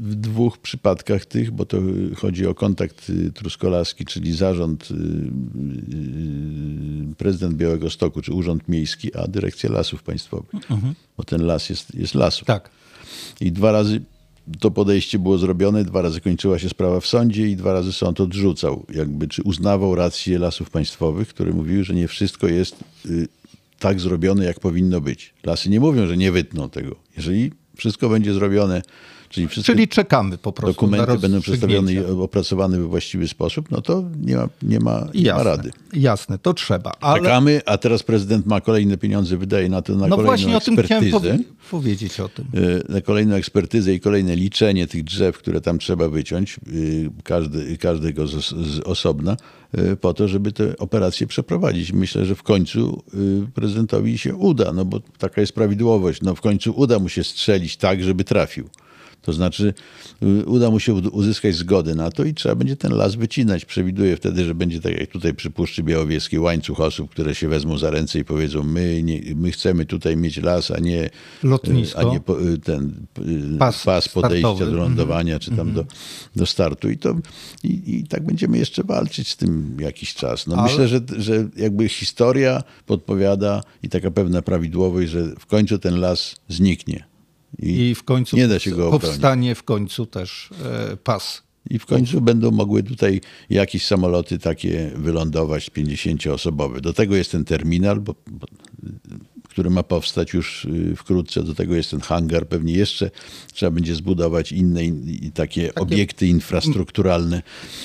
w 0.00 0.14
dwóch 0.14 0.58
przypadkach 0.58 1.26
tych, 1.26 1.50
bo 1.50 1.66
to 1.66 1.78
chodzi 2.16 2.46
o 2.46 2.54
kontakt 2.54 3.10
y, 3.10 3.32
truskolaski, 3.32 4.04
czyli 4.04 4.32
zarząd, 4.32 4.88
prezydent 7.18 7.54
Białego 7.54 7.90
Stoku, 7.90 8.22
czy 8.22 8.32
Urząd 8.32 8.68
Miejski, 8.68 9.14
a 9.14 9.26
Dyrekcja 9.28 9.72
Lasów 9.72 10.02
Państwowych, 10.02 10.50
bo 11.16 11.24
ten 11.24 11.46
las 11.46 11.70
jest, 11.70 11.94
jest 11.94 12.14
lasu. 12.14 12.44
Tak. 12.44 12.70
I 13.40 13.52
dwa 13.52 13.72
razy 13.72 14.00
to 14.60 14.70
podejście 14.70 15.18
było 15.18 15.38
zrobione, 15.38 15.84
dwa 15.84 16.02
razy 16.02 16.20
kończyła 16.20 16.58
się 16.58 16.68
sprawa 16.68 17.00
w 17.00 17.06
sądzie 17.06 17.48
i 17.48 17.56
dwa 17.56 17.72
razy 17.72 17.92
sąd 17.92 18.20
odrzucał, 18.20 18.86
jakby 18.94 19.28
czy 19.28 19.42
uznawał 19.42 19.94
rację 19.94 20.38
lasów 20.38 20.70
państwowych, 20.70 21.28
które 21.28 21.52
mówiły, 21.52 21.84
że 21.84 21.94
nie 21.94 22.08
wszystko 22.08 22.48
jest 22.48 22.84
y, 23.06 23.28
tak 23.80 24.00
zrobione, 24.00 24.44
jak 24.44 24.60
powinno 24.60 25.00
być. 25.00 25.34
Lasy 25.44 25.70
nie 25.70 25.80
mówią, 25.80 26.06
że 26.06 26.16
nie 26.16 26.32
wytną 26.32 26.70
tego. 26.70 26.96
Jeżeli 27.16 27.52
wszystko 27.76 28.08
będzie 28.08 28.34
zrobione, 28.34 28.82
czyli 29.30 29.48
Czyli 29.48 29.88
czekamy 29.88 30.38
po 30.38 30.52
prostu 30.52 30.72
dokumenty 30.86 31.18
będą 31.18 31.40
przedstawione 31.40 31.92
i 31.92 31.98
opracowane 31.98 32.78
we 32.78 32.84
właściwy 32.86 33.28
sposób, 33.28 33.70
no 33.70 33.80
to 33.80 34.04
nie 34.22 34.36
ma, 34.36 34.48
nie 34.62 34.80
ma, 34.80 35.06
nie 35.14 35.20
ma 35.20 35.36
Jasne, 35.38 35.44
rady. 35.44 35.70
jasne, 35.92 36.38
to 36.38 36.54
trzeba. 36.54 36.92
Ale 37.00 37.22
Czekamy, 37.22 37.60
a 37.66 37.78
teraz 37.78 38.02
prezydent 38.02 38.46
ma 38.46 38.60
kolejne 38.60 38.96
pieniądze, 38.96 39.36
wydaje 39.36 39.68
na 39.68 39.82
to 39.82 39.92
na 39.92 39.98
no 40.08 40.16
kolejną 40.16 40.26
właśnie 40.26 40.56
o 40.56 40.60
tym 40.60 40.76
chciałem 40.76 41.04
ekspertyzę. 41.04 41.34
powie- 41.38 41.44
powiedzieć 41.70 42.20
o 42.20 42.28
tym. 42.28 42.44
y, 42.54 42.82
na 42.88 43.00
kolejną 43.00 43.34
ekspertyzę 43.34 43.94
i 43.94 44.00
kolejne 44.00 44.36
liczenie 44.36 44.86
tych 44.86 45.04
drzew, 45.04 45.38
które 45.38 45.60
tam 45.60 45.78
trzeba 45.78 46.08
wyciąć, 46.08 46.60
y, 46.72 47.10
każdy, 47.24 47.78
każdego 47.78 48.26
z, 48.26 48.30
z 48.50 48.80
osobna, 48.80 49.36
y, 49.78 49.96
po 49.96 50.14
to, 50.14 50.28
żeby 50.28 50.52
te 50.52 50.76
operacje 50.78 51.26
przeprowadzić. 51.26 51.92
Myślę, 51.92 52.24
że 52.24 52.34
w 52.34 52.42
końcu 52.42 53.02
y, 53.14 53.46
prezydentowi 53.54 54.18
się 54.18 54.34
uda, 54.34 54.72
no 54.72 54.84
bo 54.84 55.00
taka 55.18 55.40
jest 55.40 55.52
prawidłowość. 55.52 56.22
No 56.22 56.34
w 56.34 56.40
końcu 56.40 56.72
uda 56.76 56.98
mu 56.98 57.08
się 57.08 57.24
strzelić 57.24 57.76
tak, 57.76 58.02
żeby 58.02 58.24
trafił. 58.24 58.68
To 59.22 59.32
znaczy 59.32 59.74
y, 60.22 60.44
uda 60.46 60.70
mu 60.70 60.80
się 60.80 60.94
uzyskać 60.94 61.54
zgodę 61.54 61.94
na 61.94 62.10
to 62.10 62.24
i 62.24 62.34
trzeba 62.34 62.54
będzie 62.54 62.76
ten 62.76 62.92
las 62.92 63.14
wycinać. 63.14 63.64
Przewiduję 63.64 64.16
wtedy, 64.16 64.44
że 64.44 64.54
będzie 64.54 64.80
tak 64.80 65.00
jak 65.00 65.10
tutaj 65.10 65.34
przy 65.34 65.50
Puszczy 65.50 65.82
Białowieskiej 65.82 66.40
łańcuch 66.40 66.80
osób, 66.80 67.10
które 67.10 67.34
się 67.34 67.48
wezmą 67.48 67.78
za 67.78 67.90
ręce 67.90 68.18
i 68.18 68.24
powiedzą 68.24 68.62
my, 68.62 69.02
nie, 69.02 69.20
my 69.36 69.50
chcemy 69.50 69.84
tutaj 69.86 70.16
mieć 70.16 70.36
las, 70.36 70.70
a 70.70 70.78
nie, 70.80 71.10
Lotnisko. 71.42 71.98
a 71.98 72.02
nie 72.12 72.20
po, 72.20 72.42
y, 72.42 72.58
ten 72.58 73.06
y, 73.54 73.58
Pas 73.58 73.84
pas, 73.84 74.08
podejścia 74.08 74.48
startowy. 74.48 74.70
do 74.70 74.76
lądowania 74.76 75.38
czy 75.38 75.50
tam 75.50 75.72
do, 75.72 75.84
do 76.36 76.46
startu. 76.46 76.90
I, 76.90 76.98
to, 76.98 77.14
i, 77.64 77.82
I 77.98 78.04
tak 78.04 78.24
będziemy 78.26 78.58
jeszcze 78.58 78.84
walczyć 78.84 79.28
z 79.28 79.36
tym 79.36 79.76
jakiś 79.80 80.14
czas. 80.14 80.46
No 80.46 80.56
Ale- 80.56 80.68
Myślę, 80.70 80.88
że, 80.88 81.00
że 81.18 81.48
jakby 81.56 81.88
historia 81.88 82.62
podpowiada 82.86 83.62
i 83.82 83.88
taka 83.88 84.10
pewna 84.10 84.42
prawidłowość, 84.42 85.10
że 85.10 85.24
w 85.38 85.46
końcu 85.46 85.78
ten 85.78 86.00
las 86.00 86.36
zniknie. 86.48 87.09
I 87.58 87.94
w 87.94 88.02
końcu 88.02 88.36
nie 88.36 88.48
da 88.48 88.58
się 88.58 88.70
go 88.70 88.86
obronić. 88.86 89.02
powstanie 89.02 89.54
w 89.54 89.62
końcu 89.62 90.06
też 90.06 90.50
e, 90.64 90.96
pas. 90.96 91.42
I 91.70 91.78
w 91.78 91.86
końcu 91.86 92.20
będą 92.20 92.50
mogły 92.50 92.82
tutaj 92.82 93.20
jakieś 93.50 93.86
samoloty 93.86 94.38
takie 94.38 94.90
wylądować 94.94 95.70
50-osobowe. 95.70 96.80
Do 96.80 96.92
tego 96.92 97.16
jest 97.16 97.32
ten 97.32 97.44
terminal, 97.44 98.00
bo, 98.00 98.14
bo, 98.26 98.46
który 99.50 99.70
ma 99.70 99.82
powstać 99.82 100.32
już 100.32 100.64
y, 100.64 100.96
wkrótce. 100.96 101.42
Do 101.42 101.54
tego 101.54 101.74
jest 101.74 101.90
ten 101.90 102.00
hangar. 102.00 102.48
Pewnie 102.48 102.72
jeszcze 102.72 103.10
trzeba 103.52 103.70
będzie 103.70 103.94
zbudować 103.94 104.52
inne 104.52 104.84
in, 104.84 105.32
takie, 105.34 105.74
obiekty 105.74 106.26
infrastrukturalne. 106.26 107.42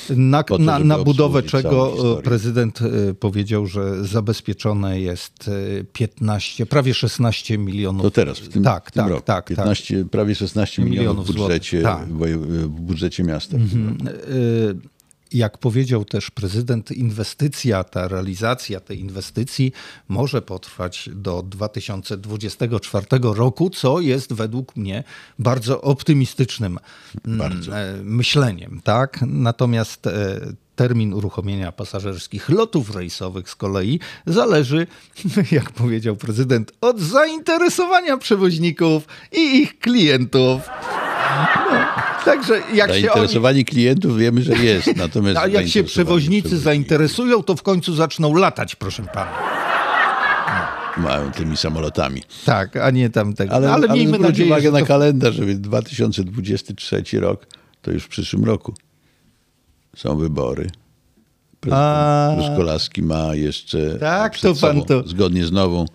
Na, 0.09 0.43
to, 0.43 0.57
na, 0.57 0.79
na 0.79 0.97
budowę 0.97 1.43
czego 1.43 1.91
historię. 1.91 2.23
prezydent 2.23 2.79
e, 2.81 3.13
powiedział, 3.13 3.67
że 3.67 4.05
zabezpieczone 4.05 4.99
jest 5.01 5.47
e, 5.79 5.83
15, 5.83 6.65
prawie 6.65 6.93
16 6.93 7.57
milionów. 7.57 8.01
To 8.01 8.11
teraz, 8.11 8.39
w 8.39 8.49
tym, 8.49 8.63
tak, 8.63 8.89
w 8.89 8.91
tym 8.91 9.03
tak, 9.03 9.11
roku. 9.11 9.25
tak, 9.25 9.45
15, 9.45 10.05
Prawie 10.11 10.35
16 10.35 10.81
milionów, 10.81 10.99
Milionów 10.99 11.27
w 11.27 11.33
budżecie, 11.33 11.81
tak. 11.81 12.07
w 12.07 12.67
budżecie 12.67 13.23
miasta. 13.23 13.57
w 13.59 14.94
Jak 15.33 15.57
powiedział 15.57 16.05
też 16.05 16.31
prezydent, 16.31 16.91
inwestycja, 16.91 17.83
ta 17.83 18.07
realizacja 18.07 18.79
tej 18.79 18.99
inwestycji 18.99 19.71
może 20.07 20.41
potrwać 20.41 21.09
do 21.13 21.43
2024 21.43 23.05
roku, 23.21 23.69
co 23.69 23.99
jest 23.99 24.33
według 24.33 24.75
mnie 24.75 25.03
bardzo 25.39 25.81
optymistycznym 25.81 26.79
mm, 27.25 27.37
Bardzo. 27.37 27.79
e, 27.79 27.93
myśleniem. 28.03 28.81
Tak? 28.83 29.19
Natomiast 29.27 30.07
e, 30.07 30.39
termin 30.75 31.13
uruchomienia 31.13 31.71
pasażerskich 31.71 32.49
lotów 32.49 32.95
rejsowych 32.95 33.49
z 33.49 33.55
kolei 33.55 33.99
zależy, 34.25 34.87
jak 35.51 35.71
powiedział 35.71 36.15
prezydent, 36.15 36.71
od 36.81 36.99
zainteresowania 36.99 38.17
przewoźników 38.17 39.07
i 39.31 39.39
ich 39.39 39.79
klientów. 39.79 40.61
No, 41.71 41.77
także 42.25 42.61
jak 42.73 42.89
się 42.89 42.95
oni 42.95 43.01
Zainteresowanie 43.01 43.65
klientów 43.65 44.17
wiemy, 44.17 44.41
że 44.41 44.53
jest. 44.53 44.95
Natomiast 44.95 45.37
a 45.43 45.47
jak 45.47 45.67
się 45.67 45.83
zainteresowanie 45.83 45.83
przewoźnicy 45.83 46.57
zainteresują, 46.57 47.43
to 47.43 47.55
w 47.55 47.63
końcu 47.63 47.95
zaczną 47.95 48.35
latać, 48.35 48.75
proszę 48.75 49.03
pana. 49.03 49.31
Mają 50.97 51.31
tymi 51.31 51.57
samolotami. 51.57 52.21
Tak, 52.45 52.77
a 52.77 52.91
nie 52.91 53.09
tam 53.09 53.33
tego. 53.33 53.53
Ale, 53.53 53.71
ale, 53.71 53.87
miejmy 53.87 54.17
zwróć 54.17 54.27
nadzieję, 54.29 54.49
uwagę 54.49 54.67
że 54.67 54.71
na 54.71 54.79
to... 54.79 54.85
kalendarz, 54.85 55.35
żeby 55.35 55.55
2023 55.55 57.03
rok, 57.19 57.47
to 57.81 57.91
już 57.91 58.03
w 58.03 58.07
przyszłym 58.07 58.45
roku 58.45 58.73
są 59.95 60.17
wybory. 60.17 60.69
A. 61.71 62.27
Prezydent 62.27 62.55
Truskolaski 62.55 63.01
ma 63.03 63.35
jeszcze 63.35 63.97
Tak, 63.99 64.39
to 64.39 64.47
pan 64.47 64.55
sobą, 64.55 64.85
to- 64.85 65.07
zgodnie 65.07 65.45
z 65.45 65.51
nową 65.51 65.85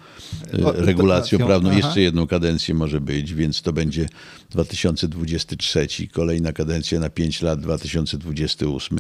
e, 0.52 0.72
regulacją 0.72 1.38
prawną 1.38 1.68
aha. 1.70 1.78
jeszcze 1.78 2.00
jedną 2.00 2.26
kadencję 2.26 2.74
może 2.74 3.00
być, 3.00 3.34
więc 3.34 3.62
to 3.62 3.72
będzie 3.72 4.06
2023, 4.50 5.86
kolejna 6.12 6.52
kadencja 6.52 7.00
na 7.00 7.10
5 7.10 7.42
lat 7.42 7.60
2028. 7.60 8.98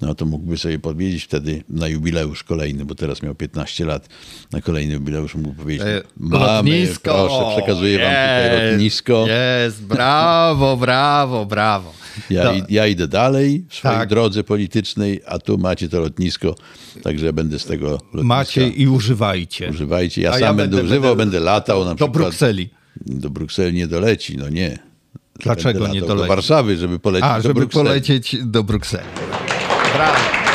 No 0.00 0.14
to 0.14 0.26
mógłby 0.26 0.58
sobie 0.58 0.78
powiedzieć 0.78 1.24
wtedy 1.24 1.62
na 1.68 1.88
jubileusz 1.88 2.44
kolejny, 2.44 2.84
bo 2.84 2.94
teraz 2.94 3.22
miał 3.22 3.34
15 3.34 3.84
lat. 3.84 4.08
Na 4.52 4.60
kolejny 4.60 4.94
jubileusz 4.94 5.34
mógł 5.34 5.54
powiedzieć: 5.54 5.86
E, 5.86 6.02
Mamy, 6.16 6.88
proszę, 7.02 7.44
przekazuję 7.56 7.98
wam 7.98 8.08
tutaj 8.10 8.70
lotnisko. 8.70 9.26
Jest, 9.64 9.82
brawo, 9.82 10.76
brawo, 10.76 11.46
brawo. 11.46 11.92
Ja, 12.30 12.44
No, 12.44 12.50
ja 12.68 12.86
idę 12.86 13.08
dalej 13.08 13.64
w 13.68 13.74
swojej 13.74 13.96
Tak. 13.98 14.08
drodze 14.08 14.44
politycznej, 14.44 15.20
a 15.26 15.38
tu 15.38 15.58
macie 15.58 15.88
to 15.88 15.95
lotnisko, 16.00 16.54
także 17.02 17.32
będę 17.32 17.58
z 17.58 17.64
tego 17.64 17.90
lotniska. 17.90 18.22
macie 18.24 18.68
i 18.68 18.88
używajcie. 18.88 19.68
Używajcie. 19.70 20.22
Ja 20.22 20.30
A 20.30 20.32
sam 20.32 20.42
ja 20.42 20.54
będę, 20.54 20.76
będę- 20.76 20.92
używał, 20.92 21.16
będę- 21.16 21.32
będę 21.32 21.40
latał 21.40 21.78
na 21.84 21.90
Do 21.90 21.94
przykład. 21.96 22.12
Brukseli. 22.12 22.70
Do 23.06 23.30
Brukseli 23.30 23.76
nie 23.76 23.86
doleci, 23.86 24.36
no 24.36 24.48
nie. 24.48 24.78
Dlaczego 25.40 25.88
nie 25.88 26.00
doleci? 26.00 26.20
Do 26.22 26.26
Warszawy, 26.28 26.76
żeby 26.76 26.98
polecieć 26.98 27.30
A, 27.30 27.36
do 27.36 27.42
żeby 27.42 27.54
Brukseli. 27.54 27.84
polecieć 27.84 28.36
do 28.44 28.62
Brukseli. 28.64 29.04
Brawo. 29.94 30.45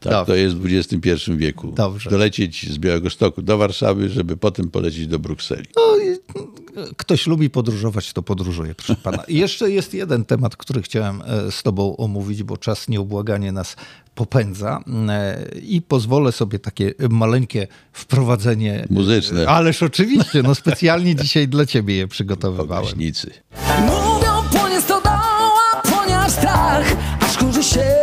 Tak, 0.00 0.12
Dobrze. 0.12 0.32
to 0.32 0.36
jest 0.36 0.56
w 0.56 0.66
XXI 0.66 1.32
wieku. 1.36 1.72
Dobrze. 1.72 2.10
Dolecieć 2.10 2.72
z 2.72 2.78
Białegostoku 2.78 3.42
do 3.42 3.58
Warszawy, 3.58 4.08
żeby 4.08 4.36
potem 4.36 4.70
polecieć 4.70 5.06
do 5.06 5.18
Brukseli. 5.18 5.66
Ktoś 6.96 7.26
lubi 7.26 7.50
podróżować, 7.50 8.12
to 8.12 8.22
podróżuje, 8.22 8.74
proszę 8.74 8.96
pana. 9.02 9.22
I 9.28 9.38
jeszcze 9.38 9.70
jest 9.70 9.94
jeden 9.94 10.24
temat, 10.24 10.56
który 10.56 10.82
chciałem 10.82 11.22
e, 11.22 11.50
z 11.52 11.62
tobą 11.62 11.96
omówić, 11.96 12.42
bo 12.42 12.56
czas 12.56 12.88
nieubłaganie 12.88 13.52
nas 13.52 13.76
popędza 14.14 14.80
E, 15.08 15.44
i 15.62 15.82
pozwolę 15.82 16.32
sobie 16.32 16.58
takie 16.58 16.94
maleńkie 17.10 17.66
wprowadzenie. 17.92 18.86
Muzyczne. 18.90 19.48
Ależ 19.48 19.82
oczywiście, 19.82 20.42
no 20.42 20.54
specjalnie 20.54 21.14
dzisiaj 21.14 21.48
dla 21.48 21.66
ciebie 21.66 21.96
je 21.96 22.08
przygotowywałem. 22.08 22.84
Gaśnicy. 22.84 23.30
Mówią, 23.80 24.42
płonie 24.52 24.80
stodoła, 24.80 25.82
płonie 25.84 26.18
aż 26.18 26.32
strach, 26.32 26.96
aż 27.20 27.38
kurzy 27.38 27.62
się 27.62 27.99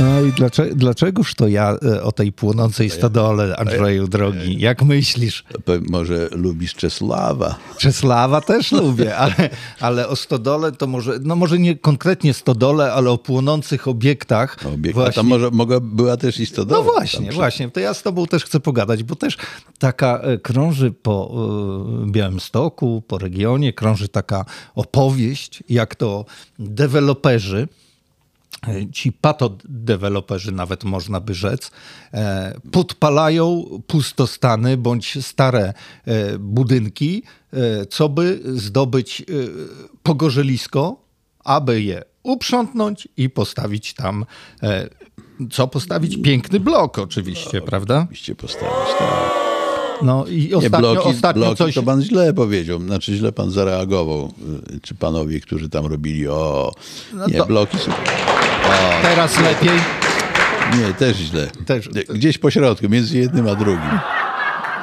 No 0.00 0.20
i 0.22 0.32
dlaczego, 0.32 0.74
dlaczegoż 0.74 1.34
to 1.34 1.48
ja 1.48 1.76
e, 1.84 2.02
o 2.02 2.12
tej 2.12 2.32
płonącej 2.32 2.90
stodole, 2.90 3.56
Andrzeju 3.56 4.08
drogi? 4.08 4.60
Jak 4.60 4.82
myślisz? 4.82 5.44
Może 5.90 6.28
lubisz 6.32 6.74
Czesława? 6.74 7.54
Czesława 7.78 8.40
też 8.40 8.72
lubię, 8.82 9.16
ale, 9.16 9.34
ale 9.80 10.08
o 10.08 10.16
stodole 10.16 10.72
to 10.72 10.86
może, 10.86 11.18
no 11.22 11.36
może 11.36 11.58
nie 11.58 11.76
konkretnie 11.76 12.34
stodole, 12.34 12.92
ale 12.92 13.10
o 13.10 13.18
płonących 13.18 13.88
obiektach. 13.88 14.56
Obiekt. 14.74 14.96
A 14.98 15.00
właśnie- 15.00 15.14
tam 15.14 15.26
może 15.26 15.50
mogła, 15.50 15.80
była 15.80 16.16
też 16.16 16.40
i 16.40 16.46
stodoła. 16.46 16.84
No 16.84 16.92
właśnie, 16.92 17.28
przy- 17.28 17.36
właśnie. 17.36 17.70
To 17.70 17.80
ja 17.80 17.94
z 17.94 18.02
tobą 18.02 18.26
też 18.26 18.44
chcę 18.44 18.60
pogadać, 18.60 19.02
bo 19.02 19.16
też 19.16 19.36
taka 19.78 20.18
e, 20.18 20.38
krąży 20.38 20.92
po 21.02 21.30
e, 22.06 22.10
Białymstoku, 22.10 23.02
po 23.08 23.18
regionie, 23.18 23.72
krąży 23.72 24.08
taka 24.08 24.44
opowieść, 24.74 25.62
jak 25.68 25.94
to 25.94 26.24
deweloperzy, 26.58 27.68
ci 28.92 29.12
patodeweloperzy 29.12 30.52
nawet 30.52 30.84
można 30.84 31.20
by 31.20 31.34
rzec, 31.34 31.70
e, 32.14 32.54
podpalają 32.72 33.64
pustostany 33.86 34.76
bądź 34.76 35.24
stare 35.26 35.74
e, 36.04 36.38
budynki, 36.38 37.22
e, 37.52 37.86
co 37.86 38.08
by 38.08 38.40
zdobyć 38.44 39.22
pogorzelisko, 40.02 40.96
aby 41.44 41.82
je 41.82 42.02
uprzątnąć 42.22 43.08
i 43.16 43.30
postawić 43.30 43.94
tam, 43.94 44.24
co 45.50 45.68
postawić? 45.68 46.22
Piękny 46.22 46.60
blok 46.60 46.98
oczywiście, 46.98 47.60
prawda? 47.62 48.00
Oczywiście 48.02 48.34
postawić, 48.34 48.88
tak. 48.98 49.30
No 50.02 50.26
i 50.26 50.48
Nie, 50.48 50.56
ostatnio, 50.56 50.78
bloki, 50.94 51.08
ostatnio 51.08 51.42
bloki 51.42 51.56
coś... 51.58 51.74
to 51.74 51.82
pan 51.82 52.02
źle 52.02 52.34
powiedział. 52.34 52.80
Znaczy 52.80 53.16
źle 53.16 53.32
pan 53.32 53.50
zareagował. 53.50 54.32
y, 54.76 54.80
Czy 54.80 54.94
panowie, 54.94 55.40
którzy 55.40 55.68
tam 55.68 55.86
robili, 55.86 56.28
o... 56.28 56.72
nie, 57.12 57.18
No 57.18 57.38
to- 57.38 57.46
bloki 57.46 57.78
Teraz 59.02 59.40
lepiej. 59.40 59.78
Nie, 60.78 60.94
też 60.94 61.16
źle. 61.16 61.46
Też- 61.66 61.88
Gdzieś 62.08 62.38
po 62.38 62.50
środku, 62.50 62.88
między 62.88 63.18
jednym 63.18 63.48
a 63.48 63.54
drugim. 63.54 63.98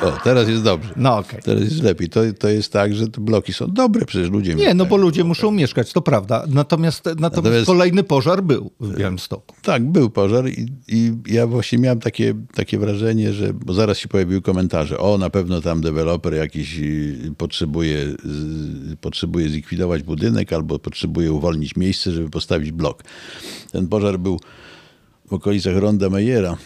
O, 0.02 0.12
teraz 0.24 0.50
jest 0.50 0.64
dobrze. 0.64 0.90
No 0.96 1.18
okej. 1.18 1.40
Teraz 1.44 1.64
jest 1.64 1.84
lepiej. 1.84 2.10
To, 2.10 2.22
to 2.40 2.50
jest 2.50 2.74
tak, 2.74 2.96
że 2.96 3.08
te 3.08 3.22
bloki 3.22 3.54
są 3.54 3.72
dobre, 3.72 4.06
przecież 4.06 4.30
ludzie 4.30 4.56
Nie, 4.56 4.74
no 4.74 4.86
bo 4.86 4.98
ludzie 4.98 5.24
muszą 5.24 5.52
mieszkać, 5.52 5.94
to 5.94 6.02
prawda. 6.02 6.46
Natomiast, 6.48 7.06
natomiast, 7.06 7.36
Natomiast- 7.36 7.66
kolejny 7.66 8.04
pożar 8.04 8.44
był 8.44 8.72
w 8.80 8.98
Białymstoku. 8.98 9.56
Tak, 9.62 9.84
był 9.84 10.10
pożar 10.10 10.50
i, 10.50 10.68
i 10.88 11.12
ja 11.26 11.48
właśnie 11.48 11.78
miałem 11.78 12.00
takie, 12.00 12.34
takie 12.56 12.80
wrażenie, 12.80 13.34
że, 13.34 13.54
bo 13.54 13.74
zaraz 13.74 13.98
się 13.98 14.08
pojawiły 14.08 14.42
komentarze, 14.42 14.98
o 14.98 15.18
na 15.18 15.30
pewno 15.30 15.62
tam 15.62 15.82
deweloper 15.82 16.34
jakiś 16.34 16.80
y, 16.80 17.34
potrzebuje, 17.38 18.06
potrzebuje 19.02 19.50
zlikwidować 19.50 20.04
budynek 20.04 20.54
albo 20.54 20.80
potrzebuje 20.80 21.32
uwolnić 21.34 21.76
miejsce, 21.76 22.12
żeby 22.12 22.30
postawić 22.30 22.72
blok. 22.72 23.04
Ten 23.72 23.88
pożar 23.88 24.20
był 24.20 24.40
w 25.28 25.34
okolicach 25.34 25.78
Ronda 25.78 26.10
Mejera, 26.10 26.58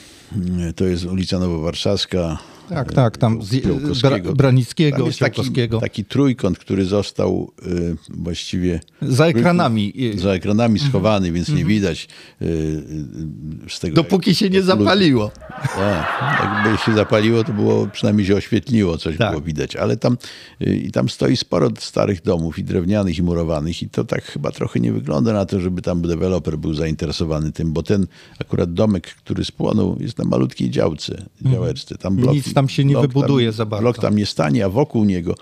Y, 0.70 0.74
to 0.74 0.86
jest 0.86 1.06
ulica 1.06 1.40
Nowowarszawska. 1.40 2.38
Tak, 2.74 2.94
tak, 2.94 3.18
tam 3.18 3.42
z. 3.44 4.02
Bra, 4.02 4.20
Branickiego, 4.20 4.98
Tam 4.98 5.06
jest 5.06 5.20
taki, 5.20 5.42
taki 5.82 6.06
trójkąt, 6.06 6.60
który 6.60 6.86
został 6.86 7.52
y, 7.68 7.96
właściwie 8.10 8.80
Za 9.02 9.26
ekranami. 9.26 9.94
za 10.16 10.32
ekranami 10.32 10.80
schowany, 10.80 11.32
więc 11.32 11.50
nie 11.50 11.66
widać 11.66 12.08
y, 12.42 12.46
y, 12.46 13.70
z 13.70 13.80
tego. 13.80 13.96
Dopóki 13.96 14.36
się 14.36 14.50
nie 14.50 14.56
jak 14.56 14.66
zapaliło. 14.66 15.32
Tak, 15.62 16.64
jakby 16.66 16.78
się 16.78 16.94
zapaliło, 16.94 17.44
to 17.44 17.54
było 17.54 17.88
przynajmniej 17.88 18.28
się 18.28 18.36
oświetliło, 18.36 18.98
coś 18.98 19.18
Tak. 19.18 19.30
było 19.30 19.42
widać. 19.42 19.76
Ale 19.76 19.98
tam, 19.98 20.18
y, 20.62 20.76
i 20.76 20.92
tam 20.92 21.10
stoi 21.10 21.38
sporo 21.38 21.70
starych 21.80 22.22
domów 22.22 22.60
i 22.60 22.64
drewnianych, 22.64 23.18
i 23.18 23.24
murowanych, 23.24 23.84
i 23.84 23.90
to 23.90 24.04
tak 24.04 24.24
chyba 24.24 24.52
trochę 24.52 24.80
nie 24.80 24.92
wygląda 24.94 25.34
na 25.34 25.46
to, 25.46 25.60
żeby 25.60 25.82
tam 25.82 26.02
deweloper 26.02 26.58
był 26.58 26.74
zainteresowany 26.74 27.52
tym, 27.52 27.74
bo 27.74 27.84
ten 27.84 28.08
akurat 28.40 28.74
domek, 28.74 29.08
który 29.16 29.46
spłonął, 29.46 29.98
jest 30.00 30.18
na 30.18 30.26
malutkiej 30.26 30.70
działce, 30.70 31.26
działeczce. 31.42 31.98
Tam 31.98 32.14
Mhm. 32.18 32.36
Nic 32.36 32.54
tam 32.54 32.70
się 32.70 32.86
nie 32.86 32.94
blok 32.94 33.08
wybuduje 33.08 33.52
za 33.52 33.66
bardzo. 33.66 33.82
Blok 33.82 34.00
tam 34.00 34.16
nie 34.16 34.26
stanie, 34.26 34.66
a 34.66 34.70
wokół 34.70 35.04
niego 35.06 35.36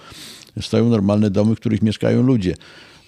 stoją 0.62 0.90
normalne 0.90 1.30
domy, 1.30 1.56
w 1.56 1.60
których 1.60 1.82
mieszkają 1.82 2.22
ludzie. 2.24 2.52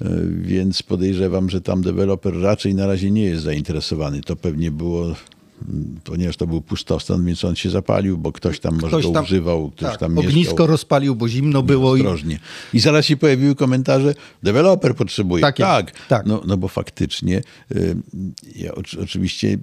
Y, 0.02 0.08
Więc 0.42 0.84
podejrzewam, 0.84 1.50
że 1.50 1.62
tam 1.62 1.82
deweloper 1.82 2.42
raczej 2.42 2.76
na 2.76 2.88
razie 2.88 3.12
nie 3.12 3.24
jest 3.24 3.44
zainteresowany. 3.44 4.22
To 4.22 4.36
pewnie 4.36 4.72
było 4.72 5.16
ponieważ 6.04 6.38
to 6.38 6.48
był 6.48 6.62
pustostan, 6.62 7.26
więc 7.26 7.46
on 7.46 7.56
się 7.56 7.70
zapalił, 7.70 8.18
bo 8.18 8.32
ktoś 8.32 8.60
tam 8.60 8.74
może 8.76 8.88
Ktoś 8.88 9.06
go 9.06 9.12
tam- 9.12 9.24
używał, 9.24 9.72
ktoś 9.72 9.90
Tak, 9.92 10.00
tam 10.00 10.18
ognisko 10.18 10.36
mieszkał. 10.52 10.68
rozpalił, 10.68 11.16
bo 11.16 11.28
zimno 11.30 11.64
było 11.64 11.96
i 11.96 12.00
Ostrożnie. 12.02 12.40
I 12.74 12.80
zaraz 12.80 13.06
się 13.06 13.18
pojawiły 13.18 13.56
komentarze, 13.56 14.14
deweloper 14.44 14.96
potrzebuje. 14.96 15.42
Tak 15.42 15.58
tak, 15.58 16.08
tak. 16.08 16.26
No, 16.26 16.42
no 16.48 16.58
bo 16.58 16.68
faktycznie, 16.68 17.42
y, 17.76 17.96
ja 18.56 18.76
oczy- 18.76 19.02
oczywiście 19.02 19.48
y, 19.48 19.58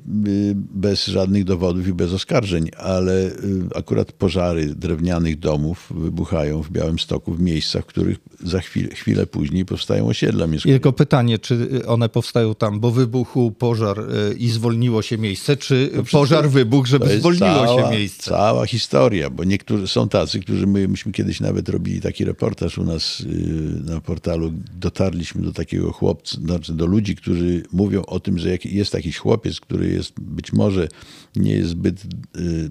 bez 0.57 1.07
żadnych 1.07 1.45
dowodów 1.45 1.89
i 1.89 1.93
bez 1.93 2.13
oskarżeń, 2.13 2.69
ale 2.77 3.27
y, 3.27 3.33
akurat 3.75 4.13
pożary 4.13 4.75
drewnianych 4.75 5.39
domów 5.39 5.93
wybuchają 5.95 6.63
w 6.63 6.71
Białymstoku 6.71 7.33
w 7.35 7.41
miejscach, 7.41 7.83
w 7.85 7.87
których 7.87 8.19
za 8.45 8.61
chwilę, 8.61 8.89
chwilę 8.95 9.27
później 9.27 9.65
powstają 9.65 10.07
osiedla 10.07 10.47
I 10.47 10.49
mieszkaniowe. 10.49 10.75
tylko 10.81 10.93
pytanie, 10.93 11.39
czy 11.39 11.87
one 11.87 12.09
powstają 12.09 12.55
tam, 12.55 12.81
bo 12.81 12.91
wybuchł 12.91 13.51
pożar 13.51 13.97
i 14.39 14.49
zwolniło 14.51 15.03
się 15.03 15.19
miejsce, 15.19 15.57
czy 15.57 15.88
pożar 16.13 16.51
wybuchł, 16.51 16.85
To 16.85 16.91
żeby 16.91 17.19
zwolniło 17.19 17.67
cała, 17.67 17.83
się 17.83 17.97
miejsce? 17.97 18.31
Cała 18.31 18.67
historia, 18.67 19.31
bo 19.31 19.45
niektórzy 19.45 19.89
są 19.89 20.09
tacy, 20.09 20.41
którzy 20.41 20.67
my, 20.67 20.89
myśmy 20.89 21.13
kiedyś 21.13 21.41
nawet 21.41 21.69
robili 21.69 22.01
taki 22.01 22.25
reportaż 22.25 22.79
u 22.79 22.85
nas 22.85 23.21
yy, 23.21 23.93
na 23.95 24.01
portalu. 24.01 24.53
Dotarliśmy 24.75 25.43
do 25.43 25.53
takiego 25.53 25.93
chłopca, 25.93 26.41
znaczy 26.41 26.73
do 26.73 26.87
ludzi, 26.87 27.17
którzy 27.17 27.63
mówią 27.73 28.03
o 28.03 28.21
tym, 28.21 28.39
że 28.39 28.59
jest 28.65 28.95
jakiś 28.95 29.19
chłopiec, 29.19 29.61
który 29.61 29.89
jest 29.89 30.21
być 30.21 30.53
może 30.53 30.89
nie 31.37 31.53
jest 31.53 31.71
zbyt 31.71 32.05
yy, 32.05 32.71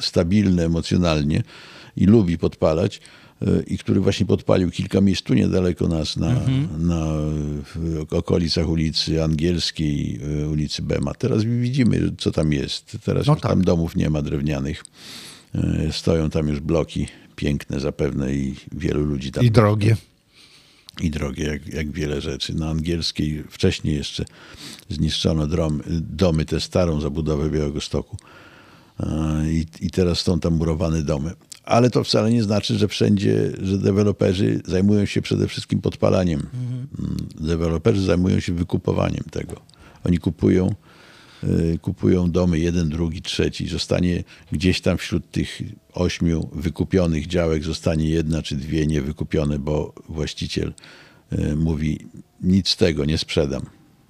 stabilny 0.00 0.64
emocjonalnie 0.64 1.42
i 1.96 2.06
lubi 2.06 2.38
podpalać. 2.38 3.00
I 3.66 3.78
który 3.78 4.00
właśnie 4.00 4.26
podpalił 4.26 4.70
kilka 4.70 5.00
miejsc 5.00 5.22
tu 5.22 5.34
niedaleko 5.34 5.88
nas, 5.88 6.16
na, 6.16 6.28
na 6.78 7.06
w 7.74 8.06
okolicach 8.10 8.68
ulicy 8.68 9.22
Angielskiej, 9.24 10.20
yy, 10.40 10.48
ulicy 10.48 10.82
Bema. 10.82 11.14
Teraz 11.14 11.44
widzimy, 11.44 12.12
co 12.18 12.30
tam 12.32 12.52
jest. 12.52 12.96
Teraz 13.04 13.26
No 13.26 13.34
tak. 13.36 13.42
tam 13.50 13.64
domów 13.64 13.96
nie 13.96 14.10
ma 14.10 14.22
drewnianych. 14.22 14.84
E, 15.54 15.92
Stoją 15.92 16.30
tam 16.30 16.48
już 16.48 16.60
bloki 16.60 17.06
piękne 17.36 17.80
zapewne 17.80 18.34
i 18.34 18.54
wielu 18.72 19.04
ludzi 19.04 19.32
tam 19.32 19.44
I 19.44 19.50
drogie. 19.50 19.96
i 21.00 21.10
drogie, 21.10 21.44
jak, 21.44 21.66
jak 21.66 21.90
wiele 21.90 22.20
rzeczy. 22.20 22.54
Na 22.54 22.70
angielskiej 22.70 23.44
wcześniej 23.50 23.96
jeszcze 23.96 24.24
zniszczono 24.88 25.46
drom, 25.46 25.82
domy, 26.00 26.44
tę 26.44 26.60
starą 26.60 27.00
zabudowę 27.00 27.50
Białego 27.50 27.80
Stoku. 27.80 28.16
E, 29.00 29.06
I, 29.52 29.66
I 29.80 29.90
teraz 29.90 30.20
są 30.20 30.40
tam 30.40 30.54
murowane 30.54 31.02
domy. 31.02 31.32
Ale 31.64 31.90
to 31.90 32.04
wcale 32.04 32.30
nie 32.30 32.42
znaczy, 32.42 32.78
że 32.78 32.88
wszędzie, 32.88 33.50
że 33.62 33.78
deweloperzy 33.78 34.60
zajmują 34.66 35.06
się 35.06 35.22
przede 35.22 35.48
wszystkim 35.48 35.80
podpalaniem. 35.80 36.46
Mm, 36.98 37.16
Deweloperzy 37.40 38.02
zajmują 38.02 38.40
się 38.40 38.52
wykupowaniem 38.52 39.24
tego. 39.30 39.60
Oni 40.04 40.18
kupują, 40.18 40.74
y, 41.44 41.78
kupują 41.82 42.30
domy, 42.30 42.58
jeden, 42.58 42.88
drugi, 42.88 43.22
trzeci. 43.22 43.68
Zostanie 43.68 44.24
gdzieś 44.52 44.80
tam 44.80 44.98
wśród 44.98 45.30
tych 45.30 45.62
ośmiu 45.92 46.48
wykupionych 46.52 47.26
działek 47.26 47.64
zostanie 47.64 48.10
jedna 48.10 48.42
czy 48.42 48.56
dwie 48.56 48.86
niewykupione, 48.86 49.58
bo 49.58 49.94
właściciel 50.08 50.72
y, 51.32 51.56
mówi 51.56 52.06
nic 52.40 52.68
z 52.68 52.76
tego 52.76 53.04
nie 53.04 53.18
sprzedam. 53.18 53.62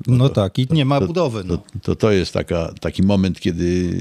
No 0.06 0.28
tak, 0.28 0.58
i 0.58 0.66
nie 0.70 0.84
ma 0.84 1.00
budowy. 1.00 1.44
No. 1.44 1.56
To, 1.56 1.62
to, 1.82 1.96
to 1.96 2.10
jest 2.10 2.32
taka, 2.32 2.72
taki 2.80 3.02
moment, 3.02 3.40
kiedy 3.40 3.92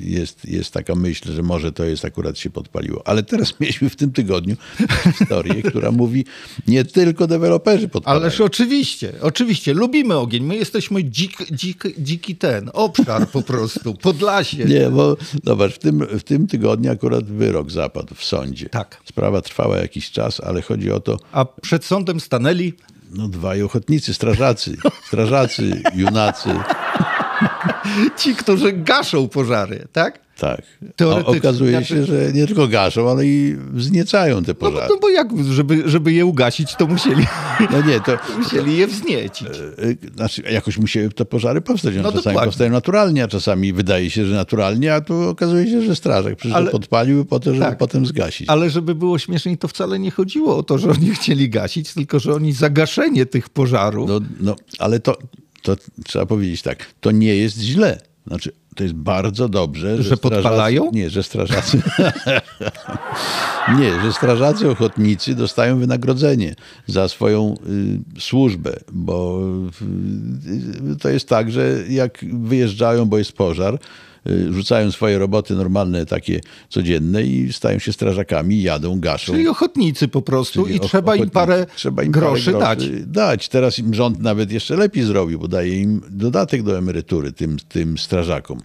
jest, 0.00 0.44
jest 0.44 0.72
taka 0.72 0.94
myśl, 0.94 1.32
że 1.32 1.42
może 1.42 1.72
to 1.72 1.84
jest 1.84 2.04
akurat 2.04 2.38
się 2.38 2.50
podpaliło. 2.50 3.02
Ale 3.06 3.22
teraz 3.22 3.54
mieliśmy 3.60 3.90
w 3.90 3.96
tym 3.96 4.12
tygodniu 4.12 4.56
historię, 5.18 5.62
która 5.62 5.90
mówi, 5.90 6.24
nie 6.66 6.84
tylko 6.84 7.26
deweloperzy 7.26 7.88
podpalają. 7.88 8.22
Ależ 8.22 8.40
oczywiście, 8.40 9.12
oczywiście, 9.22 9.74
lubimy 9.74 10.16
ogień. 10.16 10.44
My 10.44 10.56
jesteśmy 10.56 11.04
dzik, 11.04 11.50
dzik, 11.52 11.84
dziki 11.98 12.36
ten, 12.36 12.70
obszar 12.72 13.28
po 13.28 13.42
prostu, 13.42 13.94
Podlasie. 14.02 14.64
Nie, 14.64 14.90
bo 14.90 15.16
zobacz, 15.44 15.72
w 15.72 15.78
tym, 15.78 16.06
w 16.18 16.22
tym 16.22 16.46
tygodniu 16.46 16.92
akurat 16.92 17.24
wyrok 17.24 17.70
zapadł 17.70 18.14
w 18.14 18.24
sądzie. 18.24 18.68
Tak. 18.68 19.00
Sprawa 19.04 19.42
trwała 19.42 19.78
jakiś 19.78 20.10
czas, 20.10 20.40
ale 20.40 20.62
chodzi 20.62 20.90
o 20.90 21.00
to, 21.00 21.16
A 21.32 21.44
przed 21.44 21.84
sądem 21.84 22.20
stanęli 22.20 22.72
no 23.10 23.28
dwaj 23.28 23.62
ochotnicy, 23.62 24.14
strażacy, 24.14 24.76
strażacy, 25.06 25.82
junacy, 25.94 26.50
ci, 28.18 28.36
którzy 28.36 28.72
gaszą 28.72 29.28
pożary, 29.28 29.88
tak? 29.92 30.29
Tak. 30.40 30.62
Teoretycznie, 30.96 31.38
okazuje 31.38 31.70
znaczy- 31.70 31.86
się, 31.86 32.04
że 32.04 32.32
nie 32.32 32.46
tylko 32.46 32.68
gaszą, 32.68 33.10
ale 33.10 33.26
i 33.26 33.56
wzniecają 33.72 34.44
te 34.44 34.52
No, 34.52 34.58
bo- 34.60 34.70
pożary. 34.70 34.86
no 34.90 34.96
bo 35.00 35.08
jak, 35.08 35.28
żeby, 35.50 35.82
żeby 35.86 36.12
je 36.12 36.26
ugasić, 36.26 36.74
to 36.76 36.86
musieli, 36.86 37.26
No 37.72 37.82
nie, 37.82 38.00
to, 38.00 38.18
musieli 38.42 38.76
je 38.76 38.86
wzniecić. 38.86 39.48
Y, 39.78 39.96
Znaczy, 40.16 40.42
jakoś 40.52 40.78
musiały 40.78 41.10
te 41.10 41.24
pożary 41.24 41.60
powstać. 41.60 41.94
One 41.94 42.02
No 42.02 42.12
czasami 42.12 42.24
dokładnie. 42.24 42.46
powstają 42.48 42.70
naturalnie, 42.70 43.24
a 43.24 43.28
czasami 43.28 43.72
wydaje 43.72 44.10
się, 44.10 44.24
że 44.26 44.34
naturalnie, 44.34 44.94
a 44.94 45.00
tu 45.00 45.28
okazuje 45.28 45.66
się, 45.70 45.82
że 45.82 45.96
strażak 45.96 46.36
przyszedł, 46.36 46.56
Ale- 46.58 46.70
podpalił 46.70 47.24
po 47.24 47.40
to, 47.40 47.54
żeby 47.54 47.64
Tak. 47.66 47.78
potem 47.78 48.06
zgasić. 48.06 48.48
Ale 48.48 48.70
żeby 48.70 48.94
było 48.94 49.18
śmieszniej, 49.18 49.58
to 49.58 49.68
wcale 49.68 49.98
nie 49.98 50.10
chodziło 50.10 50.56
o 50.56 50.62
to, 50.62 50.78
że 50.78 50.90
oni 50.90 51.10
chcieli 51.10 51.48
gasić, 51.50 51.94
tylko 51.94 52.18
że 52.18 52.34
oni 52.34 52.52
za 52.52 52.70
gaszenie 52.70 53.26
tych 53.26 53.48
pożarów. 53.48 54.08
No, 54.08 54.20
no, 54.40 54.56
ale 54.78 55.00
to, 55.00 55.18
to 55.62 55.76
trzeba 56.04 56.26
powiedzieć 56.26 56.62
tak, 56.62 56.86
to 57.00 57.10
nie 57.10 57.36
jest 57.36 57.58
źle. 57.60 58.00
Znaczy, 58.26 58.52
to 58.80 58.84
jest 58.84 58.94
bardzo 58.94 59.48
dobrze, 59.48 59.96
że, 59.96 60.02
Że 60.02 60.16
podpalają? 60.16 60.90
Nie, 60.92 61.10
że 61.10 61.22
strażacy... 61.22 61.82
nie, 63.78 64.00
że 64.02 64.12
strażacy 64.12 64.70
ochotnicy 64.70 65.34
dostają 65.34 65.78
wynagrodzenie 65.78 66.54
za 66.86 67.08
swoją 67.08 67.54
y, 68.16 68.20
służbę, 68.20 68.76
bo 68.92 69.42
y, 70.92 70.96
to 70.96 71.08
jest 71.08 71.28
tak, 71.28 71.50
że 71.50 71.78
jak 71.88 72.24
wyjeżdżają, 72.32 73.06
bo 73.06 73.18
jest 73.18 73.32
pożar, 73.32 73.74
y, 73.74 73.78
rzucają 74.50 74.92
swoje 74.92 75.18
roboty 75.18 75.54
normalne, 75.54 76.06
takie 76.06 76.40
codzienne 76.68 77.22
i 77.22 77.52
stają 77.52 77.78
się 77.78 77.92
strażakami, 77.92 78.62
jadą, 78.62 79.00
gaszą. 79.00 79.32
Czyli 79.32 79.48
ochotnicy 79.48 80.08
po 80.08 80.22
prostu 80.22 80.64
Czyli 80.64 80.76
i 80.76 80.80
trzeba 80.80 81.16
im 81.16 81.30
parę 81.30 81.66
Trzeba 81.76 82.02
im 82.02 82.12
groszy 82.12 82.52
parę 82.52 82.64
dać. 82.64 82.88
dać. 83.06 83.48
Teraz 83.48 83.78
im 83.78 83.94
rząd 83.94 84.20
nawet 84.20 84.52
jeszcze 84.52 84.76
lepiej 84.76 85.04
zrobił, 85.04 85.38
bo 85.38 85.48
daje 85.48 85.80
im 85.80 86.00
dodatek 86.10 86.62
do 86.62 86.78
emerytury, 86.78 87.32
tym, 87.32 87.56
tym 87.68 87.98
strażakom. 87.98 88.60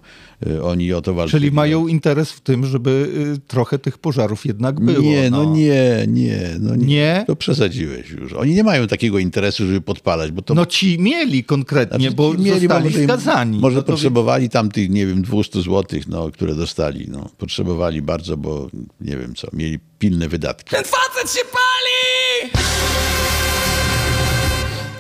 Y, 0.48 0.64
Oni 0.64 0.94
o 0.94 1.02
to 1.02 1.14
walczą. 1.14 1.32
Czyli 1.32 1.52
mają 1.52 1.88
interes 1.88 2.32
w 2.32 2.42
tym, 2.42 2.66
żeby 2.66 3.10
y, 3.36 3.48
trochę 3.48 3.80
tych 3.80 3.98
pożarów 3.98 4.46
jednak 4.46 4.80
było. 4.80 5.02
Nie, 5.02 5.30
no 5.30 5.56
nie, 5.56 6.06
nie, 6.08 6.40
no 6.60 6.76
nie. 6.76 6.86
Nie? 6.86 7.24
To 7.28 7.36
przesadziłeś 7.36 8.10
już. 8.10 8.34
Oni 8.34 8.56
nie 8.56 8.64
mają 8.64 8.88
takiego 8.88 9.20
interesu, 9.20 9.68
żeby 9.68 9.82
podpalać, 9.82 10.32
bo 10.32 10.42
to 10.42 10.54
No 10.54 10.66
ci 10.66 11.00
mieli 11.00 11.44
konkretnie, 11.44 12.00
Znaczy, 12.00 12.16
bo 12.16 12.34
mieli, 12.34 12.60
zostali 12.60 12.84
może 12.84 13.04
skazani. 13.04 13.60
Może 13.60 13.76
no 13.76 13.84
to 13.84 13.92
potrzebowali 13.92 14.50
tam 14.50 14.72
tych, 14.72 14.90
nie 14.90 15.06
wiem, 15.08 15.22
200 15.22 15.62
złotych, 15.62 16.08
no, 16.08 16.32
które 16.32 16.56
dostali. 16.56 17.06
No, 17.08 17.30
potrzebowali 17.38 18.02
bardzo, 18.02 18.38
bo 18.38 18.70
nie 19.02 19.18
wiem 19.18 19.36
co, 19.36 19.48
mieli 19.54 19.80
pilne 20.00 20.28
wydatki. 20.28 20.76
Ten 20.76 20.84
facet 20.84 21.32
się 21.32 21.42
pali! 21.52 22.52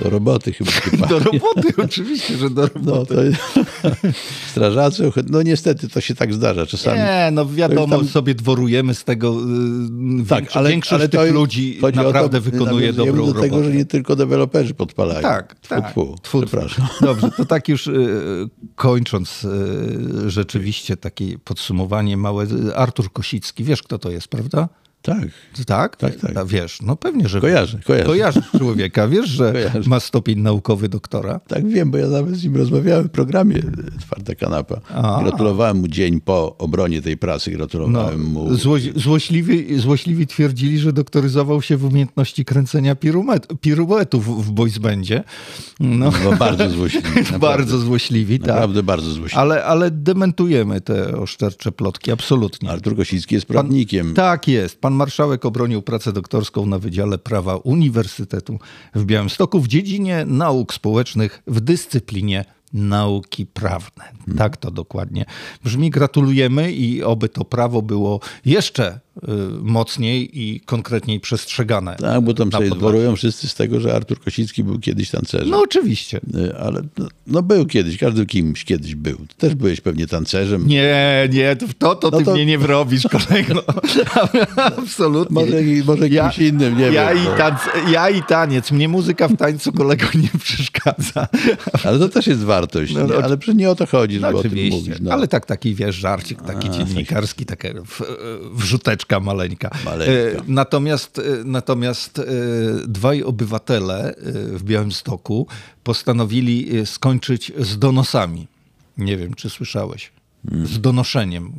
Do 0.01 0.09
roboty 0.09 0.53
chyba. 0.53 0.71
chyba. 0.91 1.07
Do 1.07 1.19
roboty, 1.19 1.73
oczywiście, 1.83 2.37
że 2.37 2.49
do 2.49 2.61
No, 2.61 2.69
roboty. 2.75 3.31
to, 3.53 3.59
strażacy, 4.51 5.11
no 5.29 5.41
niestety 5.41 5.89
to 5.89 6.01
się 6.01 6.15
tak 6.15 6.33
zdarza 6.33 6.65
czasami. 6.65 6.97
Nie, 6.99 7.29
no 7.31 7.45
wiadomo, 7.45 7.97
tam- 7.97 8.07
sobie 8.07 8.35
dworujemy 8.35 8.93
z 8.95 9.03
tego. 9.03 9.35
y, 10.21 10.25
Tak, 10.29 10.43
większo- 10.43 10.57
ale, 10.57 10.69
większość 10.69 10.93
ale 11.01 11.09
tych 11.09 11.33
ludzi 11.33 11.79
naprawdę 11.93 12.37
to, 12.41 12.51
wykonuje 12.51 12.93
dobrą 12.93 13.13
do 13.15 13.21
robotę. 13.21 13.41
tego, 13.41 13.63
że 13.63 13.71
nie 13.71 13.85
tylko 13.85 14.15
deweloperzy 14.15 14.73
podpalają. 14.73 15.21
Tak, 15.21 15.55
tak. 15.69 15.91
tfu. 15.91 16.15
Tfu. 16.21 16.41
Przepraszam. 16.41 16.87
Dobrze, 17.01 17.29
to 17.37 17.45
tak 17.45 17.69
już 17.69 17.87
y, 17.87 18.49
kończąc 18.75 19.43
y, 19.43 20.29
rzeczywiście 20.29 20.97
takie 20.97 21.39
podsumowanie 21.39 22.17
małe. 22.17 22.45
Artur 22.75 23.13
Kosicki, 23.13 23.63
wiesz 23.63 23.83
kto 23.83 23.99
to 23.99 24.11
jest, 24.11 24.27
prawda? 24.27 24.69
Tak. 25.05 25.27
Tak? 25.65 25.95
Tak, 25.95 26.15
tak. 26.15 26.37
A 26.37 26.45
wiesz, 26.45 26.81
no 26.81 26.95
pewnie, 26.95 27.27
że 27.29 27.41
Kojarzę, 27.41 27.79
kojarzę. 27.85 28.05
Kojarzysz 28.05 28.51
człowieka, 28.57 29.07
wiesz, 29.07 29.29
że 29.29 29.51
Kojarzę. 29.51 29.89
ma 29.89 29.99
stopień 29.99 30.39
naukowy 30.39 30.89
doktora. 30.89 31.39
Tak 31.47 31.67
wiem, 31.67 31.91
bo 31.91 31.97
ja 31.97 32.07
nawet 32.07 32.35
z 32.35 32.43
nim 32.43 32.55
rozmawiałem 32.55 33.03
w 33.07 33.09
programie 33.09 33.55
Twarda 34.01 34.35
Kanapa. 34.35 34.81
A. 34.89 35.19
Gratulowałem 35.23 35.77
mu 35.77 35.87
dzień 35.87 36.21
po 36.21 36.57
obronie 36.57 37.01
tej 37.01 37.17
prasy, 37.17 37.51
No, 37.51 37.57
gratulowałem 37.57 38.23
mu. 38.23 38.55
zło, 38.55 38.75
złośliwi, 38.95 39.79
złośliwi 39.79 40.27
twierdzili, 40.27 40.79
że 40.79 40.93
doktoryzował 40.93 41.61
się 41.61 41.77
w 41.77 41.85
umiejętności 41.85 42.45
kręcenia 42.45 42.95
pirumet, 42.95 43.47
piruetów 43.61 44.45
w 44.47 44.51
boys 44.51 44.77
bandzie. 44.77 45.23
No, 45.79 46.11
No, 46.23 46.31
bardzo 46.37 46.65
naprawdę. 47.11 47.39
bardzo 47.39 47.77
złośliwi, 47.79 48.39
tak. 48.39 48.47
Naprawdę 48.47 48.83
bardzo 48.83 49.11
złośliwy. 49.11 49.41
Ale, 49.41 49.63
ale 49.65 49.91
dementujemy 49.91 50.81
te 50.81 51.17
oszczercze 51.17 51.71
plotki, 51.71 52.11
absolutnie. 52.11 52.69
Artur 52.69 52.95
Kosicki 52.95 53.35
jest 53.35 53.47
prawnikiem. 53.47 54.13
Tak 54.13 54.47
jest. 54.47 54.81
Pan 54.81 54.93
marszałek 54.95 55.45
obronił 55.45 55.81
pracę 55.81 56.13
doktorską 56.13 56.65
na 56.65 56.79
Wydziale 56.79 57.17
Prawa 57.17 57.55
Uniwersytetu 57.55 58.59
w 58.95 59.05
Białymstoku 59.05 59.59
w 59.59 59.67
dziedzinie 59.67 60.25
nauk 60.27 60.73
społecznych 60.73 61.43
w 61.47 61.61
dyscyplinie 61.61 62.45
nauki 62.73 63.45
prawne. 63.45 64.03
Tak 64.37 64.57
to 64.57 64.71
dokładnie 64.71 65.25
brzmi. 65.63 65.89
Gratulujemy 65.89 66.71
i 66.71 67.03
oby 67.03 67.29
to 67.29 67.45
prawo 67.45 67.81
było 67.81 68.19
jeszcze 68.45 68.99
mocniej 69.61 70.39
i 70.41 70.59
konkretniej 70.59 71.19
przestrzegane. 71.19 71.95
Tak, 71.95 72.21
bo 72.21 72.33
tam 72.33 72.51
sobie 72.51 72.69
dworują 72.69 73.15
wszyscy 73.15 73.47
z 73.47 73.55
tego, 73.55 73.79
że 73.79 73.95
Artur 73.95 74.19
Kosicki 74.19 74.63
był 74.63 74.79
kiedyś 74.79 75.09
tancerzem. 75.09 75.49
No 75.49 75.61
oczywiście. 75.61 76.19
Y, 76.35 76.57
Ale 76.57 76.81
no, 76.97 77.07
no 77.27 77.41
był 77.43 77.65
kiedyś, 77.65 77.97
każdy 77.97 78.25
kimś 78.25 78.65
kiedyś 78.65 78.95
był. 78.95 79.17
Ty 79.17 79.35
też 79.37 79.55
byłeś 79.55 79.81
pewnie 79.81 80.07
tancerzem. 80.07 80.67
Nie, 80.67 81.29
nie, 81.33 81.55
to, 81.55 81.65
to, 81.79 81.95
to 81.95 82.09
No 82.11 82.17
ty 82.17 82.25
to- 82.25 82.33
mnie 82.33 82.45
nie 82.45 82.57
wrobisz, 82.57 83.03
kolego. 83.07 83.63
Absolutnie. 84.77 85.33
Może, 85.33 85.57
może 85.85 86.09
Ja- 86.09 86.29
kimś 86.29 86.47
innym, 86.47 86.77
nie 86.77 86.85
ja, 86.85 87.13
wiem. 87.13 87.23
i 87.23 87.25
no. 87.27 87.35
tanc, 87.37 87.59
ja 87.91 88.09
i 88.09 88.23
taniec. 88.23 88.71
Mnie 88.71 88.87
muzyka 88.87 89.27
w 89.27 89.37
tańcu 89.37 89.71
kolego 89.71 90.05
nie 90.15 90.39
przeszkadza. 90.39 91.27
Ale 91.83 91.99
to 91.99 92.09
też 92.09 92.27
jest 92.27 92.43
wartość. 92.43 92.93
No, 92.93 93.01
nie? 93.01 93.07
no, 93.07 93.15
Ale 93.15 93.37
przecież 93.37 93.55
nie 93.55 93.69
o 93.69 93.75
to 93.75 93.85
chodzi, 93.85 94.19
żeby 94.19 94.37
o 94.37 94.41
tym 94.41 94.51
mówić. 94.51 94.99
No. 95.01 95.11
ale 95.13 95.27
tak 95.27 95.45
taki 95.45 95.75
wiesz, 95.75 95.95
żarcik 95.95 96.41
taki 96.41 96.69
dziennikarski, 96.69 97.45
taka 97.45 97.67
w, 97.85 98.01
wrzuteczka 99.05 99.19
maleńka. 99.19 99.69
Maleńka. 99.85 100.41
E, 100.41 100.43
Natomiast, 100.47 101.19
e, 101.19 101.21
natomiast 101.45 102.19
e, 102.19 102.23
dwaj 102.87 103.23
obywatele 103.23 104.15
w 104.57 104.63
Białymstoku 104.63 105.47
postanowili 105.83 106.85
skończyć 106.85 107.51
z 107.59 107.79
donosami. 107.79 108.47
Nie 108.97 109.17
wiem, 109.17 109.33
czy 109.33 109.49
słyszałeś. 109.49 110.11
Z 110.63 110.79
donoszeniem. 110.81 111.53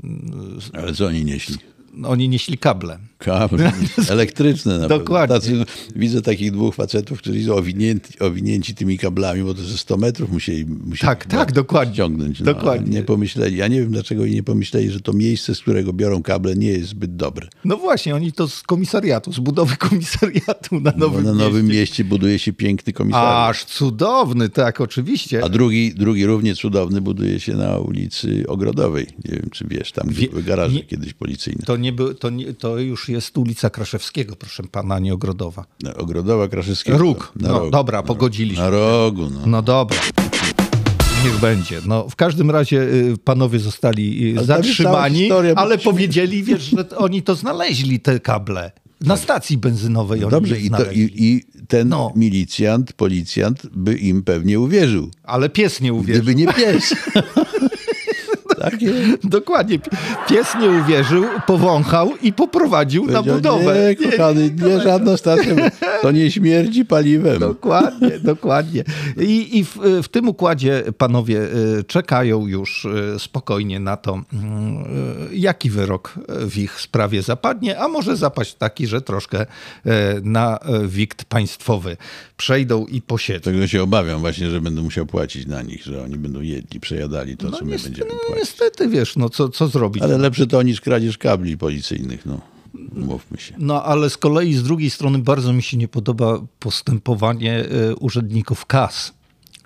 Ale 0.73 0.93
co 0.95 1.07
oni 1.07 1.25
nieśli? 1.25 1.57
Oni 2.05 2.29
nieśli 2.29 2.59
kable. 2.59 2.99
Kable 3.19 3.73
elektryczne 4.09 4.79
na 4.79 4.89
Dokładnie. 4.89 5.35
Tacy, 5.37 5.65
widzę 5.97 6.23
takich 6.23 6.51
dwóch 6.53 6.75
facetów, 6.75 7.19
którzy 7.19 7.45
są 7.45 7.55
owinięci, 7.55 8.19
owinięci 8.21 8.75
tymi 8.75 8.99
kablami, 8.99 9.43
bo 9.43 9.55
to 9.55 9.63
ze 9.63 9.79
100 9.79 9.97
metrów 9.97 10.33
musieli, 10.33 10.67
musieli 10.67 11.09
Tak, 11.09 11.23
chyba 11.25 11.37
tak, 11.45 11.53
dokładnie. 11.53 11.95
ściągnąć. 11.95 12.41
No, 12.41 12.47
Dokładnie. 12.47 12.91
Nie 12.97 13.03
pomyśleli. 13.03 13.57
Ja 13.57 13.69
nie 13.69 13.81
wiem, 13.81 13.91
dlaczego 13.91 14.23
oni 14.23 14.35
nie 14.35 14.43
pomyśleli, 14.43 14.91
że 14.91 15.01
to 15.01 15.13
miejsce, 15.13 15.55
z 15.55 15.61
którego 15.61 15.93
biorą 15.93 16.23
kable, 16.23 16.55
nie 16.57 16.69
jest 16.69 16.89
zbyt 16.89 17.17
dobre. 17.17 17.49
No 17.65 17.77
właśnie, 17.77 18.15
oni 18.15 18.33
to 18.33 18.49
z 18.49 18.63
komisariatu, 18.63 19.33
z 19.33 19.39
budowy 19.39 19.77
komisariatu 19.89 20.81
na 20.81 20.93
Bo 20.93 20.99
Nowym 20.99 21.25
na 21.25 21.33
Nowym 21.33 21.67
Mieście. 21.67 21.81
Mieście 21.81 22.05
buduje 22.05 22.39
się 22.39 22.53
piękny 22.53 22.93
komisariat. 22.93 23.51
Aż 23.51 23.65
cudowny, 23.65 24.49
tak, 24.49 24.81
oczywiście. 24.81 25.45
A 25.45 25.49
drugi, 25.49 25.95
drugi 25.95 26.27
równie 26.27 26.55
cudowny 26.55 27.01
buduje 27.01 27.41
się 27.41 27.55
na 27.55 27.79
ulicy 27.79 28.45
Ogrodowej. 28.49 29.07
Nie 29.25 29.31
wiem, 29.35 29.49
czy 29.53 29.65
wiesz, 29.69 29.93
tam 29.93 30.09
Wie- 30.09 30.29
były 30.29 30.43
garaże 30.43 30.75
nie- 30.75 30.85
kiedyś 30.85 31.13
policyjne. 31.15 31.63
To, 31.67 31.77
nie 31.77 31.93
był, 31.93 32.15
to, 32.15 32.31
nie, 32.31 32.55
to 32.55 32.79
już 32.79 33.06
jest 33.09 33.39
ulica 33.39 33.71
Kraszewskiego, 33.71 34.37
proszę 34.37 34.63
pana, 34.63 34.99
nie 34.99 35.15
Ogrodowa. 35.15 35.65
Ogrodowa 35.97 36.49
Kraszewskiego. 36.49 36.99
Róg. 36.99 37.33
No, 37.41 37.49
rogu. 37.49 37.71
dobra, 37.71 38.03
pogodziliśmy. 38.03 38.65
Na 38.65 38.71
rogu, 38.71 39.31
no. 39.31 39.47
No 39.47 39.63
dobra. 39.63 39.99
Niech 41.25 41.41
będzie. 41.41 41.81
No, 41.87 42.09
w 42.09 42.17
każdym 42.17 42.51
razie 42.51 42.83
y, 42.83 43.15
panowie 43.25 43.59
zostali 43.59 44.33
y, 44.35 44.39
Ale 44.39 44.47
zatrzymani, 44.47 45.19
historia, 45.19 45.55
ale 45.55 45.79
powiedzieli, 45.79 46.43
wiesz, 46.43 46.63
że 46.63 46.89
oni 46.97 47.23
to 47.23 47.35
znaleźli, 47.35 48.01
te 48.01 48.21
kable. 48.21 48.73
Na 49.01 49.17
stacji 49.17 49.59
benzynowej 49.59 50.25
oni 50.25 50.31
Dobrze, 50.31 50.59
i, 50.61 50.71
to, 50.71 50.91
i, 50.93 51.11
i 51.15 51.45
ten 51.69 51.89
No. 51.89 52.13
milicjant, 52.17 52.93
policjant 52.93 53.67
by 53.67 53.95
im 53.95 54.23
pewnie 54.23 54.61
uwierzył. 54.61 55.11
Ale 55.23 55.49
pies 55.49 55.81
nie 55.81 55.93
uwierzył. 55.93 56.23
Gdyby 56.23 56.35
nie 56.35 56.53
pies. 56.53 56.95
Takie. 58.71 58.93
Dokładnie. 59.25 59.79
Pies 60.29 60.47
nie 60.61 60.71
uwierzył, 60.71 61.25
powąchał 61.47 62.13
i 62.23 62.33
poprowadził 62.33 63.07
na 63.07 63.23
budowę. 63.23 63.95
Nie, 64.01 64.11
kochany, 64.11 64.51
nie, 64.51 64.81
żadna 64.81 65.17
stacja. 65.17 65.55
To 66.03 66.11
nie 66.11 66.31
śmierdzi 66.31 66.85
paliwem. 66.85 67.39
Dokładnie, 67.39 68.19
dokładnie. 68.35 68.85
I, 69.21 69.59
i 69.59 69.65
w, 69.65 69.79
w 70.03 70.09
tym 70.09 70.29
układzie 70.29 70.85
panowie 70.99 71.43
y, 71.79 71.85
czekają 71.85 72.47
już 72.47 72.85
y, 72.85 73.19
spokojnie 73.19 73.81
na 73.81 73.97
to, 73.97 74.21
mm, 74.33 74.85
y, 75.33 75.37
jaki 75.37 75.71
wyrok 75.71 76.15
w 76.29 76.59
ich 76.59 76.81
sprawie 76.81 77.23
zapadnie, 77.23 77.79
a 77.79 77.89
może 77.89 78.17
zapaść 78.17 78.55
taki, 78.55 78.87
że 78.87 79.01
troszkę 79.01 79.47
na 80.23 80.59
wikt 80.87 81.25
państwowy 81.25 81.97
przejdą 82.37 82.87
i 82.87 83.03
posiedzą. 83.03 83.51
Tego 83.51 83.67
się 83.67 83.83
obawiam 83.83 84.21
właśnie, 84.21 84.51
że 84.51 84.61
będę 84.61 84.83
musiał 84.83 85.07
płacić 85.07 85.47
na 85.47 85.63
nich, 85.63 85.85
że 85.85 86.03
oni 86.03 86.17
będą 86.17 86.41
jedli, 86.41 86.81
przejadali 86.81 87.37
to, 87.37 87.51
co 87.51 87.65
my 87.65 87.71
niestety, 87.71 87.91
będziemy 87.91 88.11
no, 88.11 88.35
płacić. 88.35 88.56
Niestety, 88.61 88.89
wiesz, 88.89 89.17
no 89.17 89.29
co, 89.29 89.49
co 89.49 89.69
zrobić? 89.69 90.03
Ale 90.03 90.19
lepsze 90.19 90.47
to 90.47 90.63
niż 90.63 90.81
kradzież 90.81 91.19
kabli 91.19 91.59
policyjnych, 91.59 92.27
no. 92.27 92.41
Mówmy 92.93 93.39
się. 93.39 93.55
No 93.59 93.85
ale 93.85 94.11
z 94.11 94.17
kolei 94.17 94.55
z 94.55 94.63
drugiej 94.63 94.91
strony 94.91 95.19
bardzo 95.19 95.53
mi 95.53 95.63
się 95.63 95.77
nie 95.77 95.89
podoba 95.89 96.39
postępowanie 96.59 97.65
y, 97.91 97.97
urzędników 97.97 98.67
KAS, 98.67 99.13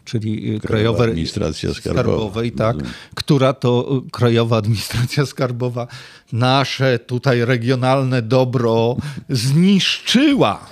czyli 0.05 0.55
y, 0.57 0.61
Krajowej 0.61 1.09
Administracja 1.09 1.75
Skarbowa. 1.75 2.03
Skarbowej, 2.03 2.53
tak, 2.53 2.77
która 3.15 3.53
to 3.53 4.03
y, 4.07 4.11
Krajowa 4.11 4.57
Administracja 4.57 5.27
Skarbowa 5.27 5.87
nasze 6.33 6.99
tutaj 6.99 7.45
regionalne 7.45 8.23
dobro 8.23 8.97
zniszczyła. 9.29 10.67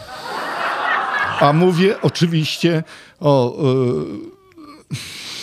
A 1.41 1.53
mówię 1.53 2.01
oczywiście 2.03 2.83
o... 3.21 3.59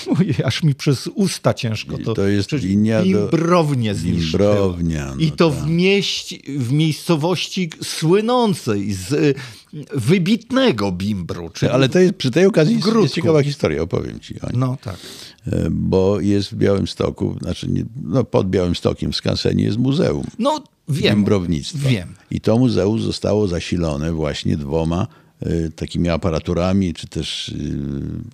Ojej, 0.08 0.36
aż 0.44 0.64
mi 0.64 0.76
przez 0.76 1.08
usta 1.08 1.54
ciężko 1.54 1.98
to. 1.98 2.14
to 2.14 2.28
jest 2.28 2.52
linia 2.52 3.00
do- 3.00 3.06
Bimbrownię 3.06 3.96
zniszczyła. 3.96 4.54
Bimbrownia, 4.54 5.14
no 5.16 5.22
I 5.22 5.32
to 5.32 5.50
tak. 5.50 5.60
w, 5.60 5.68
mieści, 5.70 6.42
w 6.58 6.72
miejscowości 6.72 7.70
słynącej 7.84 8.94
z 8.94 9.12
y, 9.12 9.34
wybitnego 9.94 10.92
bimbru. 10.92 11.52
Ale 11.72 11.90
to 11.90 12.00
jest, 12.00 12.14
przy 12.16 12.32
tej 12.32 12.46
okazji 12.46 12.76
jest, 13.02 13.14
ciekawa 13.14 13.44
historia, 13.44 13.82
opowiem 13.82 14.20
ci 14.20 14.42
o 14.42 14.48
niej. 14.50 14.60
No 14.60 14.78
tak. 14.84 14.98
E, 15.48 15.68
Bo 15.72 16.20
jest 16.20 16.52
w 16.52 16.56
Białymstoku, 16.56 17.36
znaczy 17.42 17.68
nie, 17.70 17.86
no 18.04 18.24
pod 18.24 18.50
Białymstokiem 18.50 19.12
w 19.12 19.16
Skansenie 19.16 19.64
jest 19.64 19.78
muzeum 19.78 20.24
No 20.40 20.64
wiem. 20.90 21.16
bimbrownictwa. 21.16 21.90
Wiem. 21.90 22.16
I 22.32 22.42
to 22.42 22.58
muzeum 22.58 23.00
zostało 23.02 23.48
zasilone 23.48 24.12
właśnie 24.12 24.58
dwoma 24.58 25.08
takimi 25.76 26.10
aparaturami, 26.10 26.94
czy 26.94 27.08
też 27.08 27.50
e, 27.50 27.54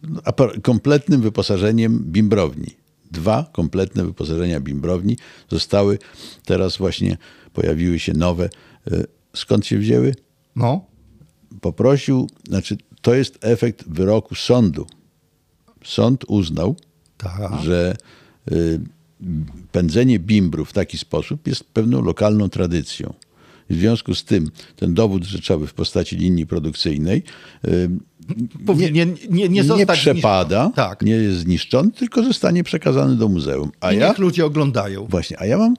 no, 0.09 0.21
apar- 0.21 0.61
kompletnym 0.61 1.21
wyposażeniem 1.21 1.99
bimbrowni. 2.03 2.67
Dwa 3.11 3.49
kompletne 3.51 4.05
wyposażenia 4.05 4.59
bimbrowni 4.59 5.17
zostały, 5.49 5.99
teraz 6.45 6.77
właśnie 6.77 7.17
pojawiły 7.53 7.99
się 7.99 8.13
nowe. 8.13 8.49
E, 8.91 9.03
Skąd 9.35 9.65
się 9.65 9.77
wzięły? 9.77 10.15
No. 10.55 10.85
Poprosił, 11.61 12.29
znaczy 12.47 12.77
to 13.01 13.13
jest 13.15 13.37
efekt 13.41 13.83
wyroku 13.89 14.35
sądu. 14.35 14.87
Sąd 15.83 16.23
uznał, 16.27 16.75
Tak. 17.17 17.61
że 17.63 17.95
y, 18.51 18.79
pędzenie 19.71 20.19
bimbru 20.19 20.65
w 20.65 20.73
taki 20.73 20.97
sposób 20.97 21.47
jest 21.47 21.63
pewną 21.63 22.01
lokalną 22.01 22.49
tradycją. 22.49 23.13
W 23.71 23.75
związku 23.79 24.15
z 24.15 24.23
tym 24.23 24.51
ten 24.75 24.93
dowód 24.93 25.23
rzeczowy 25.23 25.67
w 25.67 25.73
postaci 25.73 26.15
linii 26.17 26.47
produkcyjnej 26.47 27.23
y, 27.67 27.89
Powinien 28.65 29.15
nie, 29.29 29.29
nie, 29.29 29.49
nie 29.49 29.63
zostać 29.63 29.99
przepada. 29.99 30.71
Tak. 30.75 31.01
nie 31.01 31.11
jest 31.13 31.39
zniszczony, 31.39 31.91
tylko 31.91 32.23
zostanie 32.23 32.63
przekazany 32.63 33.15
do 33.15 33.27
muzeum. 33.27 33.71
A 33.79 33.91
I 33.93 33.97
ja 33.97 34.07
niech 34.09 34.17
ludzie 34.17 34.45
oglądają. 34.45 35.05
właśnie, 35.05 35.39
a 35.39 35.45
ja 35.45 35.57
mam 35.57 35.73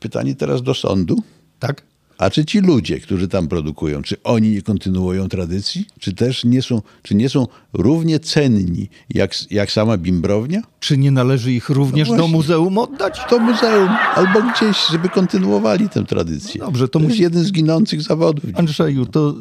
pytanie 0.00 0.34
teraz 0.34 0.62
do 0.62 0.74
sądu. 0.74 1.22
Tak? 1.58 1.82
A 2.18 2.30
czy 2.30 2.44
ci 2.44 2.60
ludzie, 2.60 3.00
którzy 3.00 3.28
tam 3.28 3.48
produkują, 3.48 4.02
czy 4.02 4.16
oni 4.22 4.50
nie 4.50 4.62
kontynuują 4.62 5.28
tradycji? 5.28 5.86
Czy 6.00 6.12
też 6.12 6.44
nie 6.44 6.62
są, 6.62 6.82
czy 7.02 7.14
nie 7.14 7.28
są 7.28 7.46
równie 7.72 8.20
cenni 8.20 8.88
jak, 9.10 9.50
jak 9.50 9.72
sama 9.72 9.96
bimbrownia? 9.98 10.62
Czy 10.80 10.98
nie 10.98 11.10
należy 11.10 11.52
ich 11.52 11.68
również 11.70 12.08
No 12.10 12.16
do 12.16 12.28
muzeum 12.28 12.78
oddać? 12.78 13.20
To 13.30 13.38
muzeum, 13.38 13.88
albo 14.14 14.42
gdzieś, 14.42 14.76
żeby 14.90 15.08
kontynuowali 15.08 15.88
tę 15.88 16.04
tradycję. 16.04 16.60
Dobrze, 16.60 16.88
to 16.88 16.98
to 16.98 16.98
musi- 16.98 17.08
jest 17.08 17.20
jeden 17.20 17.44
z 17.44 17.52
ginących 17.52 18.02
zawodów. 18.02 18.44
Andrzeju, 18.54 19.06
to 19.06 19.30
y, 19.30 19.34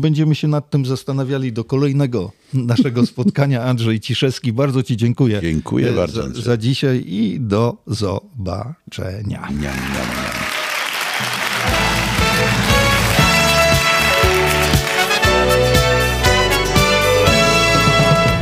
będziemy 0.00 0.34
się 0.34 0.48
nad 0.48 0.70
tym 0.70 0.86
zastanawiali 0.86 1.52
do 1.52 1.64
kolejnego 1.64 2.32
naszego 2.54 3.06
spotkania. 3.12 3.62
Andrzej 3.64 4.00
Ciszewski, 4.00 4.52
bardzo 4.52 4.82
Ci 4.82 4.96
dziękuję. 4.96 5.38
Dziękuję 5.42 5.88
y, 5.88 5.92
bardzo, 5.92 6.20
Za, 6.20 6.26
Andrzej. 6.26 6.44
za 6.44 6.56
dzisiaj 6.56 7.04
i 7.06 7.40
do 7.40 7.76
zobaczenia. 7.86 9.22
Niam, 9.26 9.50
niam, 9.50 9.60
niam. 9.60 10.41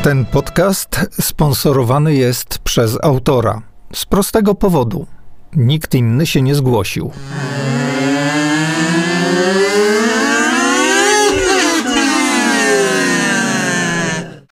Ten 0.02 0.24
podcast 0.24 1.00
sponsorowany 1.20 2.14
jest 2.14 2.58
przez 2.58 2.98
autora. 3.02 3.62
Z 3.94 4.06
prostego 4.06 4.54
powodu. 4.54 5.06
Nikt 5.56 5.94
inny 5.94 6.26
się 6.26 6.42
nie 6.42 6.54
zgłosił. 6.54 7.10